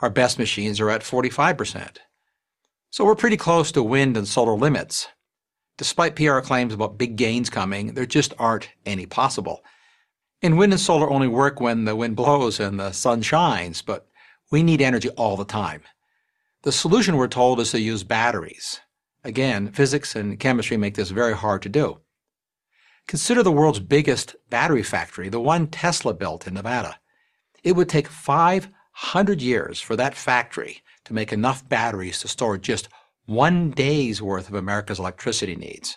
Our 0.00 0.10
best 0.10 0.38
machines 0.38 0.80
are 0.80 0.90
at 0.90 1.02
45%. 1.02 1.98
So 2.90 3.04
we're 3.04 3.14
pretty 3.14 3.36
close 3.36 3.70
to 3.72 3.82
wind 3.82 4.16
and 4.16 4.26
solar 4.26 4.56
limits. 4.56 5.06
Despite 5.78 6.16
PR 6.16 6.40
claims 6.40 6.74
about 6.74 6.98
big 6.98 7.16
gains 7.16 7.50
coming, 7.50 7.94
there 7.94 8.06
just 8.06 8.34
aren't 8.38 8.70
any 8.84 9.06
possible. 9.06 9.62
And 10.42 10.58
wind 10.58 10.72
and 10.72 10.80
solar 10.80 11.08
only 11.08 11.28
work 11.28 11.60
when 11.60 11.84
the 11.84 11.94
wind 11.94 12.16
blows 12.16 12.58
and 12.58 12.80
the 12.80 12.92
sun 12.92 13.22
shines, 13.22 13.80
but 13.80 14.08
we 14.50 14.62
need 14.62 14.80
energy 14.80 15.10
all 15.10 15.36
the 15.36 15.44
time. 15.44 15.82
The 16.62 16.72
solution, 16.72 17.16
we're 17.16 17.28
told, 17.28 17.58
is 17.58 17.70
to 17.70 17.80
use 17.80 18.04
batteries. 18.04 18.80
Again, 19.24 19.72
physics 19.72 20.14
and 20.14 20.38
chemistry 20.38 20.76
make 20.76 20.94
this 20.94 21.08
very 21.08 21.34
hard 21.34 21.62
to 21.62 21.70
do. 21.70 22.00
Consider 23.06 23.42
the 23.42 23.50
world's 23.50 23.80
biggest 23.80 24.36
battery 24.50 24.82
factory, 24.82 25.30
the 25.30 25.40
one 25.40 25.68
Tesla 25.68 26.12
built 26.12 26.46
in 26.46 26.52
Nevada. 26.52 26.98
It 27.64 27.72
would 27.72 27.88
take 27.88 28.08
500 28.08 29.40
years 29.40 29.80
for 29.80 29.96
that 29.96 30.14
factory 30.14 30.82
to 31.04 31.14
make 31.14 31.32
enough 31.32 31.66
batteries 31.66 32.20
to 32.20 32.28
store 32.28 32.58
just 32.58 32.90
one 33.24 33.70
day's 33.70 34.20
worth 34.20 34.48
of 34.48 34.54
America's 34.54 34.98
electricity 34.98 35.56
needs. 35.56 35.96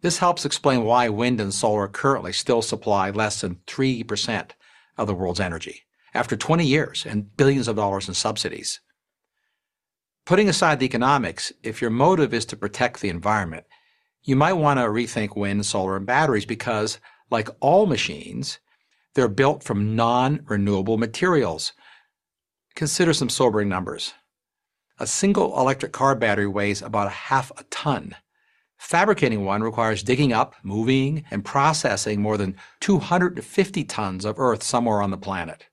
This 0.00 0.18
helps 0.18 0.44
explain 0.44 0.82
why 0.82 1.08
wind 1.08 1.40
and 1.40 1.54
solar 1.54 1.86
currently 1.86 2.32
still 2.32 2.60
supply 2.60 3.10
less 3.10 3.40
than 3.40 3.60
3% 3.66 4.50
of 4.98 5.06
the 5.06 5.14
world's 5.14 5.40
energy, 5.40 5.82
after 6.12 6.36
20 6.36 6.66
years 6.66 7.06
and 7.06 7.36
billions 7.36 7.68
of 7.68 7.76
dollars 7.76 8.08
in 8.08 8.14
subsidies. 8.14 8.80
Putting 10.26 10.48
aside 10.48 10.80
the 10.80 10.86
economics, 10.86 11.52
if 11.62 11.82
your 11.82 11.90
motive 11.90 12.32
is 12.32 12.46
to 12.46 12.56
protect 12.56 13.00
the 13.00 13.10
environment, 13.10 13.66
you 14.22 14.36
might 14.36 14.54
want 14.54 14.80
to 14.80 14.84
rethink 14.84 15.36
wind, 15.36 15.66
solar, 15.66 15.96
and 15.96 16.06
batteries 16.06 16.46
because, 16.46 16.98
like 17.30 17.50
all 17.60 17.84
machines, 17.84 18.58
they're 19.14 19.28
built 19.28 19.62
from 19.62 19.94
non 19.94 20.40
renewable 20.46 20.96
materials. 20.96 21.74
Consider 22.74 23.12
some 23.12 23.28
sobering 23.28 23.68
numbers. 23.68 24.14
A 24.98 25.06
single 25.06 25.58
electric 25.60 25.92
car 25.92 26.14
battery 26.14 26.46
weighs 26.46 26.80
about 26.80 27.08
a 27.08 27.10
half 27.10 27.52
a 27.58 27.64
ton. 27.64 28.16
Fabricating 28.78 29.44
one 29.44 29.62
requires 29.62 30.02
digging 30.02 30.32
up, 30.32 30.54
moving, 30.62 31.24
and 31.30 31.44
processing 31.44 32.22
more 32.22 32.38
than 32.38 32.56
250 32.80 33.84
tons 33.84 34.24
of 34.24 34.38
earth 34.38 34.62
somewhere 34.62 35.02
on 35.02 35.10
the 35.10 35.18
planet. 35.18 35.66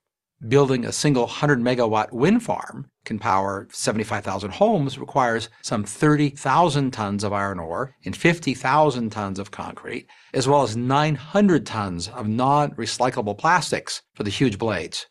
Building 0.47 0.85
a 0.85 0.91
single 0.91 1.25
100 1.25 1.59
megawatt 1.59 2.11
wind 2.11 2.41
farm 2.41 2.89
can 3.05 3.19
power 3.19 3.67
75,000 3.71 4.53
homes 4.53 4.97
requires 4.97 5.49
some 5.61 5.83
30,000 5.83 6.89
tons 6.89 7.23
of 7.23 7.31
iron 7.31 7.59
ore 7.59 7.95
and 8.03 8.17
50,000 8.17 9.11
tons 9.11 9.37
of 9.37 9.51
concrete, 9.51 10.07
as 10.33 10.47
well 10.47 10.63
as 10.63 10.75
900 10.75 11.65
tons 11.67 12.07
of 12.07 12.27
non 12.27 12.71
recyclable 12.71 13.37
plastics 13.37 14.01
for 14.15 14.23
the 14.23 14.31
huge 14.31 14.57
blades. 14.57 15.05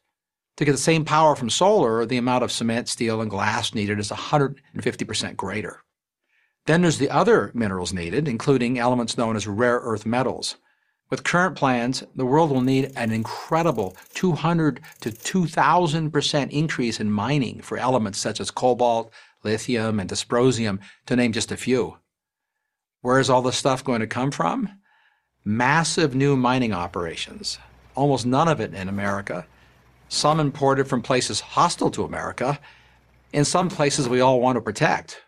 To 0.57 0.64
get 0.64 0.72
the 0.72 0.78
same 0.78 1.05
power 1.05 1.37
from 1.37 1.49
solar, 1.49 2.05
the 2.05 2.18
amount 2.18 2.43
of 2.43 2.51
cement, 2.51 2.89
steel, 2.89 3.20
and 3.20 3.31
glass 3.31 3.72
needed 3.72 4.01
is 4.01 4.11
150% 4.11 5.37
greater. 5.37 5.85
Then 6.66 6.83
there's 6.83 6.99
the 6.99 7.09
other 7.09 7.53
minerals 7.55 7.93
needed, 7.93 8.26
including 8.26 8.81
elements 8.81 9.16
known 9.16 9.37
as 9.37 9.47
rare 9.47 9.78
earth 9.78 10.05
metals. 10.05 10.57
With 11.11 11.25
current 11.25 11.57
plans, 11.57 12.05
the 12.15 12.25
world 12.25 12.53
will 12.53 12.61
need 12.61 12.93
an 12.95 13.11
incredible 13.11 13.97
200 14.15 14.81
to 15.01 15.11
2,000% 15.11 16.51
increase 16.51 17.01
in 17.01 17.11
mining 17.11 17.61
for 17.61 17.77
elements 17.77 18.21
such 18.21 18.41
as 18.41 18.53
cobalt, 18.53 19.13
lithium, 19.43 19.99
and 19.99 20.09
dysprosium, 20.09 20.79
to 21.07 21.17
name 21.17 21.33
just 21.33 21.51
a 21.51 21.57
few. 21.57 21.97
Where 23.01 23.19
is 23.19 23.29
all 23.29 23.43
this 23.43 23.57
stuff 23.57 23.83
going 23.83 24.01
to 24.01 24.07
come 24.07 24.31
from? 24.31 24.69
Massive 25.45 26.15
new 26.15 26.37
mining 26.37 26.73
operations, 26.73 27.59
almost 27.97 28.25
none 28.25 28.47
of 28.47 28.61
it 28.61 28.73
in 28.73 28.89
America, 28.89 29.47
some 30.09 30.39
imported 30.39 30.87
from 30.87 31.03
places 31.03 31.41
hostile 31.41 31.91
to 31.91 32.05
America, 32.05 32.61
in 33.33 33.45
some 33.45 33.69
places 33.69 34.09
we 34.09 34.21
all 34.21 34.41
want 34.41 34.57
to 34.57 34.61
protect. 34.61 35.23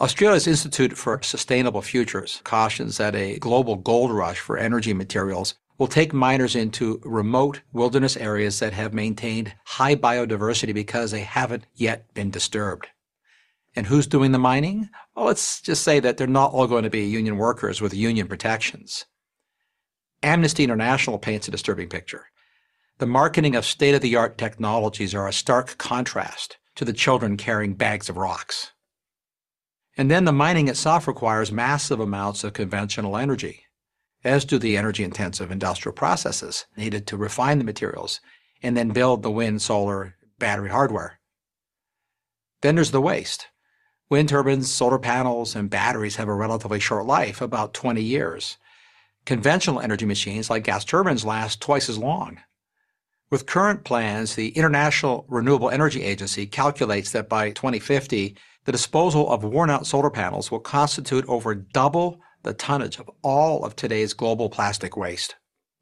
Australia's 0.00 0.48
Institute 0.48 0.96
for 0.98 1.22
Sustainable 1.22 1.80
Futures 1.80 2.40
cautions 2.42 2.96
that 2.96 3.14
a 3.14 3.38
global 3.38 3.76
gold 3.76 4.10
rush 4.10 4.40
for 4.40 4.58
energy 4.58 4.92
materials 4.92 5.54
will 5.78 5.86
take 5.86 6.12
miners 6.12 6.56
into 6.56 7.00
remote 7.04 7.62
wilderness 7.72 8.16
areas 8.16 8.58
that 8.58 8.72
have 8.72 8.92
maintained 8.92 9.54
high 9.64 9.94
biodiversity 9.94 10.74
because 10.74 11.12
they 11.12 11.20
haven't 11.20 11.66
yet 11.74 12.12
been 12.12 12.28
disturbed. 12.28 12.88
And 13.76 13.86
who's 13.86 14.08
doing 14.08 14.32
the 14.32 14.38
mining? 14.38 14.88
Well, 15.14 15.26
let's 15.26 15.60
just 15.60 15.84
say 15.84 16.00
that 16.00 16.16
they're 16.16 16.26
not 16.26 16.52
all 16.52 16.66
going 16.66 16.84
to 16.84 16.90
be 16.90 17.06
union 17.06 17.36
workers 17.36 17.80
with 17.80 17.94
union 17.94 18.26
protections. 18.26 19.04
Amnesty 20.24 20.64
International 20.64 21.20
paints 21.20 21.46
a 21.46 21.52
disturbing 21.52 21.88
picture. 21.88 22.26
The 22.98 23.06
marketing 23.06 23.54
of 23.54 23.64
state 23.64 23.94
of 23.94 24.00
the 24.00 24.16
art 24.16 24.38
technologies 24.38 25.14
are 25.14 25.28
a 25.28 25.32
stark 25.32 25.78
contrast 25.78 26.58
to 26.74 26.84
the 26.84 26.92
children 26.92 27.36
carrying 27.36 27.74
bags 27.74 28.08
of 28.08 28.16
rocks. 28.16 28.72
And 29.96 30.10
then 30.10 30.24
the 30.24 30.32
mining 30.32 30.68
itself 30.68 31.06
requires 31.06 31.52
massive 31.52 32.00
amounts 32.00 32.42
of 32.42 32.52
conventional 32.52 33.16
energy, 33.16 33.64
as 34.24 34.44
do 34.44 34.58
the 34.58 34.76
energy 34.76 35.04
intensive 35.04 35.50
industrial 35.50 35.94
processes 35.94 36.66
needed 36.76 37.06
to 37.06 37.16
refine 37.16 37.58
the 37.58 37.64
materials 37.64 38.20
and 38.62 38.76
then 38.76 38.88
build 38.88 39.22
the 39.22 39.30
wind, 39.30 39.62
solar, 39.62 40.16
battery 40.38 40.70
hardware. 40.70 41.20
Then 42.62 42.74
there's 42.74 42.90
the 42.90 43.00
waste. 43.00 43.48
Wind 44.10 44.30
turbines, 44.30 44.70
solar 44.70 44.98
panels, 44.98 45.54
and 45.54 45.70
batteries 45.70 46.16
have 46.16 46.28
a 46.28 46.34
relatively 46.34 46.80
short 46.80 47.06
life, 47.06 47.40
about 47.40 47.74
20 47.74 48.02
years. 48.02 48.58
Conventional 49.24 49.80
energy 49.80 50.06
machines 50.06 50.50
like 50.50 50.64
gas 50.64 50.84
turbines 50.84 51.24
last 51.24 51.60
twice 51.60 51.88
as 51.88 51.98
long. 51.98 52.40
With 53.30 53.46
current 53.46 53.84
plans, 53.84 54.34
the 54.34 54.48
International 54.50 55.24
Renewable 55.28 55.70
Energy 55.70 56.02
Agency 56.02 56.46
calculates 56.46 57.10
that 57.12 57.28
by 57.28 57.50
2050, 57.50 58.36
the 58.64 58.72
disposal 58.72 59.30
of 59.30 59.44
worn 59.44 59.70
out 59.70 59.86
solar 59.86 60.10
panels 60.10 60.50
will 60.50 60.60
constitute 60.60 61.24
over 61.28 61.54
double 61.54 62.20
the 62.42 62.54
tonnage 62.54 62.98
of 62.98 63.10
all 63.22 63.64
of 63.64 63.76
today's 63.76 64.14
global 64.14 64.48
plastic 64.48 64.96
waste. 64.96 65.36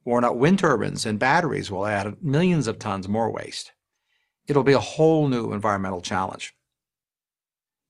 Worn 0.04 0.24
out 0.24 0.38
wind 0.38 0.58
turbines 0.58 1.06
and 1.06 1.18
batteries 1.18 1.70
will 1.70 1.86
add 1.86 2.22
millions 2.22 2.66
of 2.66 2.78
tons 2.78 3.08
more 3.08 3.30
waste. 3.30 3.72
It'll 4.46 4.64
be 4.64 4.72
a 4.72 4.80
whole 4.80 5.28
new 5.28 5.52
environmental 5.52 6.00
challenge. 6.00 6.54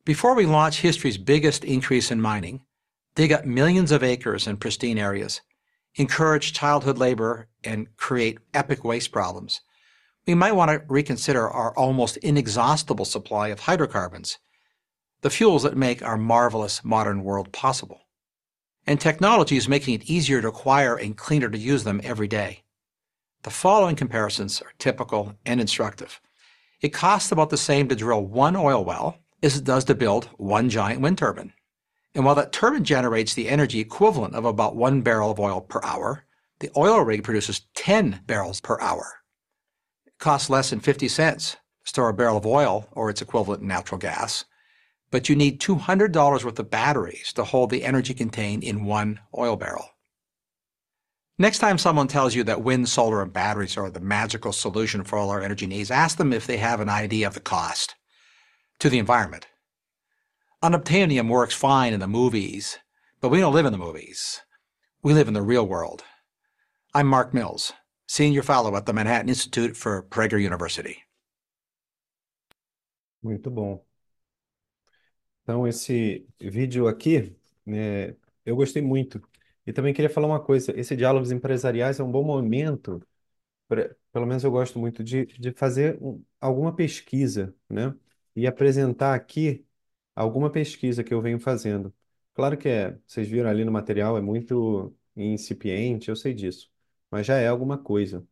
Before 0.05 0.35
we 0.35 0.47
launch 0.47 0.81
history's 0.81 1.17
biggest 1.17 1.65
increase 1.65 2.11
in 2.11 2.21
mining, 2.21 2.63
dig 3.15 3.33
up 3.33 3.47
millions 3.47 3.93
of 3.93 4.03
acres 4.03 4.47
in 4.47 4.57
pristine 4.57 4.99
areas, 4.99 5.41
encourage 5.95 6.53
childhood 6.53 6.99
labor, 6.99 7.49
and 7.65 7.97
create 7.97 8.39
epic 8.53 8.85
waste 8.85 9.13
problems, 9.13 9.61
we 10.27 10.35
might 10.35 10.53
want 10.53 10.71
to 10.71 10.83
reconsider 10.89 11.49
our 11.49 11.77
almost 11.77 12.17
inexhaustible 12.19 13.05
supply 13.05 13.49
of 13.49 13.61
hydrocarbons 13.61 14.39
the 15.23 15.31
fuels 15.31 15.63
that 15.63 15.77
make 15.77 16.03
our 16.03 16.19
marvelous 16.19 16.85
modern 16.85 17.25
world 17.25 17.53
possible. 17.53 18.03
And 18.87 19.01
technology 19.01 19.57
is 19.57 19.69
making 19.69 19.95
it 19.95 20.11
easier 20.11 20.43
to 20.43 20.49
acquire 20.49 20.97
and 20.97 21.17
cleaner 21.17 21.49
to 21.49 21.59
use 21.59 21.85
them 21.85 22.01
every 22.03 22.27
day. 22.29 22.65
The 23.45 23.51
following 23.51 23.97
comparisons 23.97 24.61
are 24.61 24.73
typical 24.79 25.35
and 25.47 25.61
instructive. 25.61 26.21
It 26.81 26.93
costs 26.93 27.31
about 27.31 27.51
the 27.51 27.57
same 27.57 27.89
to 27.89 27.97
drill 27.97 28.25
one 28.25 28.57
oil 28.57 28.85
well 28.85 29.19
as 29.43 29.57
it 29.57 29.65
does 29.65 29.85
to 29.85 29.95
build 29.95 30.27
one 30.37 30.69
giant 30.69 31.01
wind 31.01 31.19
turbine. 31.19 31.53
And 32.15 32.25
while 32.25 32.35
that 32.35 32.53
turbine 32.53 32.85
generates 32.85 33.35
the 33.35 33.49
energy 33.49 33.79
equivalent 33.79 34.35
of 34.35 34.45
about 34.45 34.77
one 34.77 35.01
barrel 35.03 35.31
of 35.31 35.41
oil 35.41 35.61
per 35.61 35.81
hour, 35.85 36.25
the 36.59 36.71
oil 36.77 37.01
rig 37.01 37.23
produces 37.23 37.63
10 37.75 38.23
barrels 38.27 38.61
per 38.61 38.79
hour. 38.81 39.21
It 40.07 40.19
costs 40.19 40.51
less 40.51 40.71
than 40.71 40.81
50 40.81 41.09
cents 41.09 41.53
to 41.53 41.59
store 41.89 42.09
a 42.09 42.15
barrel 42.15 42.37
of 42.37 42.47
oil 42.47 42.89
or 42.93 43.09
its 43.09 43.23
equivalent 43.23 43.63
in 43.63 43.69
natural 43.69 43.99
gas, 43.99 44.45
but 45.13 45.29
you 45.29 45.37
need 45.37 45.61
$200 45.61 46.43
worth 46.43 46.59
of 46.59 46.71
batteries 46.71 47.35
to 47.35 47.45
hold 47.45 47.71
the 47.71 47.85
energy 47.85 48.15
contained 48.15 48.65
in 48.65 48.87
one 48.87 49.21
oil 49.37 49.57
barrel. 49.57 49.91
Next 51.39 51.59
time 51.59 51.77
someone 51.77 52.09
tells 52.09 52.35
you 52.35 52.43
that 52.45 52.63
wind, 52.63 52.89
solar, 52.89 53.21
and 53.23 53.33
batteries 53.33 53.77
are 53.77 53.91
the 53.91 54.01
magical 54.01 54.53
solution 54.53 55.05
for 55.05 55.19
all 55.19 55.29
our 55.29 55.43
energy 55.43 55.67
needs, 55.67 55.91
ask 55.91 56.17
them 56.17 56.33
if 56.33 56.47
they 56.47 56.57
have 56.57 56.81
an 56.81 56.89
idea 56.89 57.27
of 57.27 57.35
the 57.35 57.41
cost 57.41 57.95
to 58.79 58.89
the 58.89 58.99
environment. 58.99 59.47
Unobtainium 60.63 61.29
works 61.29 61.55
fine 61.55 61.93
in 61.93 62.01
the 62.01 62.09
movies, 62.09 62.79
but 63.21 63.29
we 63.29 63.39
don't 63.41 63.55
live 63.55 63.67
in 63.67 63.73
the 63.73 63.79
movies. 63.79 64.41
We 65.03 65.13
live 65.13 65.29
in 65.29 65.35
the 65.35 65.43
real 65.43 65.67
world. 65.67 66.05
I'm 66.95 67.07
Mark 67.07 67.35
Mills, 67.35 67.73
Senior 68.07 68.43
Fellow 68.43 68.75
at 68.77 68.87
the 68.87 68.93
Manhattan 68.95 69.29
Institute 69.29 69.77
for 69.77 70.03
Prager 70.03 70.41
University. 70.41 71.03
Muito 73.23 73.51
bom. 73.51 73.81
Então, 75.43 75.67
esse 75.67 76.27
vídeo 76.41 76.87
aqui, 76.89 77.35
né, 77.67 78.11
eu 78.45 78.55
gostei 78.57 78.83
muito. 78.83 79.21
E 79.67 79.73
também 79.73 79.93
queria 79.95 80.11
falar 80.11 80.27
uma 80.29 80.41
coisa: 80.43 80.73
esse 80.79 80.97
Diálogos 80.97 81.33
Empresariais 81.33 81.99
é 82.01 82.03
um 82.05 82.11
bom 82.11 82.25
momento, 82.25 83.01
pra- 83.69 83.95
pelo 84.13 84.27
menos 84.27 84.45
eu 84.45 84.51
gosto 84.51 84.79
muito, 84.79 85.05
de, 85.05 85.27
de 85.27 85.53
fazer 85.53 85.99
um- 86.03 86.25
alguma 86.41 86.75
pesquisa, 86.75 87.55
né? 87.69 87.95
E 88.37 88.47
apresentar 88.47 89.15
aqui 89.15 89.67
alguma 90.15 90.51
pesquisa 90.51 91.05
que 91.05 91.15
eu 91.15 91.23
venho 91.23 91.39
fazendo. 91.41 91.95
Claro 92.35 92.57
que 92.59 92.69
é, 92.69 92.99
vocês 93.07 93.29
viram 93.29 93.51
ali 93.51 93.65
no 93.65 93.73
material, 93.73 94.17
é 94.19 94.21
muito 94.23 94.95
incipiente, 95.17 96.09
eu 96.11 96.17
sei 96.17 96.35
disso, 96.35 96.71
mas 97.11 97.27
já 97.27 97.37
é 97.39 97.49
alguma 97.49 97.79
coisa. 97.79 98.27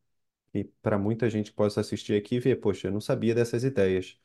E 0.55 0.65
para 0.65 0.99
muita 0.99 1.31
gente 1.31 1.51
que 1.51 1.57
possa 1.57 1.81
assistir 1.81 2.15
aqui 2.15 2.37
e 2.37 2.41
ver, 2.41 2.57
poxa, 2.57 2.89
eu 2.89 2.93
não 2.93 3.01
sabia 3.01 3.35
dessas 3.35 3.65
ideias. 3.65 4.19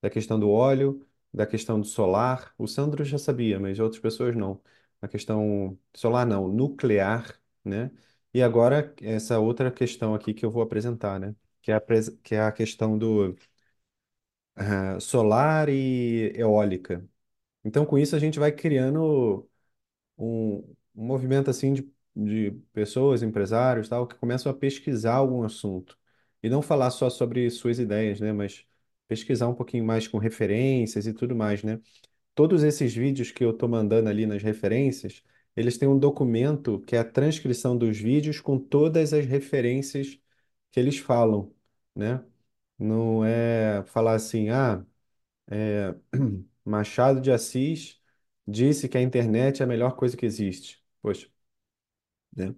Da 0.00 0.10
questão 0.10 0.38
do 0.38 0.50
óleo, 0.50 1.06
da 1.32 1.46
questão 1.46 1.80
do 1.80 1.86
solar. 1.86 2.54
O 2.58 2.66
Sandro 2.66 3.04
já 3.04 3.18
sabia, 3.18 3.58
mas 3.60 3.78
outras 3.78 4.00
pessoas 4.00 4.36
não. 4.36 4.60
A 5.00 5.08
questão 5.08 5.78
solar 5.94 6.26
não, 6.26 6.48
nuclear, 6.48 7.40
né? 7.64 7.90
E 8.34 8.42
agora 8.42 8.94
essa 9.02 9.38
outra 9.38 9.70
questão 9.70 10.14
aqui 10.14 10.32
que 10.34 10.44
eu 10.44 10.50
vou 10.50 10.62
apresentar, 10.62 11.18
né? 11.20 11.34
Que 11.60 11.72
é 11.72 11.74
a, 11.76 11.80
que 12.22 12.34
é 12.34 12.40
a 12.42 12.52
questão 12.52 12.96
do 12.98 13.36
ah, 14.56 14.98
solar 15.00 15.68
e 15.68 16.32
eólica. 16.36 17.06
Então, 17.64 17.86
com 17.86 17.98
isso, 17.98 18.16
a 18.16 18.18
gente 18.18 18.38
vai 18.38 18.52
criando 18.52 19.48
um, 20.18 20.58
um 20.94 21.06
movimento 21.06 21.50
assim 21.50 21.74
de, 21.74 21.92
de 22.16 22.52
pessoas, 22.72 23.22
empresários, 23.22 23.88
tal, 23.88 24.06
que 24.08 24.16
começam 24.16 24.50
a 24.52 24.56
pesquisar 24.56 25.14
algum 25.16 25.44
assunto. 25.44 25.98
E 26.42 26.48
não 26.50 26.62
falar 26.62 26.90
só 26.90 27.10
sobre 27.10 27.50
suas 27.50 27.78
ideias, 27.78 28.20
né? 28.20 28.32
Mas 28.32 28.66
pesquisar 29.12 29.48
um 29.48 29.54
pouquinho 29.54 29.84
mais 29.84 30.08
com 30.08 30.18
referências 30.18 31.06
e 31.06 31.12
tudo 31.14 31.34
mais, 31.36 31.62
né? 31.62 31.80
Todos 32.34 32.62
esses 32.64 32.94
vídeos 32.94 33.30
que 33.32 33.44
eu 33.44 33.50
estou 33.52 33.68
mandando 33.68 34.08
ali 34.10 34.26
nas 34.26 34.42
referências, 34.42 35.22
eles 35.56 35.78
têm 35.78 35.88
um 35.88 35.98
documento 35.98 36.80
que 36.82 36.96
é 36.96 37.00
a 37.00 37.04
transcrição 37.04 37.76
dos 37.78 37.98
vídeos 37.98 38.40
com 38.40 38.58
todas 38.58 39.12
as 39.14 39.26
referências 39.26 40.18
que 40.72 40.80
eles 40.80 40.98
falam, 40.98 41.54
né? 41.94 42.24
Não 42.78 43.24
é 43.24 43.84
falar 43.86 44.14
assim, 44.16 44.50
ah. 44.50 44.84
É, 45.50 45.94
Machado 46.64 47.20
de 47.20 47.30
Assis 47.32 48.00
disse 48.46 48.88
que 48.88 48.98
a 48.98 49.02
internet 49.02 49.62
é 49.62 49.64
a 49.64 49.68
melhor 49.68 49.96
coisa 49.96 50.16
que 50.16 50.26
existe. 50.26 50.82
Poxa, 51.02 51.28
né? 52.36 52.54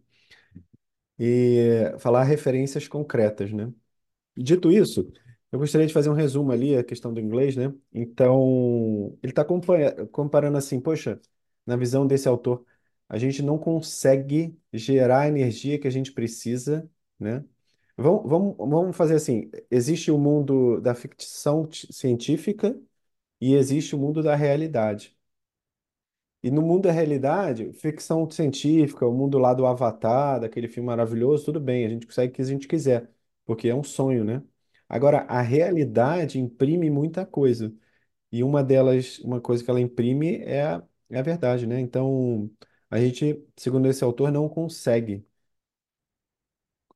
E 1.19 1.95
falar 2.01 2.25
referências 2.25 2.89
concretas, 2.89 3.53
né? 3.53 3.73
Dito 4.37 4.73
isso, 4.73 5.13
eu 5.55 5.59
gostaria 5.61 5.87
de 5.87 5.93
fazer 5.93 6.11
um 6.11 6.15
resumo 6.15 6.53
ali, 6.53 6.77
a 6.77 6.85
questão 6.85 7.13
do 7.15 7.21
inglês, 7.21 7.57
né? 7.57 7.73
Então, 7.93 9.17
ele 9.23 9.33
está 9.33 9.45
comparando 10.13 10.59
assim, 10.59 10.81
poxa, 10.81 11.21
na 11.67 11.77
visão 11.77 12.07
desse 12.07 12.29
autor, 12.29 12.65
a 13.09 13.19
gente 13.19 13.43
não 13.43 13.59
consegue 13.59 14.59
gerar 14.73 15.21
a 15.23 15.29
energia 15.29 15.79
que 15.79 15.87
a 15.89 15.91
gente 15.91 16.13
precisa, 16.13 16.91
né? 17.19 17.45
Vamos, 17.97 18.29
vamos, 18.29 18.57
vamos 18.59 18.97
fazer 18.97 19.15
assim: 19.17 19.51
existe 19.71 20.11
o 20.11 20.19
mundo 20.19 20.81
da 20.81 20.95
ficção 20.95 21.69
científica 21.73 22.79
e 23.41 23.55
existe 23.55 23.95
o 23.97 23.99
mundo 23.99 24.23
da 24.23 24.35
realidade. 24.37 25.17
E 26.43 26.51
no 26.51 26.61
mundo 26.61 26.83
da 26.85 26.93
realidade, 26.93 27.73
ficção 27.73 28.29
científica, 28.31 29.07
o 29.07 29.13
mundo 29.15 29.39
lá 29.39 29.55
do 29.55 29.65
Avatar, 29.67 30.41
daquele 30.41 30.69
filme 30.69 30.87
maravilhoso, 30.87 31.47
tudo 31.47 31.59
bem, 31.61 31.87
a 31.87 31.89
gente 31.89 32.07
consegue 32.07 32.33
o 32.33 32.35
que 32.37 32.43
a 32.43 32.45
gente 32.45 32.69
quiser, 32.69 33.11
porque 33.47 33.69
é 33.69 33.75
um 33.75 33.83
sonho, 33.83 34.23
né? 34.25 34.43
Agora, 34.89 35.21
a 35.29 35.41
realidade 35.43 36.39
imprime 36.39 36.91
muita 36.91 37.27
coisa. 37.27 37.75
E 38.33 38.45
uma 38.45 38.65
delas, 38.65 39.19
uma 39.21 39.41
coisa 39.41 39.65
que 39.65 39.71
ela 39.71 39.81
imprime 39.81 40.39
é 40.39 40.65
a, 40.65 40.85
é 41.11 41.19
a 41.19 41.23
verdade, 41.23 41.67
né? 41.67 41.81
Então, 41.81 42.51
a 42.91 42.99
gente, 43.01 43.43
segundo 43.57 43.89
esse 43.89 44.05
autor, 44.05 44.33
não 44.33 44.49
consegue 44.49 45.27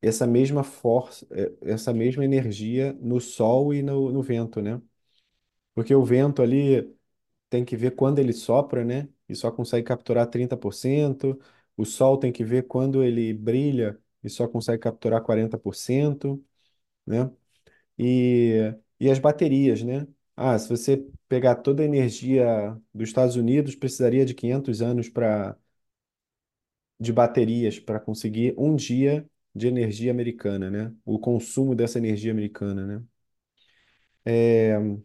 essa 0.00 0.26
mesma 0.26 0.62
força, 0.64 1.26
eh, 1.32 1.52
essa 1.62 1.92
mesma 1.92 2.24
energia 2.24 2.92
no 3.00 3.20
sol 3.20 3.74
e 3.74 3.82
no, 3.82 4.12
no 4.12 4.22
vento, 4.22 4.60
né? 4.62 4.80
Porque 5.74 5.94
o 5.94 6.04
vento 6.04 6.42
ali. 6.42 6.94
tem 7.50 7.64
que 7.64 7.76
ver 7.76 7.92
quando 7.96 8.18
ele 8.20 8.32
sopra, 8.34 8.84
né? 8.84 9.08
E 9.28 9.34
só 9.36 9.50
consegue 9.52 9.86
capturar 9.86 10.26
30%. 10.28 11.38
O 11.76 11.84
Sol 11.86 12.18
tem 12.18 12.32
que 12.32 12.44
ver 12.44 12.66
quando 12.68 13.02
ele 13.04 13.32
brilha 13.34 13.98
e 14.24 14.30
só 14.30 14.48
consegue 14.48 14.80
capturar 14.82 15.22
40%, 15.22 16.44
né? 17.06 17.30
E, 17.98 18.74
e 19.00 19.10
as 19.10 19.18
baterias, 19.18 19.82
né? 19.82 20.06
Ah, 20.36 20.58
se 20.58 20.68
você 20.68 20.98
pegar 21.28 21.56
toda 21.56 21.82
a 21.82 21.86
energia 21.86 22.76
dos 22.94 23.08
Estados 23.08 23.36
Unidos, 23.36 23.74
precisaria 23.74 24.24
de 24.24 24.34
500 24.34 24.80
anos 24.82 25.08
para 25.08 25.56
de 27.00 27.12
baterias 27.12 27.78
para 27.80 27.98
conseguir 28.00 28.54
um 28.58 28.74
dia 28.76 29.28
de 29.54 29.66
energia 29.68 30.10
americana, 30.12 30.70
né? 30.70 30.92
O 31.04 31.18
consumo 31.18 31.74
dessa 31.74 31.98
energia 31.98 32.30
americana, 32.32 32.86
né? 32.86 33.02
É, 34.24 34.98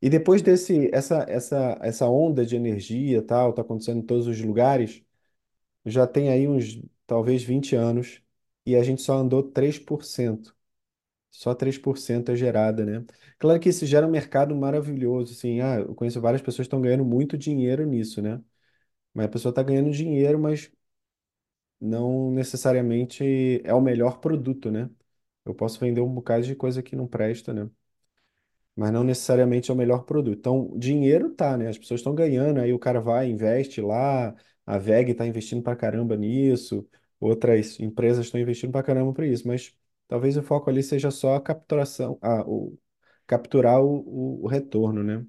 E 0.00 0.10
depois 0.10 0.42
desse, 0.42 0.90
essa, 0.92 1.24
essa, 1.28 1.78
essa 1.82 2.08
onda 2.08 2.44
de 2.44 2.56
energia, 2.56 3.22
tal, 3.22 3.52
tá 3.52 3.62
acontecendo 3.62 3.98
em 4.00 4.02
todos 4.06 4.26
os 4.26 4.40
lugares, 4.40 5.02
já 5.86 6.06
tem 6.06 6.30
aí 6.30 6.48
uns, 6.48 6.82
talvez 7.06 7.42
20 7.44 7.76
anos, 7.76 8.22
e 8.66 8.76
a 8.76 8.82
gente 8.84 9.02
só 9.02 9.18
andou 9.18 9.42
3%. 9.44 10.56
Só 11.32 11.54
3% 11.56 12.30
é 12.32 12.36
gerada, 12.36 12.86
né? 12.86 13.04
Claro 13.40 13.60
que 13.60 13.70
isso 13.70 13.86
gera 13.86 14.06
um 14.06 14.10
mercado 14.12 14.54
maravilhoso, 14.56 15.34
assim, 15.34 15.60
ah, 15.62 15.76
eu 15.80 15.94
conheço 15.96 16.20
várias 16.22 16.42
pessoas 16.42 16.58
que 16.66 16.68
estão 16.68 16.82
ganhando 16.82 17.04
muito 17.06 17.38
dinheiro 17.38 17.86
nisso, 17.86 18.22
né? 18.22 18.42
Mas 19.14 19.26
a 19.26 19.28
pessoa 19.30 19.50
está 19.50 19.62
ganhando 19.62 19.90
dinheiro, 19.92 20.38
mas 20.40 20.70
não 21.80 22.30
necessariamente 22.30 23.60
é 23.64 23.74
o 23.74 23.80
melhor 23.80 24.20
produto, 24.20 24.70
né? 24.70 24.88
Eu 25.44 25.54
posso 25.54 25.80
vender 25.80 26.00
um 26.00 26.12
bocado 26.14 26.44
de 26.44 26.54
coisa 26.56 26.82
que 26.82 26.96
não 26.96 27.06
presta, 27.08 27.52
né? 27.54 27.70
mas 28.76 28.90
não 28.92 29.04
necessariamente 29.04 29.70
é 29.70 29.74
o 29.74 29.76
melhor 29.76 30.04
produto. 30.04 30.38
Então, 30.38 30.76
dinheiro 30.78 31.30
tá, 31.34 31.56
né? 31.56 31.68
As 31.68 31.78
pessoas 31.78 32.00
estão 32.00 32.14
ganhando, 32.14 32.60
aí 32.60 32.72
o 32.72 32.78
cara 32.78 33.00
vai, 33.00 33.28
investe 33.28 33.80
lá, 33.80 34.34
a 34.66 34.78
VEG 34.78 35.12
está 35.12 35.26
investindo 35.26 35.62
pra 35.62 35.76
caramba 35.76 36.16
nisso, 36.16 36.88
outras 37.20 37.78
empresas 37.80 38.26
estão 38.26 38.40
investindo 38.40 38.72
pra 38.72 38.82
caramba 38.82 39.12
para 39.12 39.26
isso, 39.26 39.46
mas 39.46 39.74
talvez 40.12 40.36
o 40.36 40.42
foco 40.42 40.68
ali 40.70 40.82
seja 40.82 41.10
só 41.10 41.36
a 41.36 41.40
capturação, 41.40 42.18
a, 42.22 42.42
o, 42.48 42.78
capturar 43.26 43.80
o, 43.82 44.00
o, 44.42 44.44
o 44.44 44.48
retorno, 44.48 45.02
né? 45.02 45.26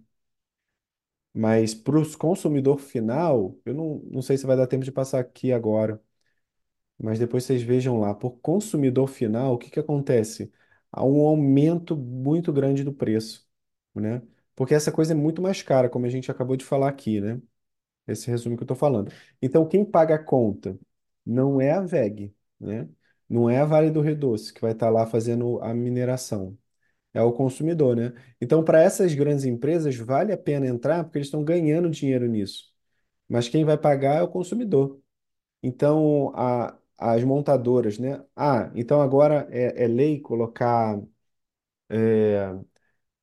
Mas 1.33 1.73
para 1.73 1.97
o 1.99 2.17
consumidor 2.17 2.77
final, 2.79 3.57
eu 3.65 3.73
não, 3.73 3.99
não 4.11 4.21
sei 4.21 4.37
se 4.37 4.45
vai 4.45 4.55
dar 4.55 4.67
tempo 4.67 4.83
de 4.85 4.91
passar 4.91 5.19
aqui 5.19 5.51
agora. 5.51 6.01
Mas 6.97 7.19
depois 7.19 7.43
vocês 7.43 7.61
vejam 7.63 7.99
lá, 7.99 8.13
por 8.15 8.31
consumidor 8.39 9.07
final, 9.07 9.53
o 9.55 9.57
que 9.57 9.69
que 9.69 9.79
acontece? 9.79 10.51
Há 10.91 11.03
um 11.05 11.21
aumento 11.27 11.95
muito 11.97 12.53
grande 12.53 12.83
do 12.83 12.93
preço, 12.93 13.47
né? 13.95 14.21
Porque 14.55 14.73
essa 14.75 14.91
coisa 14.91 15.13
é 15.13 15.15
muito 15.15 15.41
mais 15.41 15.61
cara, 15.61 15.89
como 15.89 16.05
a 16.05 16.09
gente 16.09 16.31
acabou 16.31 16.55
de 16.55 16.65
falar 16.65 16.89
aqui, 16.89 17.19
né? 17.21 17.41
Esse 18.07 18.29
resumo 18.29 18.57
que 18.57 18.63
eu 18.63 18.65
estou 18.65 18.77
falando. 18.77 19.11
Então, 19.41 19.67
quem 19.67 19.85
paga 19.85 20.15
a 20.15 20.19
conta 20.23 20.79
não 21.25 21.61
é 21.61 21.71
a 21.71 21.81
VEG, 21.81 22.35
né? 22.59 22.89
Não 23.33 23.49
é 23.49 23.59
a 23.59 23.65
Vale 23.65 23.89
do 23.91 24.01
Rio 24.01 24.15
Doce 24.17 24.53
que 24.53 24.61
vai 24.61 24.71
estar 24.73 24.89
lá 24.89 25.05
fazendo 25.05 25.59
a 25.61 25.73
mineração. 25.73 26.57
É 27.13 27.21
o 27.23 27.33
consumidor, 27.33 27.95
né? 27.95 28.13
Então, 28.41 28.63
para 28.63 28.81
essas 28.83 29.13
grandes 29.15 29.45
empresas, 29.45 29.95
vale 29.97 30.33
a 30.33 30.37
pena 30.37 30.67
entrar 30.67 31.03
porque 31.03 31.19
eles 31.19 31.27
estão 31.27 31.43
ganhando 31.43 31.89
dinheiro 31.89 32.27
nisso. 32.27 32.71
Mas 33.29 33.49
quem 33.49 33.65
vai 33.65 33.77
pagar 33.77 34.17
é 34.19 34.23
o 34.23 34.27
consumidor. 34.29 35.01
Então, 35.63 36.31
a- 36.35 36.77
as 36.97 37.23
montadoras, 37.23 37.99
né? 37.99 38.23
Ah, 38.35 38.71
então 38.75 39.01
agora 39.01 39.47
é, 39.51 39.85
é 39.85 39.87
lei 39.87 40.19
colocar, 40.21 40.99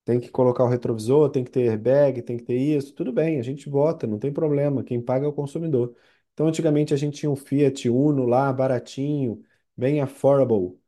tem 0.04 0.20
que 0.20 0.28
colocar 0.30 0.64
o 0.64 0.68
retrovisor, 0.68 1.30
tem 1.30 1.44
que 1.44 1.50
ter 1.50 1.68
airbag, 1.70 2.22
tem 2.22 2.36
que 2.36 2.44
ter 2.44 2.56
isso. 2.56 2.94
Tudo 2.94 3.12
bem, 3.12 3.38
a 3.38 3.42
gente 3.42 3.68
bota, 3.68 4.06
não 4.06 4.18
tem 4.18 4.32
problema. 4.32 4.82
Quem 4.84 5.00
paga 5.00 5.26
é 5.26 5.28
o 5.28 5.32
consumidor. 5.32 5.94
Então, 6.32 6.46
antigamente 6.46 6.94
a 6.94 6.96
gente 6.96 7.18
tinha 7.18 7.30
um 7.30 7.36
Fiat 7.36 7.88
Uno 7.88 8.26
lá, 8.26 8.52
baratinho, 8.52 9.42
bem 9.80 10.02
affordable. 10.02 10.80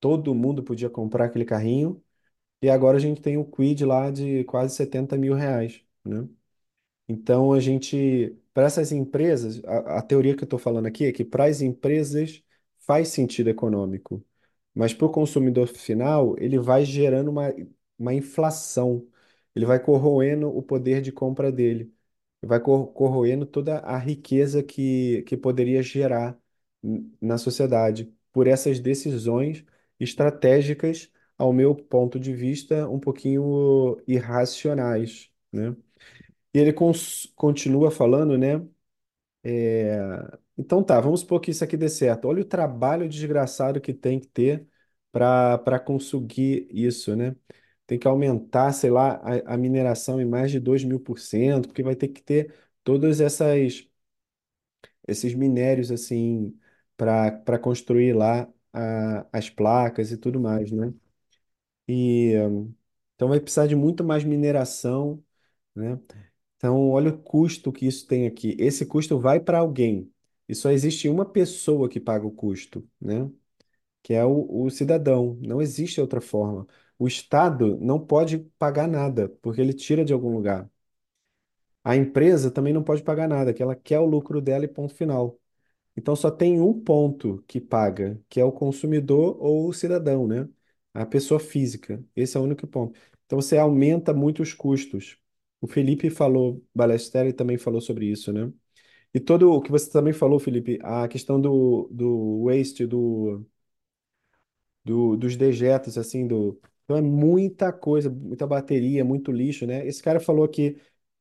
todo 0.00 0.34
mundo 0.34 0.62
podia 0.64 0.90
comprar 0.90 1.26
aquele 1.26 1.44
carrinho, 1.46 2.02
e 2.62 2.70
agora 2.70 2.96
a 2.98 3.00
gente 3.00 3.20
tem 3.22 3.36
o 3.38 3.44
Kwid 3.44 3.84
lá 3.86 4.10
de 4.10 4.44
quase 4.44 4.76
70 4.76 5.16
mil 5.18 5.34
reais, 5.34 5.82
né? 6.04 6.28
Então, 7.08 7.52
a 7.52 7.60
gente, 7.60 8.36
para 8.54 8.64
essas 8.66 8.92
empresas, 8.92 9.60
a, 9.64 9.98
a 9.98 10.02
teoria 10.02 10.36
que 10.36 10.42
eu 10.42 10.46
estou 10.46 10.58
falando 10.58 10.86
aqui 10.86 11.06
é 11.06 11.12
que 11.12 11.24
para 11.24 11.44
as 11.46 11.60
empresas 11.60 12.42
faz 12.80 13.08
sentido 13.08 13.50
econômico, 13.50 14.24
mas 14.74 14.94
para 14.94 15.06
o 15.06 15.10
consumidor 15.12 15.66
final, 15.68 16.36
ele 16.38 16.58
vai 16.58 16.84
gerando 16.84 17.30
uma, 17.30 17.52
uma 17.98 18.14
inflação, 18.14 19.06
ele 19.54 19.66
vai 19.66 19.80
corroendo 19.82 20.48
o 20.56 20.62
poder 20.62 21.02
de 21.02 21.10
compra 21.12 21.50
dele, 21.50 21.92
vai 22.42 22.60
cor- 22.60 22.92
corroendo 22.92 23.44
toda 23.46 23.78
a 23.80 23.98
riqueza 23.98 24.62
que, 24.62 25.22
que 25.22 25.36
poderia 25.36 25.82
gerar 25.82 26.38
na 27.20 27.36
sociedade 27.38 28.12
por 28.32 28.46
essas 28.46 28.80
decisões 28.80 29.64
estratégicas, 29.98 31.10
ao 31.38 31.52
meu 31.52 31.74
ponto 31.74 32.18
de 32.20 32.34
vista, 32.34 32.88
um 32.88 32.98
pouquinho 33.00 34.00
irracionais, 34.06 35.30
né? 35.52 35.74
E 36.54 36.58
ele 36.58 36.72
continua 37.36 37.90
falando, 37.90 38.38
né? 38.38 38.66
É, 39.44 39.98
Então 40.58 40.82
tá, 40.84 41.00
vamos 41.00 41.20
supor 41.20 41.40
que 41.40 41.50
isso 41.50 41.64
aqui 41.64 41.76
dê 41.76 41.88
certo. 41.88 42.26
Olha 42.28 42.42
o 42.42 42.44
trabalho 42.44 43.08
desgraçado 43.08 43.80
que 43.80 43.92
tem 43.94 44.20
que 44.20 44.26
ter 44.28 44.66
para 45.12 45.58
para 45.58 45.78
conseguir 45.80 46.68
isso, 46.70 47.16
né? 47.16 47.34
Tem 47.86 47.98
que 47.98 48.06
aumentar, 48.08 48.72
sei 48.72 48.90
lá, 48.90 49.14
a, 49.16 49.54
a 49.54 49.56
mineração 49.56 50.20
em 50.20 50.24
mais 50.26 50.50
de 50.50 50.60
dois 50.60 50.84
mil 50.84 51.00
por 51.00 51.18
cento, 51.18 51.68
porque 51.68 51.82
vai 51.82 51.96
ter 51.96 52.08
que 52.08 52.22
ter 52.22 52.54
todos 52.84 53.20
essas, 53.20 53.88
esses 55.06 55.34
minérios 55.34 55.90
assim 55.90 56.58
para 57.00 57.32
para 57.32 57.58
construir 57.58 58.14
lá 58.14 58.48
a- 58.72 59.26
as 59.32 59.50
placas 59.50 60.12
e 60.12 60.16
tudo 60.18 60.40
mais, 60.40 60.70
né? 60.72 60.92
E 61.88 62.34
então 63.14 63.28
vai 63.28 63.40
precisar 63.40 63.66
de 63.66 63.76
muito 63.76 64.04
mais 64.04 64.24
mineração, 64.24 65.22
né? 65.76 66.00
Então, 66.56 66.90
olha 66.90 67.10
o 67.12 67.18
custo 67.22 67.72
que 67.72 67.86
isso 67.86 68.06
tem 68.08 68.26
aqui. 68.28 68.56
Esse 68.60 68.86
custo 68.86 69.18
vai 69.20 69.40
para 69.40 69.58
alguém. 69.60 70.12
E 70.48 70.54
só 70.54 70.70
existe 70.72 71.08
uma 71.08 71.24
pessoa 71.26 71.88
que 71.88 72.00
paga 72.00 72.26
o 72.26 72.32
custo, 72.32 72.88
né? 73.00 73.30
Que 74.02 74.14
é 74.14 74.24
o, 74.26 74.64
o 74.66 74.70
cidadão. 74.70 75.38
Não 75.42 75.62
existe 75.62 76.00
outra 76.00 76.20
forma. 76.20 76.66
O 76.98 77.08
Estado 77.08 77.78
não 77.80 78.00
pode 78.04 78.38
pagar 78.58 78.88
nada, 78.88 79.28
porque 79.42 79.60
ele 79.62 79.74
tira 79.74 80.04
de 80.04 80.12
algum 80.14 80.30
lugar. 80.32 80.70
A 81.84 81.96
empresa 81.96 82.50
também 82.50 82.72
não 82.72 82.82
pode 82.82 83.02
pagar 83.02 83.28
nada, 83.28 83.52
que 83.54 83.62
ela 83.62 83.74
quer 83.76 83.98
o 84.00 84.06
lucro 84.06 84.40
dela 84.40 84.64
e 84.64 84.68
ponto 84.68 84.94
final. 84.94 85.38
Então 85.96 86.16
só 86.16 86.30
tem 86.30 86.60
um 86.60 86.72
ponto 86.80 87.42
que 87.46 87.60
paga, 87.60 88.20
que 88.28 88.40
é 88.40 88.44
o 88.44 88.52
consumidor 88.52 89.36
ou 89.40 89.68
o 89.68 89.72
cidadão, 89.72 90.26
né? 90.26 90.48
A 90.94 91.06
pessoa 91.06 91.38
física. 91.40 92.04
Esse 92.16 92.36
é 92.36 92.40
o 92.40 92.44
único 92.44 92.66
ponto. 92.66 92.98
Então 93.26 93.40
você 93.40 93.56
aumenta 93.58 94.12
muito 94.14 94.42
os 94.42 94.54
custos. 94.54 95.18
O 95.60 95.66
Felipe 95.66 96.10
falou, 96.10 96.64
Ballesteros 96.74 97.34
também 97.34 97.58
falou 97.58 97.80
sobre 97.80 98.06
isso, 98.06 98.32
né? 98.32 98.52
E 99.14 99.20
todo 99.20 99.52
o 99.52 99.60
que 99.62 99.70
você 99.70 99.90
também 99.90 100.12
falou, 100.12 100.38
Felipe, 100.40 100.78
a 100.82 101.08
questão 101.08 101.40
do, 101.40 101.88
do 101.92 102.44
waste, 102.46 102.86
do, 102.86 103.46
do- 104.84 105.16
dos 105.16 105.36
dejetos, 105.36 105.98
assim, 105.98 106.26
do... 106.26 106.60
Então 106.84 106.96
é 106.96 107.00
muita 107.02 107.72
coisa, 107.72 108.10
muita 108.10 108.46
bateria, 108.46 109.04
muito 109.04 109.30
lixo, 109.30 109.66
né? 109.66 109.86
Esse 109.86 110.02
cara 110.02 110.18
falou 110.20 110.48
que, 110.48 110.76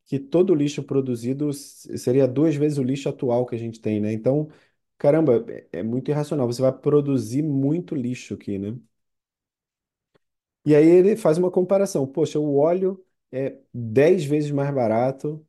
que 0.10 0.20
todo 0.20 0.56
lixo 0.56 0.84
produzido 0.84 1.54
seria 1.54 2.28
duas 2.28 2.56
vezes 2.58 2.80
o 2.80 2.84
lixo 2.84 3.10
atual 3.10 3.48
que 3.48 3.56
a 3.56 3.60
gente 3.60 3.82
tem, 3.82 4.02
né? 4.02 4.14
Então, 4.14 4.50
caramba, 5.00 5.46
é, 5.74 5.80
é 5.82 5.84
muito 5.84 6.12
irracional. 6.12 6.48
Você 6.48 6.64
vai 6.64 6.74
produzir 6.74 7.44
muito 7.44 7.96
lixo 7.96 8.36
aqui, 8.36 8.60
né? 8.60 8.78
E 10.66 10.76
aí 10.76 10.86
ele 10.88 11.16
faz 11.18 11.38
uma 11.38 11.50
comparação. 11.52 12.06
Poxa, 12.08 12.40
o 12.40 12.58
óleo 12.58 13.04
é 13.32 13.58
10 13.74 14.26
vezes 14.26 14.52
mais 14.52 14.74
barato 14.74 15.46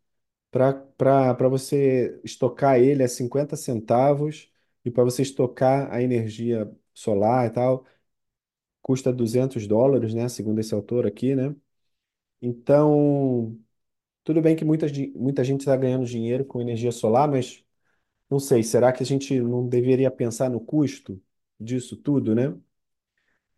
para 0.50 1.48
você 1.50 2.20
estocar 2.24 2.78
ele 2.80 3.02
é 3.02 3.08
50 3.08 3.56
centavos 3.56 4.50
e 4.84 4.90
para 4.90 5.04
você 5.04 5.22
estocar 5.22 5.92
a 5.92 6.02
energia 6.02 6.70
solar 6.94 7.46
e 7.48 7.50
tal 7.52 7.86
custa 8.82 9.12
200 9.12 9.66
dólares, 9.66 10.14
né? 10.14 10.28
Segundo 10.28 10.60
esse 10.60 10.74
autor 10.74 11.06
aqui, 11.06 11.34
né? 11.34 11.54
Então, 12.42 13.58
tudo 14.30 14.42
bem 14.42 14.54
que 14.54 14.64
muita, 14.64 14.86
muita 15.16 15.42
gente 15.42 15.60
está 15.62 15.76
ganhando 15.76 16.06
dinheiro 16.06 16.44
com 16.44 16.60
energia 16.60 16.92
solar, 16.92 17.28
mas 17.28 17.64
não 18.30 18.38
sei, 18.40 18.62
será 18.62 18.92
que 18.92 19.02
a 19.02 19.06
gente 19.06 19.40
não 19.40 19.68
deveria 19.68 20.10
pensar 20.10 20.50
no 20.50 20.60
custo 20.60 21.22
disso 21.60 21.96
tudo, 21.96 22.34
né? 22.34 22.56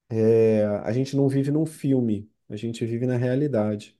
É, 0.08 0.64
a 0.84 0.92
gente 0.92 1.16
não 1.16 1.28
vive 1.28 1.50
num 1.50 1.66
filme, 1.66 2.30
a 2.48 2.56
gente 2.56 2.84
vive 2.86 3.06
na 3.06 3.16
realidade. 3.16 3.98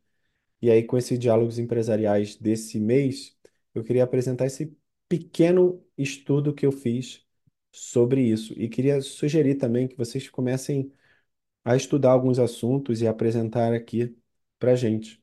E 0.62 0.70
aí, 0.70 0.84
com 0.84 0.98
esses 0.98 1.18
diálogos 1.18 1.58
empresariais 1.58 2.36
desse 2.36 2.80
mês, 2.80 3.36
eu 3.74 3.84
queria 3.84 4.04
apresentar 4.04 4.46
esse 4.46 4.76
pequeno 5.08 5.84
estudo 5.98 6.54
que 6.54 6.66
eu 6.66 6.72
fiz 6.72 7.26
sobre 7.72 8.22
isso. 8.22 8.54
E 8.60 8.68
queria 8.68 9.00
sugerir 9.02 9.56
também 9.56 9.88
que 9.88 9.96
vocês 9.96 10.28
comecem 10.30 10.92
a 11.64 11.76
estudar 11.76 12.12
alguns 12.12 12.38
assuntos 12.38 13.02
e 13.02 13.08
apresentar 13.08 13.72
aqui 13.74 14.16
para 14.58 14.72
a 14.72 14.76
gente, 14.76 15.21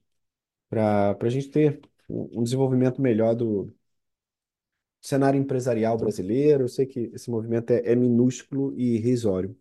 para 0.69 1.17
a 1.21 1.29
gente 1.29 1.49
ter 1.49 1.81
um 2.09 2.43
desenvolvimento 2.43 3.01
melhor 3.01 3.35
do 3.35 3.73
cenário 5.01 5.39
empresarial 5.39 5.97
brasileiro. 5.97 6.63
Eu 6.63 6.67
sei 6.69 6.85
que 6.85 7.11
esse 7.13 7.29
movimento 7.29 7.71
é, 7.71 7.81
é 7.91 7.95
minúsculo 7.95 8.73
e 8.77 8.95
irrisório, 8.95 9.57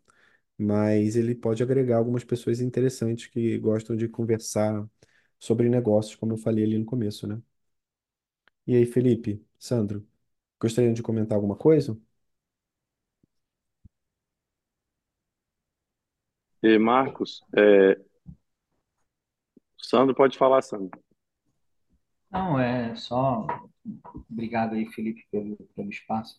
mas 0.58 1.16
ele 1.16 1.34
pode 1.36 1.62
agregar 1.62 1.98
algumas 1.98 2.24
pessoas 2.24 2.60
interessantes 2.60 3.26
que 3.28 3.58
gostam 3.58 3.96
de 3.96 4.08
conversar 4.08 4.86
sobre 5.38 5.68
negócios, 5.68 6.16
como 6.16 6.34
eu 6.34 6.38
falei 6.38 6.64
ali 6.64 6.78
no 6.78 6.84
começo, 6.86 7.26
né? 7.26 7.40
E 8.66 8.76
aí, 8.76 8.86
Felipe, 8.86 9.44
Sandro, 9.58 10.06
gostariam 10.60 10.92
de 10.94 11.02
comentar 11.02 11.36
alguma 11.36 11.56
coisa? 11.56 11.98
E 16.62 16.78
Marcos, 16.78 17.42
é, 17.56 17.96
Sandro 19.78 20.14
pode 20.14 20.36
falar, 20.36 20.62
Sandro. 20.62 21.00
Não, 22.30 22.58
é 22.58 22.94
só. 22.94 23.46
Obrigado 24.30 24.74
aí, 24.74 24.86
Felipe, 24.92 25.26
pelo, 25.30 25.56
pelo 25.74 25.88
espaço. 25.88 26.38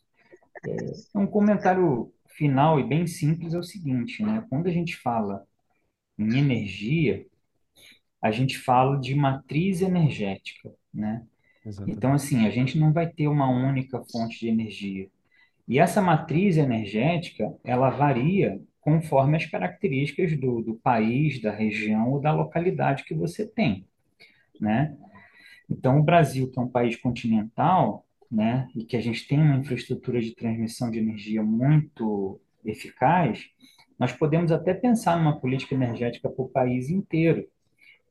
Um 1.15 1.25
comentário 1.25 2.13
final 2.27 2.79
e 2.79 2.83
bem 2.83 3.07
simples 3.07 3.53
é 3.53 3.57
o 3.57 3.63
seguinte, 3.63 4.23
né? 4.23 4.45
Quando 4.49 4.67
a 4.67 4.71
gente 4.71 4.97
fala 4.97 5.45
em 6.17 6.37
energia, 6.37 7.25
a 8.21 8.31
gente 8.31 8.57
fala 8.57 8.99
de 8.99 9.15
matriz 9.15 9.81
energética, 9.81 10.73
né? 10.93 11.25
Então, 11.87 12.13
assim, 12.13 12.45
a 12.45 12.49
gente 12.49 12.77
não 12.77 12.91
vai 12.91 13.07
ter 13.07 13.27
uma 13.27 13.49
única 13.49 14.03
fonte 14.11 14.39
de 14.39 14.47
energia. 14.47 15.09
E 15.67 15.79
essa 15.79 16.01
matriz 16.01 16.57
energética, 16.57 17.53
ela 17.63 17.89
varia 17.89 18.61
conforme 18.81 19.37
as 19.37 19.45
características 19.45 20.37
do, 20.39 20.61
do 20.61 20.75
país, 20.75 21.41
da 21.41 21.51
região 21.51 22.11
ou 22.11 22.19
da 22.19 22.31
localidade 22.31 23.03
que 23.03 23.13
você 23.13 23.45
tem, 23.45 23.85
né? 24.59 24.95
Então, 25.69 25.99
o 25.99 26.03
Brasil, 26.03 26.49
que 26.49 26.57
é 26.57 26.61
um 26.61 26.67
país 26.67 26.95
continental, 26.95 28.05
né, 28.31 28.67
e 28.75 28.83
que 28.83 28.95
a 28.95 29.01
gente 29.01 29.27
tem 29.27 29.39
uma 29.39 29.57
infraestrutura 29.57 30.21
de 30.21 30.35
transmissão 30.35 30.89
de 30.91 30.99
energia 30.99 31.43
muito 31.43 32.39
eficaz, 32.63 33.45
nós 33.97 34.13
podemos 34.13 34.51
até 34.51 34.73
pensar 34.73 35.17
numa 35.17 35.39
política 35.39 35.75
energética 35.75 36.29
para 36.29 36.43
o 36.43 36.49
país 36.49 36.89
inteiro, 36.89 37.47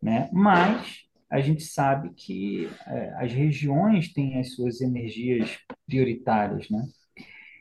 né? 0.03 0.29
Mas 0.33 1.09
a 1.31 1.41
gente 1.41 1.63
sabe 1.63 2.11
que 2.15 2.69
eh, 2.87 3.15
as 3.17 3.33
regiões 3.33 4.13
têm 4.13 4.39
as 4.39 4.55
suas 4.55 4.81
energias 4.81 5.59
prioritárias, 5.87 6.69
né? 6.69 6.87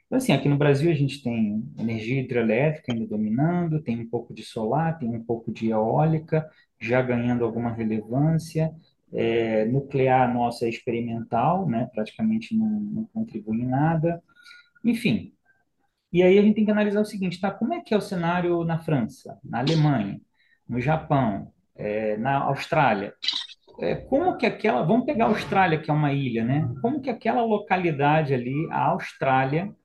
Então, 0.08 0.18
assim, 0.18 0.32
aqui 0.32 0.47
no 0.47 0.58
Brasil 0.58 0.89
a 0.89 0.95
gente 0.95 1.22
tem 1.22 1.64
energia 1.78 2.22
hidrelétrica 2.22 2.93
ainda 2.93 3.05
dominando, 3.05 3.82
tem 3.82 3.99
um 3.99 4.10
pouco 4.10 4.34
de 4.34 4.41
solar, 4.43 4.97
tem 4.97 5.10
um 5.10 5.24
pouco 5.24 5.51
de 5.51 5.70
eólica, 5.70 6.49
já 6.80 7.01
ganhando 7.01 7.43
alguma 7.43 7.72
relevância. 7.72 8.74
É, 9.14 9.66
nuclear 9.66 10.34
nossa 10.34 10.66
é 10.66 10.70
experimental, 10.70 11.68
né? 11.68 11.89
Praticamente 11.93 12.55
não, 12.55 12.68
não 12.68 13.05
contribui 13.14 13.62
em 13.62 13.66
nada. 13.66 14.22
Enfim, 14.84 15.34
e 16.12 16.24
aí 16.24 16.39
a 16.39 16.41
gente 16.41 16.55
tem 16.55 16.66
que 16.66 16.72
analisar 16.72 17.01
o 17.01 17.05
seguinte, 17.05 17.39
tá? 17.39 17.51
Como 17.51 17.74
é 17.74 17.82
que 17.82 17.93
é 17.93 17.97
o 17.97 18.01
cenário 18.01 18.64
na 18.64 18.80
França, 18.80 19.38
na 19.43 19.60
Alemanha, 19.60 20.22
no 20.68 20.80
Japão, 20.80 21.51
é, 21.76 22.16
na 22.18 22.38
Austrália? 22.38 23.14
É, 23.80 23.95
como 23.95 24.38
que 24.38 24.45
aquela... 24.45 24.84
Vamos 24.84 25.05
pegar 25.05 25.26
a 25.26 25.28
Austrália, 25.30 25.80
que 25.80 25.91
é 25.91 25.93
uma 25.93 26.14
ilha, 26.14 26.43
né? 26.45 26.68
Como 26.82 27.01
que 27.01 27.10
aquela 27.10 27.43
localidade 27.43 28.34
ali, 28.34 28.68
a 28.72 28.86
Austrália 28.88 29.76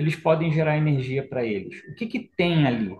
eles 0.00 0.16
podem 0.16 0.50
gerar 0.50 0.78
energia 0.78 1.26
para 1.26 1.44
eles. 1.44 1.78
O 1.90 1.94
que, 1.94 2.06
que 2.06 2.18
tem 2.18 2.66
ali? 2.66 2.96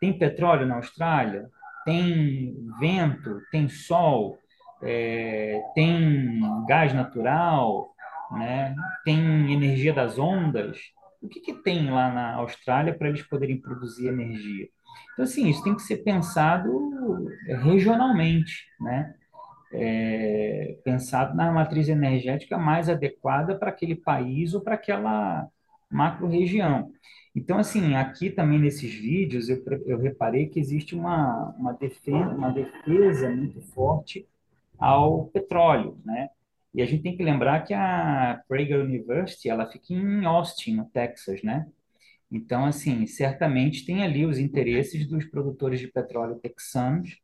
Tem 0.00 0.12
petróleo 0.12 0.66
na 0.66 0.76
Austrália? 0.76 1.48
Tem 1.84 2.56
vento? 2.80 3.40
Tem 3.52 3.68
sol? 3.68 4.36
É, 4.82 5.62
tem 5.76 6.40
gás 6.66 6.92
natural? 6.92 7.94
Né? 8.32 8.74
Tem 9.04 9.52
energia 9.52 9.92
das 9.92 10.18
ondas? 10.18 10.78
O 11.22 11.28
que, 11.28 11.38
que 11.38 11.54
tem 11.54 11.88
lá 11.88 12.10
na 12.10 12.34
Austrália 12.34 12.94
para 12.94 13.08
eles 13.08 13.22
poderem 13.22 13.60
produzir 13.60 14.08
energia? 14.08 14.68
Então, 15.12 15.24
assim, 15.24 15.48
isso 15.48 15.62
tem 15.62 15.76
que 15.76 15.82
ser 15.82 15.98
pensado 15.98 17.28
regionalmente, 17.46 18.66
né? 18.80 19.14
É, 19.72 20.78
pensado 20.82 21.36
na 21.36 21.52
matriz 21.52 21.88
energética 21.88 22.58
mais 22.58 22.88
adequada 22.88 23.54
para 23.54 23.70
aquele 23.70 23.94
país 23.94 24.52
ou 24.52 24.60
para 24.60 24.74
aquela 24.74 25.48
macro-região. 25.90 26.92
Então, 27.34 27.58
assim, 27.58 27.94
aqui 27.94 28.30
também 28.30 28.58
nesses 28.58 28.92
vídeos 28.92 29.48
eu, 29.48 29.62
eu 29.86 29.98
reparei 29.98 30.48
que 30.48 30.58
existe 30.58 30.94
uma, 30.94 31.54
uma, 31.58 31.72
defesa, 31.72 32.30
uma 32.30 32.50
defesa 32.50 33.30
muito 33.30 33.60
forte 33.60 34.26
ao 34.78 35.26
petróleo, 35.26 35.98
né? 36.04 36.30
E 36.72 36.82
a 36.82 36.86
gente 36.86 37.02
tem 37.02 37.16
que 37.16 37.22
lembrar 37.22 37.62
que 37.64 37.74
a 37.74 38.42
Prager 38.48 38.80
University, 38.80 39.48
ela 39.48 39.66
fica 39.70 39.92
em 39.92 40.24
Austin, 40.24 40.76
no 40.76 40.84
Texas, 40.86 41.42
né? 41.42 41.66
Então, 42.30 42.64
assim, 42.64 43.06
certamente 43.06 43.84
tem 43.84 44.04
ali 44.04 44.24
os 44.24 44.38
interesses 44.38 45.06
dos 45.06 45.24
produtores 45.24 45.80
de 45.80 45.88
petróleo 45.88 46.38
texanos 46.38 47.18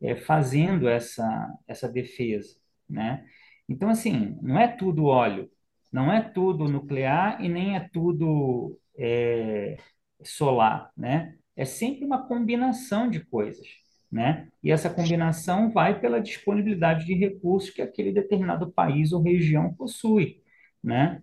é, 0.00 0.16
fazendo 0.16 0.88
essa, 0.88 1.52
essa 1.66 1.88
defesa, 1.88 2.56
né? 2.88 3.26
Então, 3.68 3.88
assim, 3.88 4.38
não 4.42 4.58
é 4.58 4.68
tudo 4.68 5.04
óleo, 5.06 5.50
não 5.92 6.12
é 6.12 6.20
tudo 6.22 6.68
nuclear 6.68 7.42
e 7.42 7.48
nem 7.48 7.76
é 7.76 7.88
tudo 7.92 8.78
é, 8.98 9.76
solar, 10.22 10.90
né? 10.96 11.36
É 11.56 11.64
sempre 11.64 12.04
uma 12.04 12.26
combinação 12.26 13.10
de 13.10 13.20
coisas, 13.20 13.66
né? 14.10 14.48
E 14.62 14.70
essa 14.70 14.90
combinação 14.90 15.70
vai 15.70 16.00
pela 16.00 16.20
disponibilidade 16.20 17.04
de 17.06 17.14
recursos 17.14 17.70
que 17.70 17.82
aquele 17.82 18.12
determinado 18.12 18.70
país 18.72 19.12
ou 19.12 19.22
região 19.22 19.74
possui, 19.74 20.42
né? 20.82 21.20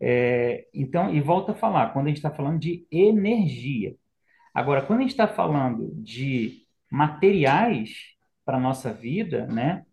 É, 0.00 0.66
então, 0.74 1.12
e 1.14 1.20
volta 1.20 1.52
a 1.52 1.54
falar, 1.54 1.92
quando 1.92 2.06
a 2.06 2.08
gente 2.08 2.18
está 2.18 2.30
falando 2.30 2.58
de 2.58 2.86
energia. 2.90 3.96
Agora, 4.54 4.82
quando 4.82 5.00
a 5.00 5.02
gente 5.02 5.12
está 5.12 5.28
falando 5.28 5.92
de 6.02 6.66
materiais 6.90 8.16
para 8.44 8.56
a 8.56 8.60
nossa 8.60 8.92
vida, 8.92 9.46
né? 9.46 9.84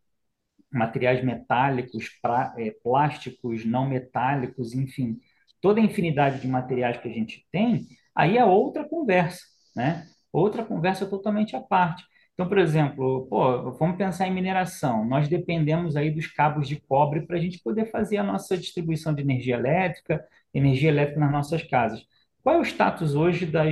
Materiais 0.72 1.24
metálicos, 1.24 2.10
pra, 2.22 2.54
é, 2.58 2.72
plásticos, 2.84 3.66
não 3.66 3.88
metálicos, 3.88 4.74
enfim, 4.74 5.20
toda 5.62 5.80
a 5.80 5.84
infinidade 5.84 6.42
de 6.42 6.48
materiais 6.48 6.98
que 6.98 7.08
a 7.08 7.12
gente 7.12 7.46
tem, 7.52 7.88
aí 8.14 8.38
é 8.38 8.46
outra 8.46 8.88
conversa, 8.88 9.42
né? 9.76 10.06
Outra 10.32 10.64
conversa 10.66 11.06
totalmente 11.06 11.56
à 11.56 11.62
parte. 11.62 12.04
Então, 12.36 12.50
por 12.50 12.58
exemplo, 12.58 13.26
pô, 13.28 13.72
vamos 13.72 13.98
pensar 13.98 14.28
em 14.28 14.34
mineração. 14.34 15.06
Nós 15.06 15.30
dependemos 15.30 15.96
aí 15.96 16.12
dos 16.12 16.28
cabos 16.28 16.68
de 16.68 16.76
cobre 16.82 17.22
para 17.26 17.38
a 17.38 17.40
gente 17.40 17.62
poder 17.64 17.90
fazer 17.90 18.18
a 18.18 18.24
nossa 18.24 18.58
distribuição 18.58 19.14
de 19.14 19.22
energia 19.22 19.56
elétrica, 19.56 20.26
energia 20.54 20.90
elétrica 20.90 21.20
nas 21.20 21.32
nossas 21.32 21.64
casas. 21.64 22.06
Qual 22.44 22.58
é 22.58 22.60
o 22.60 22.66
status 22.66 23.16
hoje 23.16 23.46
da, 23.46 23.64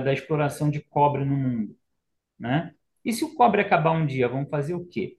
da 0.00 0.12
exploração 0.12 0.68
de 0.70 0.80
cobre 0.80 1.24
no 1.24 1.36
mundo? 1.36 1.76
Né? 2.38 2.74
E 3.04 3.12
se 3.12 3.24
o 3.24 3.34
cobre 3.34 3.60
acabar 3.62 3.92
um 3.92 4.06
dia, 4.06 4.28
vamos 4.28 4.50
fazer 4.50 4.74
o 4.74 4.84
quê? 4.86 5.16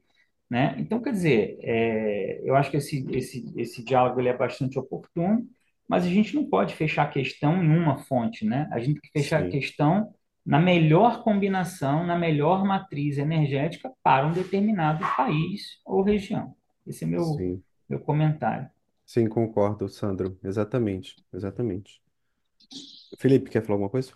Né? 0.52 0.76
Então, 0.80 1.02
quer 1.02 1.14
dizer, 1.14 1.60
é, 1.64 2.42
eu 2.46 2.56
acho 2.58 2.72
que 2.72 2.78
esse, 2.78 3.08
esse, 3.12 3.54
esse 3.58 3.86
diálogo 3.86 4.22
ele 4.22 4.30
é 4.30 4.38
bastante 4.38 4.80
oportuno, 4.80 5.48
mas 5.90 6.06
a 6.06 6.10
gente 6.10 6.36
não 6.36 6.50
pode 6.50 6.76
fechar 6.76 7.04
a 7.06 7.10
questão 7.12 7.64
em 7.64 7.70
uma 7.78 8.00
fonte, 8.00 8.46
né? 8.46 8.70
A 8.74 8.80
gente 8.82 9.02
tem 9.02 9.12
que 9.12 9.12
fechar 9.22 9.40
a 9.42 9.46
Sim, 9.46 9.50
questão 9.50 10.14
na 10.46 10.60
melhor 10.60 11.24
combinação, 11.24 12.06
na 12.06 12.18
melhor 12.18 12.66
matriz 12.66 13.18
energética 13.20 13.92
para 14.04 14.28
um 14.28 14.34
determinado 14.34 15.06
país 15.18 15.80
ou 15.86 16.04
região. 16.04 16.56
Esse 16.88 17.06
é 17.06 17.08
meu, 17.08 17.46
sim, 17.46 17.64
meu 17.90 18.00
comentário. 18.02 18.70
sim, 19.06 19.30
concordo, 19.30 19.88
Sandro. 19.88 20.40
Exatamente, 20.44 21.22
exatamente. 21.32 22.02
Felipe, 23.18 23.50
quer 23.50 23.62
falar 23.64 23.76
alguma 23.76 23.90
coisa? 23.90 24.14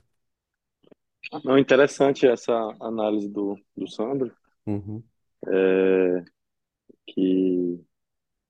Não, 1.44 1.58
interessante 1.58 2.28
essa 2.28 2.52
análise 2.82 3.30
do, 3.30 3.56
do 3.78 3.88
Sandro, 3.88 4.36
Uhum, 4.66 5.04
é, 5.48 6.26
que 7.08 7.82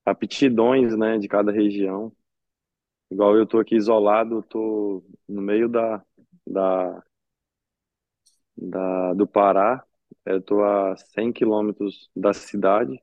aptidões, 0.06 0.98
né, 0.98 1.18
de 1.18 1.28
cada 1.28 1.52
região. 1.52 2.12
Igual 3.12 3.36
eu 3.38 3.44
estou 3.44 3.60
aqui 3.60 3.76
isolado, 3.76 4.40
estou 4.40 5.06
no 5.28 5.42
meio 5.42 5.70
da, 5.70 6.04
da, 6.46 7.04
da, 8.58 9.14
do 9.14 9.28
Pará, 9.28 9.84
eu 10.26 10.40
estou 10.40 10.64
a 10.64 10.96
100 10.98 11.32
quilômetros 11.32 12.10
da 12.16 12.34
cidade 12.34 13.00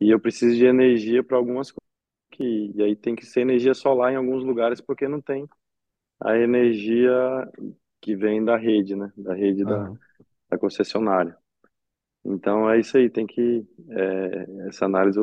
e 0.00 0.10
eu 0.10 0.20
preciso 0.20 0.56
de 0.56 0.64
energia 0.66 1.22
para 1.24 1.36
algumas 1.36 1.70
coisas 1.70 1.88
que, 2.30 2.72
e 2.74 2.82
aí 2.82 2.96
tem 2.96 3.14
que 3.16 3.26
ser 3.26 3.40
energia 3.42 3.74
solar 3.74 4.12
em 4.12 4.16
alguns 4.16 4.44
lugares 4.44 4.80
porque 4.80 5.08
não 5.08 5.20
tem 5.20 5.48
a 6.20 6.36
energia 6.38 7.12
que 8.00 8.16
vem 8.16 8.44
da 8.44 8.56
rede, 8.56 8.96
né, 8.96 9.12
da 9.16 9.34
rede 9.34 9.64
da, 9.64 9.76
aham, 9.76 9.98
da 10.50 10.58
concessionária. 10.58 11.36
Então 12.28 12.70
é 12.70 12.78
isso 12.80 12.96
aí, 12.96 13.08
tem 13.10 13.26
que, 13.26 13.66
é, 13.90 14.68
essa 14.68 14.84
análise 14.86 15.18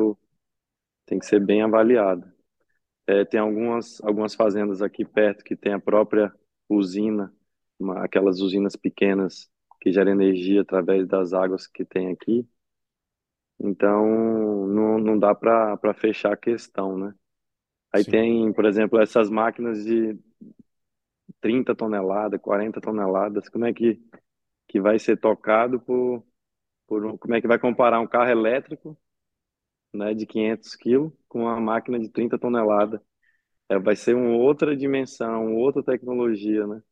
tem 1.06 1.18
que 1.18 1.26
ser 1.26 1.40
bem 1.40 1.62
avaliada. 1.62 2.34
É, 3.06 3.24
tem 3.24 3.40
algumas, 3.40 4.00
algumas 4.02 4.34
fazendas 4.34 4.82
aqui 4.82 5.04
perto 5.04 5.44
que 5.44 5.56
tem 5.56 5.72
a 5.74 5.80
própria 5.80 6.32
usina, 6.68 7.32
uma- 7.78 8.04
aquelas 8.04 8.40
usinas 8.40 8.76
pequenas 8.76 9.50
que 9.80 9.92
geram 9.92 10.12
energia 10.12 10.62
através 10.62 11.06
das 11.08 11.32
águas 11.34 11.66
que 11.66 11.84
tem 11.84 12.10
aqui. 12.12 12.48
Então, 13.58 14.66
não, 14.68 14.98
não 14.98 15.18
dá 15.18 15.34
para 15.34 15.76
para 15.78 15.94
fechar 15.94 16.32
a 16.32 16.36
questão, 16.36 16.96
né? 16.98 17.14
Aí 17.92 18.04
sim, 18.04 18.06
tem, 18.06 18.52
por 18.52 18.64
exemplo, 18.66 19.00
essas 19.00 19.30
máquinas 19.30 19.84
de 19.84 20.18
30 21.40 21.74
toneladas, 21.74 22.40
40 22.40 22.80
toneladas, 22.80 23.48
como 23.48 23.64
é 23.66 23.72
que, 23.72 24.00
que 24.68 24.80
vai 24.80 24.98
ser 24.98 25.18
tocado 25.18 25.80
por, 25.80 26.24
por, 26.86 27.04
um- 27.06 27.16
como 27.18 27.34
é 27.34 27.40
que 27.40 27.48
vai 27.48 27.58
comparar 27.58 28.00
um 28.00 28.06
carro 28.06 28.30
elétrico, 28.30 28.96
né, 29.94 30.14
de 30.14 30.26
500 30.26 30.74
quilos 30.76 31.12
com 31.28 31.40
uma 31.42 31.60
máquina 31.60 31.98
de 31.98 32.08
30 32.10 32.38
toneladas? 32.38 33.00
É, 33.70 33.78
vai 33.78 33.96
ser 33.96 34.14
uma 34.16 34.36
outra 34.36 34.76
dimensão, 34.76 35.54
outra 35.56 35.82
tecnologia, 35.84 36.66
né? 36.66 36.82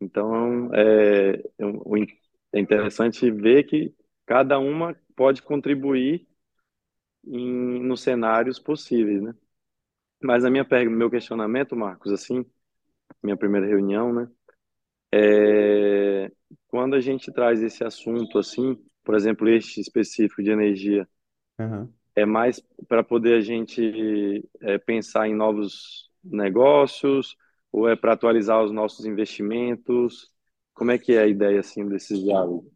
Então, 0.00 0.74
é, 0.74 1.34
é 1.36 1.64
é 2.54 2.60
interessante 2.60 3.30
ver 3.30 3.64
que 3.64 3.94
cada 4.26 4.58
uma 4.58 4.96
pode 5.16 5.42
contribuir 5.42 6.26
em, 7.26 7.80
nos 7.82 8.02
cenários 8.02 8.58
possíveis, 8.58 9.22
né? 9.22 9.34
Mas 10.22 10.44
a 10.44 10.50
minha 10.50 10.64
pergunta, 10.64 10.96
meu 10.98 11.10
questionamento, 11.10 11.76
Marcos, 11.76 12.12
assim, 12.12 12.44
minha 13.22 13.36
primeira 13.36 13.66
reunião, 13.66 14.12
né? 14.14 14.28
É, 15.12 16.30
quando 16.68 16.96
a 16.96 17.00
gente 17.00 17.32
traz 17.32 17.62
esse 17.62 17.84
assunto, 17.84 18.38
assim, 18.38 18.76
por 19.04 19.14
exemplo, 19.14 19.48
este 19.48 19.80
específico 19.80 20.42
de 20.42 20.50
energia, 20.50 21.08
aham. 21.58 21.94
é 22.14 22.24
mais 22.24 22.60
para 22.88 23.02
poder 23.02 23.34
a 23.38 23.40
gente 23.40 24.48
é, 24.60 24.78
pensar 24.78 25.28
em 25.28 25.34
novos 25.34 26.10
negócios 26.22 27.36
ou 27.72 27.88
é 27.88 27.96
para 27.96 28.12
atualizar 28.14 28.62
os 28.62 28.72
nossos 28.72 29.04
investimentos? 29.06 30.30
Como 30.74 30.90
é 30.90 30.98
que 30.98 31.12
é 31.12 31.22
a 31.22 31.26
ideia, 31.26 31.60
assim, 31.60 31.86
desses 31.88 32.18
diálogos? 32.22 32.70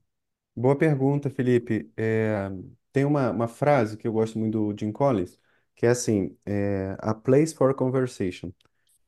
Boa 0.57 0.77
pergunta, 0.79 1.29
Felipe. 1.31 1.93
É, 1.97 2.49
tem 2.93 3.05
uma, 3.05 3.31
uma 3.31 3.49
frase 3.49 3.97
que 3.97 4.07
eu 4.07 4.12
gosto 4.12 4.39
muito 4.39 4.72
do 4.72 4.79
Jim 4.79 4.93
Collins, 4.93 5.39
que 5.75 5.85
é 5.87 5.91
assim, 5.91 6.37
é, 6.47 6.97
a 7.01 7.12
place 7.14 7.55
for 7.55 7.75
conversation. 7.75 8.53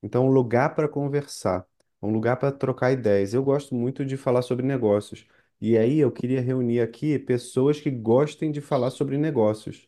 Então, 0.03 0.27
um 0.27 0.31
lugar 0.31 0.75
para 0.75 0.87
conversar, 0.89 1.65
um 2.01 2.11
lugar 2.11 2.37
para 2.37 2.51
trocar 2.51 2.91
ideias. 2.93 3.33
Eu 3.33 3.43
gosto 3.43 3.75
muito 3.75 4.05
de 4.05 4.17
falar 4.17 4.41
sobre 4.43 4.65
negócios. 4.65 5.27
E 5.59 5.77
aí 5.77 5.99
eu 5.99 6.11
queria 6.11 6.41
reunir 6.41 6.81
aqui 6.81 7.17
pessoas 7.19 7.79
que 7.79 7.89
gostem 7.91 8.51
de 8.51 8.61
falar 8.61 8.91
sobre 8.91 9.17
negócios. 9.17 9.87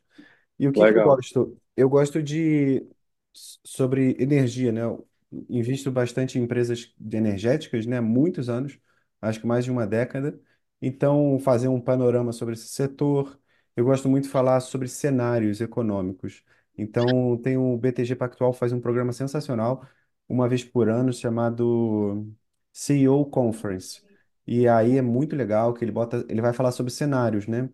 E 0.59 0.67
o 0.67 0.74
que 0.74 0.86
que 0.86 0.93
eu 0.95 0.99
Legal, 0.99 1.01
gosto? 1.01 1.59
Eu 1.76 1.89
gosto 1.89 2.22
de 2.24 2.88
sobre 3.34 4.15
energia, 4.20 4.72
né? 4.72 4.84
Eu 4.84 5.07
invisto 5.49 5.91
bastante 5.91 6.38
em 6.39 6.43
empresas 6.43 6.93
de 6.99 7.17
energéticas, 7.17 7.86
né? 7.86 7.97
Há 7.97 8.01
muitos 8.01 8.49
anos, 8.49 8.80
acho 9.22 9.39
que 9.39 9.47
mais 9.47 9.65
de 9.65 9.72
uma 9.72 9.86
década. 9.88 10.39
Então, 10.82 11.39
fazer 11.39 11.67
um 11.67 11.80
panorama 11.82 12.32
sobre 12.32 12.53
esse 12.53 12.67
setor. 12.70 13.39
Eu 13.76 13.86
gosto 13.86 14.09
muito 14.09 14.26
de 14.26 14.30
falar 14.32 14.59
sobre 14.61 14.88
cenários 14.88 15.61
econômicos. 15.61 16.43
Então, 16.78 17.38
tem 17.38 17.57
o 17.57 17.78
BTG 17.78 18.15
Pactual 18.15 18.53
faz 18.53 18.72
um 18.72 18.80
programa 18.80 19.11
sensacional, 19.13 19.86
uma 20.28 20.47
vez 20.47 20.63
por 20.63 20.89
ano, 20.89 21.11
chamado 21.13 22.26
CEO 22.72 23.26
Conference. 23.26 24.01
E 24.50 24.68
aí 24.68 24.97
é 24.97 25.02
muito 25.02 25.36
legal 25.36 25.74
que 25.76 25.86
ele 25.86 25.91
bota, 25.91 26.26
ele 26.30 26.41
vai 26.41 26.54
falar 26.54 26.72
sobre 26.72 26.91
cenários, 26.91 27.47
né? 27.47 27.70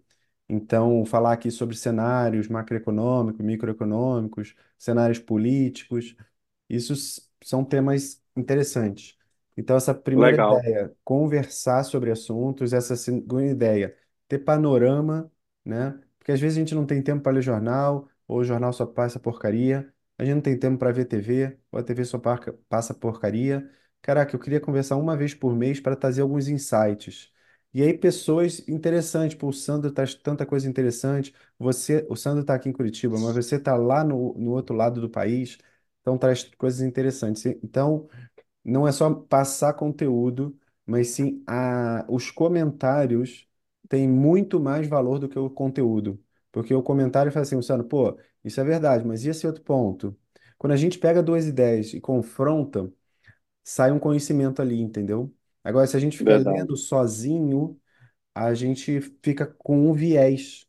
Então, 0.50 1.06
falar 1.06 1.34
aqui 1.34 1.50
sobre 1.52 1.76
cenários 1.78 2.48
macroeconômicos, 2.50 3.44
microeconômicos, 3.46 4.56
cenários 4.78 5.20
políticos, 5.20 6.16
isso 6.70 6.94
s- 6.94 7.22
são 7.44 7.64
temas 7.64 8.22
interessantes. 8.36 9.18
Então, 9.58 9.76
essa 9.78 9.94
primeira 9.94 10.36
legal. 10.36 10.64
ideia, 10.64 10.96
conversar 11.04 11.84
sobre 11.86 12.12
assuntos, 12.12 12.74
essa 12.74 12.96
segunda 12.96 13.46
ideia, 13.46 13.96
ter 14.28 14.40
panorama, 14.40 15.32
né? 15.64 15.98
Porque 16.20 16.32
às 16.32 16.40
vezes 16.42 16.58
a 16.58 16.60
gente 16.62 16.76
não 16.76 16.86
tem 16.86 17.02
tempo 17.02 17.24
para 17.24 17.32
ler 17.34 17.42
jornal, 17.42 18.10
ou 18.28 18.40
o 18.40 18.44
jornal 18.44 18.74
só 18.74 18.86
passa 18.86 19.20
porcaria, 19.20 19.94
a 20.18 20.26
gente 20.26 20.36
não 20.36 20.42
tem 20.42 20.58
tempo 20.60 20.78
para 20.78 20.92
ver 20.92 21.06
TV, 21.06 21.58
ou 21.72 21.80
a 21.80 21.84
TV 21.84 22.04
só 22.06 22.18
parca- 22.20 22.54
passa 22.70 22.94
porcaria. 22.94 23.70
Caraca, 24.06 24.36
eu 24.36 24.40
queria 24.40 24.60
conversar 24.62 24.96
uma 24.98 25.16
vez 25.18 25.34
por 25.34 25.56
mês 25.56 25.80
para 25.80 25.96
trazer 25.96 26.22
alguns 26.22 26.48
insights. 26.48 27.32
E 27.74 27.82
aí, 27.82 27.98
pessoas 27.98 28.66
interessantes, 28.70 29.36
pô, 29.38 29.48
o 29.50 29.54
Sandro 29.54 29.92
traz 29.92 30.14
tanta 30.16 30.46
coisa 30.46 30.68
interessante. 30.70 31.34
Você, 31.60 32.06
o 32.10 32.16
Sandro 32.16 32.42
está 32.42 32.56
aqui 32.56 32.70
em 32.70 32.74
Curitiba, 32.74 33.20
mas 33.20 33.36
você 33.36 33.58
está 33.58 33.76
lá 33.76 34.04
no, 34.04 34.34
no 34.36 34.52
outro 34.52 34.76
lado 34.76 35.02
do 35.02 35.10
país, 35.10 35.58
então 36.02 36.18
traz 36.18 36.44
coisas 36.58 36.82
interessantes. 36.82 37.46
Então, 37.64 38.08
não 38.64 38.88
é 38.88 38.92
só 38.92 39.14
passar 39.14 39.74
conteúdo, 39.74 40.58
mas 40.86 41.10
sim 41.10 41.44
a, 41.48 42.06
os 42.10 42.32
comentários 42.32 43.48
têm 43.90 44.08
muito 44.10 44.60
mais 44.60 44.88
valor 44.88 45.20
do 45.20 45.30
que 45.30 45.38
o 45.40 45.50
conteúdo. 45.50 46.22
Porque 46.52 46.74
o 46.74 46.84
comentário 46.84 47.32
fala 47.32 47.44
assim, 47.44 47.56
Luciano, 47.56 47.84
pô, 47.84 48.18
isso 48.44 48.60
é 48.62 48.64
verdade, 48.64 49.06
mas 49.06 49.26
e 49.26 49.30
esse 49.30 49.46
outro 49.48 49.64
ponto? 49.64 50.18
Quando 50.58 50.74
a 50.74 50.78
gente 50.78 50.98
pega 51.00 51.22
duas 51.24 51.46
ideias 51.48 51.94
e 51.94 52.02
confronta, 52.02 52.92
sai 53.66 53.92
um 53.92 54.00
conhecimento 54.00 54.62
ali, 54.64 54.82
entendeu? 54.82 55.36
Agora, 55.66 55.88
se 55.88 55.98
a 55.98 56.02
gente 56.02 56.18
fica 56.20 56.38
Verdade. 56.38 56.50
lendo 56.56 56.78
sozinho, 56.78 57.82
a 58.36 58.54
gente 58.54 59.02
fica 59.24 59.46
com 59.48 59.90
um 59.90 59.94
viés. 59.94 60.68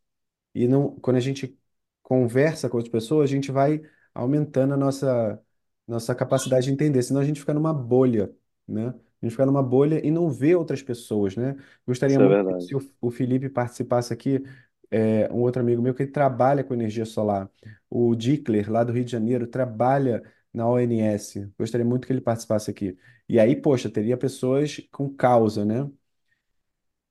E 0.55 0.69
não, 0.69 0.97
quando 1.01 1.17
a 1.17 1.21
gente 1.21 1.59
conversa 2.03 2.69
com 2.69 2.77
outras 2.79 2.93
pessoas, 2.93 3.31
a 3.31 3.35
gente 3.35 3.53
vai 3.53 3.83
aumentando 4.15 4.75
a 4.75 4.77
nossa, 4.77 5.43
nossa 5.87 6.15
capacidade 6.15 6.67
de 6.67 6.73
entender, 6.73 7.03
senão 7.03 7.21
a 7.21 7.25
gente 7.25 7.41
fica 7.41 7.55
numa 7.55 7.75
bolha, 7.75 8.35
né? 8.69 8.89
A 8.89 9.27
gente 9.27 9.33
fica 9.33 9.47
numa 9.47 9.63
bolha 9.63 10.05
e 10.07 10.11
não 10.11 10.31
vê 10.31 10.55
outras 10.55 10.83
pessoas, 10.83 11.37
né? 11.37 11.57
Gostaria 11.87 12.19
Isso 12.19 12.23
é 12.23 12.27
muito 12.27 12.45
que 12.47 12.55
verdade. 12.55 12.65
se 12.65 12.75
o, 12.77 12.81
o 13.01 13.11
Felipe 13.11 13.49
participasse 13.49 14.13
aqui, 14.13 14.43
é, 14.91 15.31
um 15.33 15.41
outro 15.41 15.61
amigo 15.63 15.83
meu 15.83 15.95
que 15.95 16.03
ele 16.05 16.13
trabalha 16.13 16.63
com 16.65 16.75
energia 16.75 17.05
solar, 17.05 17.51
o 17.91 18.15
Dickler, 18.15 18.71
lá 18.71 18.85
do 18.85 18.93
Rio 18.93 19.05
de 19.05 19.11
Janeiro, 19.13 19.47
trabalha 19.47 20.23
na 20.57 20.67
ONS. 20.69 21.53
Gostaria 21.59 21.85
muito 21.87 22.07
que 22.07 22.13
ele 22.13 22.21
participasse 22.21 22.71
aqui. 22.71 22.97
E 23.29 23.39
aí, 23.39 23.55
poxa, 23.57 23.91
teria 23.91 24.17
pessoas 24.17 24.81
com 24.91 25.09
causa, 25.15 25.65
né? 25.65 25.89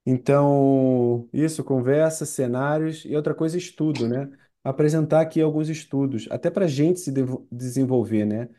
Então, 0.05 1.27
isso, 1.33 1.63
conversa, 1.63 2.25
cenários 2.25 3.03
e 3.05 3.15
outra 3.15 3.33
coisa, 3.33 3.57
estudo, 3.57 4.07
né? 4.07 4.29
Apresentar 4.63 5.21
aqui 5.21 5.41
alguns 5.41 5.69
estudos, 5.69 6.27
até 6.31 6.49
para 6.51 6.65
a 6.65 6.67
gente 6.67 6.99
se 6.99 7.11
desenvolver, 7.51 8.25
né? 8.25 8.49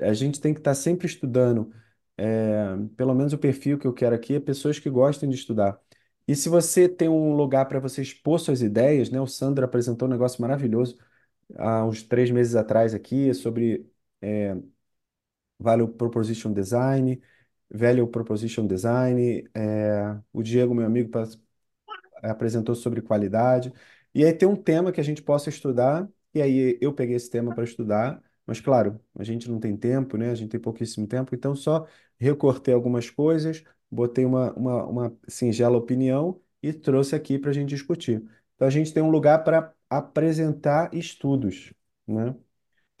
A 0.00 0.14
gente 0.14 0.40
tem 0.40 0.54
que 0.54 0.60
estar 0.60 0.74
sempre 0.74 1.06
estudando. 1.06 1.72
É, 2.16 2.76
pelo 2.96 3.14
menos 3.14 3.32
o 3.32 3.38
perfil 3.38 3.78
que 3.78 3.86
eu 3.86 3.94
quero 3.94 4.14
aqui 4.16 4.36
é 4.36 4.40
pessoas 4.40 4.78
que 4.78 4.90
gostem 4.90 5.28
de 5.30 5.36
estudar. 5.36 5.80
E 6.28 6.36
se 6.36 6.48
você 6.48 6.88
tem 6.88 7.08
um 7.08 7.34
lugar 7.34 7.66
para 7.66 7.80
você 7.80 8.02
expor 8.02 8.40
suas 8.40 8.62
ideias, 8.62 9.10
né? 9.10 9.20
O 9.20 9.26
Sandro 9.26 9.64
apresentou 9.64 10.08
um 10.08 10.12
negócio 10.12 10.40
maravilhoso 10.42 10.98
há 11.56 11.84
uns 11.84 12.02
três 12.02 12.30
meses 12.30 12.54
atrás 12.54 12.94
aqui 12.94 13.32
sobre 13.34 13.89
Value 15.58 15.88
Proposition 15.88 16.52
Design, 16.52 17.20
Value 17.70 18.06
Proposition 18.08 18.66
Design. 18.66 19.44
é, 19.54 20.18
o 20.32 20.42
Diego, 20.42 20.74
meu 20.74 20.86
amigo, 20.86 21.10
apresentou 22.22 22.74
sobre 22.74 23.00
qualidade. 23.02 23.72
E 24.14 24.24
aí 24.24 24.32
tem 24.32 24.48
um 24.48 24.56
tema 24.56 24.92
que 24.92 25.00
a 25.00 25.04
gente 25.04 25.22
possa 25.22 25.48
estudar, 25.48 26.08
e 26.34 26.42
aí 26.42 26.78
eu 26.80 26.92
peguei 26.92 27.16
esse 27.16 27.30
tema 27.30 27.54
para 27.54 27.64
estudar, 27.64 28.22
mas 28.46 28.60
claro, 28.60 29.00
a 29.14 29.22
gente 29.24 29.48
não 29.48 29.60
tem 29.60 29.76
tempo, 29.76 30.16
né? 30.16 30.30
A 30.30 30.34
gente 30.34 30.50
tem 30.50 30.60
pouquíssimo 30.60 31.06
tempo, 31.06 31.34
então 31.34 31.54
só 31.54 31.86
recortei 32.18 32.74
algumas 32.74 33.08
coisas, 33.10 33.62
botei 33.90 34.24
uma, 34.24 34.52
uma, 34.54 34.84
uma 34.86 35.18
singela 35.28 35.76
opinião 35.76 36.40
e 36.62 36.72
trouxe 36.72 37.14
aqui 37.14 37.38
para 37.38 37.50
a 37.50 37.52
gente 37.52 37.68
discutir. 37.68 38.22
Então 38.56 38.66
a 38.68 38.70
gente 38.70 38.92
tem 38.92 39.02
um 39.02 39.10
lugar 39.10 39.44
para 39.44 39.72
apresentar 39.88 40.92
estudos, 40.94 41.72
né? 42.06 42.34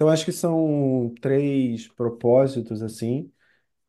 Então 0.00 0.08
acho 0.08 0.24
que 0.24 0.32
são 0.32 1.14
três 1.20 1.86
propósitos 1.88 2.82
assim 2.82 3.30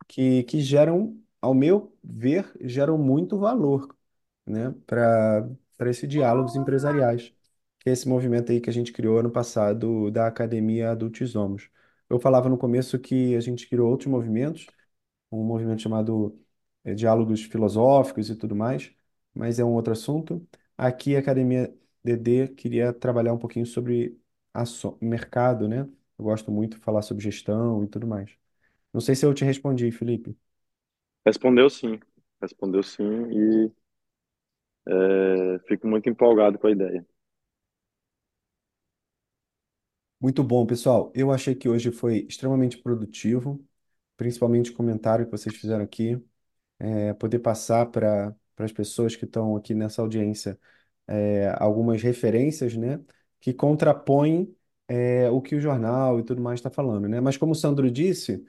que, 0.07 0.43
que 0.43 0.62
geram, 0.62 1.20
ao 1.41 1.53
meu 1.53 1.95
ver, 2.03 2.51
geram 2.62 2.97
muito 2.97 3.38
valor 3.39 3.95
né, 4.45 4.72
para 4.88 5.49
para 5.78 5.89
esses 5.91 6.09
diálogos 6.09 6.55
empresariais, 6.55 7.34
que 7.80 7.89
é 7.89 7.93
esse 7.93 8.07
movimento 8.09 8.51
aí 8.51 8.62
que 8.62 8.70
a 8.70 8.74
gente 8.74 8.93
criou 8.93 9.20
ano 9.20 9.32
passado 9.32 10.12
da 10.12 10.28
Academia 10.28 10.91
Adultos 10.91 11.36
Homos. 11.36 11.70
Eu 12.09 12.20
falava 12.20 12.49
no 12.49 12.57
começo 12.57 12.99
que 12.99 13.36
a 13.36 13.41
gente 13.41 13.68
criou 13.70 13.89
outros 13.91 14.07
movimentos, 14.09 14.68
um 15.32 15.43
movimento 15.43 15.82
chamado 15.82 16.39
eh, 16.84 16.93
Diálogos 16.93 17.43
Filosóficos 17.43 18.30
e 18.30 18.36
tudo 18.36 18.55
mais, 18.55 18.93
mas 19.34 19.59
é 19.59 19.64
um 19.66 19.74
outro 19.74 19.93
assunto. 19.93 20.47
Aqui 20.78 21.16
a 21.16 21.20
Academia 21.20 21.74
DD 22.03 22.47
queria 22.49 22.93
trabalhar 22.93 23.34
um 23.34 23.38
pouquinho 23.39 23.66
sobre 23.66 24.20
aço- 24.53 24.97
mercado, 25.01 25.68
né? 25.68 25.88
Eu 26.22 26.26
gosto 26.26 26.51
muito 26.51 26.78
de 26.78 26.84
falar 26.84 27.01
sobre 27.01 27.24
gestão 27.24 27.84
e 27.84 27.88
tudo 27.89 28.07
mais. 28.07 28.32
Não 28.93 29.01
sei 29.01 29.15
se 29.15 29.26
eu 29.26 29.34
te 29.34 29.45
respondi, 29.45 29.91
Felipe. 29.91 30.38
Respondeu 31.26 31.67
sim. 31.69 31.99
Respondeu 32.41 32.84
sim 32.84 33.03
e 33.32 33.72
é, 34.88 35.59
fico 35.67 35.88
muito 35.88 36.09
empolgado 36.09 36.57
com 36.59 36.67
a 36.67 36.72
ideia. 36.72 37.05
Muito 40.19 40.43
bom, 40.43 40.65
pessoal. 40.65 41.11
Eu 41.15 41.32
achei 41.32 41.55
que 41.55 41.67
hoje 41.67 41.91
foi 41.91 42.19
extremamente 42.30 42.78
produtivo, 42.78 43.63
principalmente 44.17 44.72
o 44.72 44.76
comentário 44.76 45.26
que 45.26 45.32
vocês 45.32 45.55
fizeram 45.55 45.84
aqui, 45.84 46.22
é, 46.80 47.13
poder 47.15 47.39
passar 47.39 47.88
para 47.88 48.36
para 48.55 48.65
as 48.65 48.74
pessoas 48.74 49.15
que 49.15 49.26
estão 49.26 49.55
aqui 49.55 49.74
nessa 49.74 50.01
audiência 50.03 50.59
é, 51.07 51.49
algumas 51.59 52.01
referências, 52.03 52.76
né, 52.78 52.99
que 53.39 53.53
contrapõem 53.53 54.55
é, 54.96 55.30
o 55.30 55.42
que 55.42 55.56
o 55.56 55.62
jornal 55.62 56.20
e 56.20 56.24
tudo 56.24 56.42
mais 56.42 56.60
está 56.60 56.70
falando, 56.70 57.08
né? 57.08 57.20
Mas 57.22 57.38
como 57.38 57.54
o 57.54 57.56
Sandro 57.56 57.89
disse, 57.92 58.46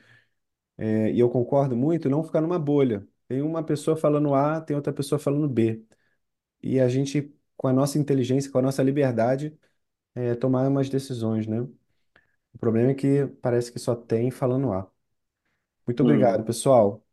é, 0.79 1.13
e 1.13 1.21
eu 1.21 1.31
concordo 1.31 1.77
muito, 1.77 2.09
não 2.11 2.25
ficar 2.25 2.41
numa 2.41 2.59
bolha. 2.59 3.07
Tem 3.29 3.43
uma 3.43 3.63
pessoa 3.65 3.97
falando 3.97 4.35
A, 4.35 4.61
tem 4.61 4.77
outra 4.77 4.93
pessoa 4.93 5.19
falando 5.19 5.49
B. 5.49 5.85
E 6.63 6.81
a 6.81 6.89
gente, 6.89 7.35
com 7.57 7.69
a 7.69 7.73
nossa 7.73 7.99
inteligência, 7.99 8.51
com 8.53 8.59
a 8.59 8.63
nossa 8.63 8.83
liberdade, 8.83 9.59
é, 10.15 10.35
tomar 10.37 10.69
umas 10.69 10.89
decisões, 10.91 11.47
né? 11.47 11.61
O 11.63 12.59
problema 12.59 12.91
é 12.93 12.95
que 12.95 13.27
parece 13.43 13.73
que 13.73 13.79
só 13.79 13.95
tem 13.97 14.31
falando 14.31 14.73
A. 14.73 14.91
Muito 15.87 16.03
obrigado, 16.03 16.45
Uhum. 16.45 16.47
pessoal. 16.47 17.05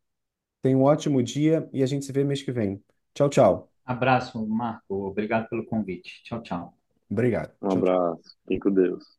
Tenha 0.62 0.78
um 0.78 0.84
ótimo 0.84 1.24
dia 1.24 1.70
e 1.74 1.84
a 1.84 1.88
gente 1.88 2.06
se 2.06 2.12
vê 2.14 2.24
mês 2.26 2.42
que 2.44 2.52
vem. 2.54 2.84
Tchau, 3.16 3.30
tchau. 3.30 3.72
Abraço, 3.86 4.46
Marco. 4.48 5.08
Obrigado 5.08 5.50
pelo 5.50 5.66
convite. 5.66 6.24
Tchau, 6.24 6.42
tchau. 6.42 6.74
Obrigado. 7.10 7.56
Um 7.62 7.70
Tchau, 7.70 7.84
tchau. 7.84 8.00
abraço. 8.00 8.38
Fique 8.48 8.60
com 8.62 8.72
Deus. 8.74 9.19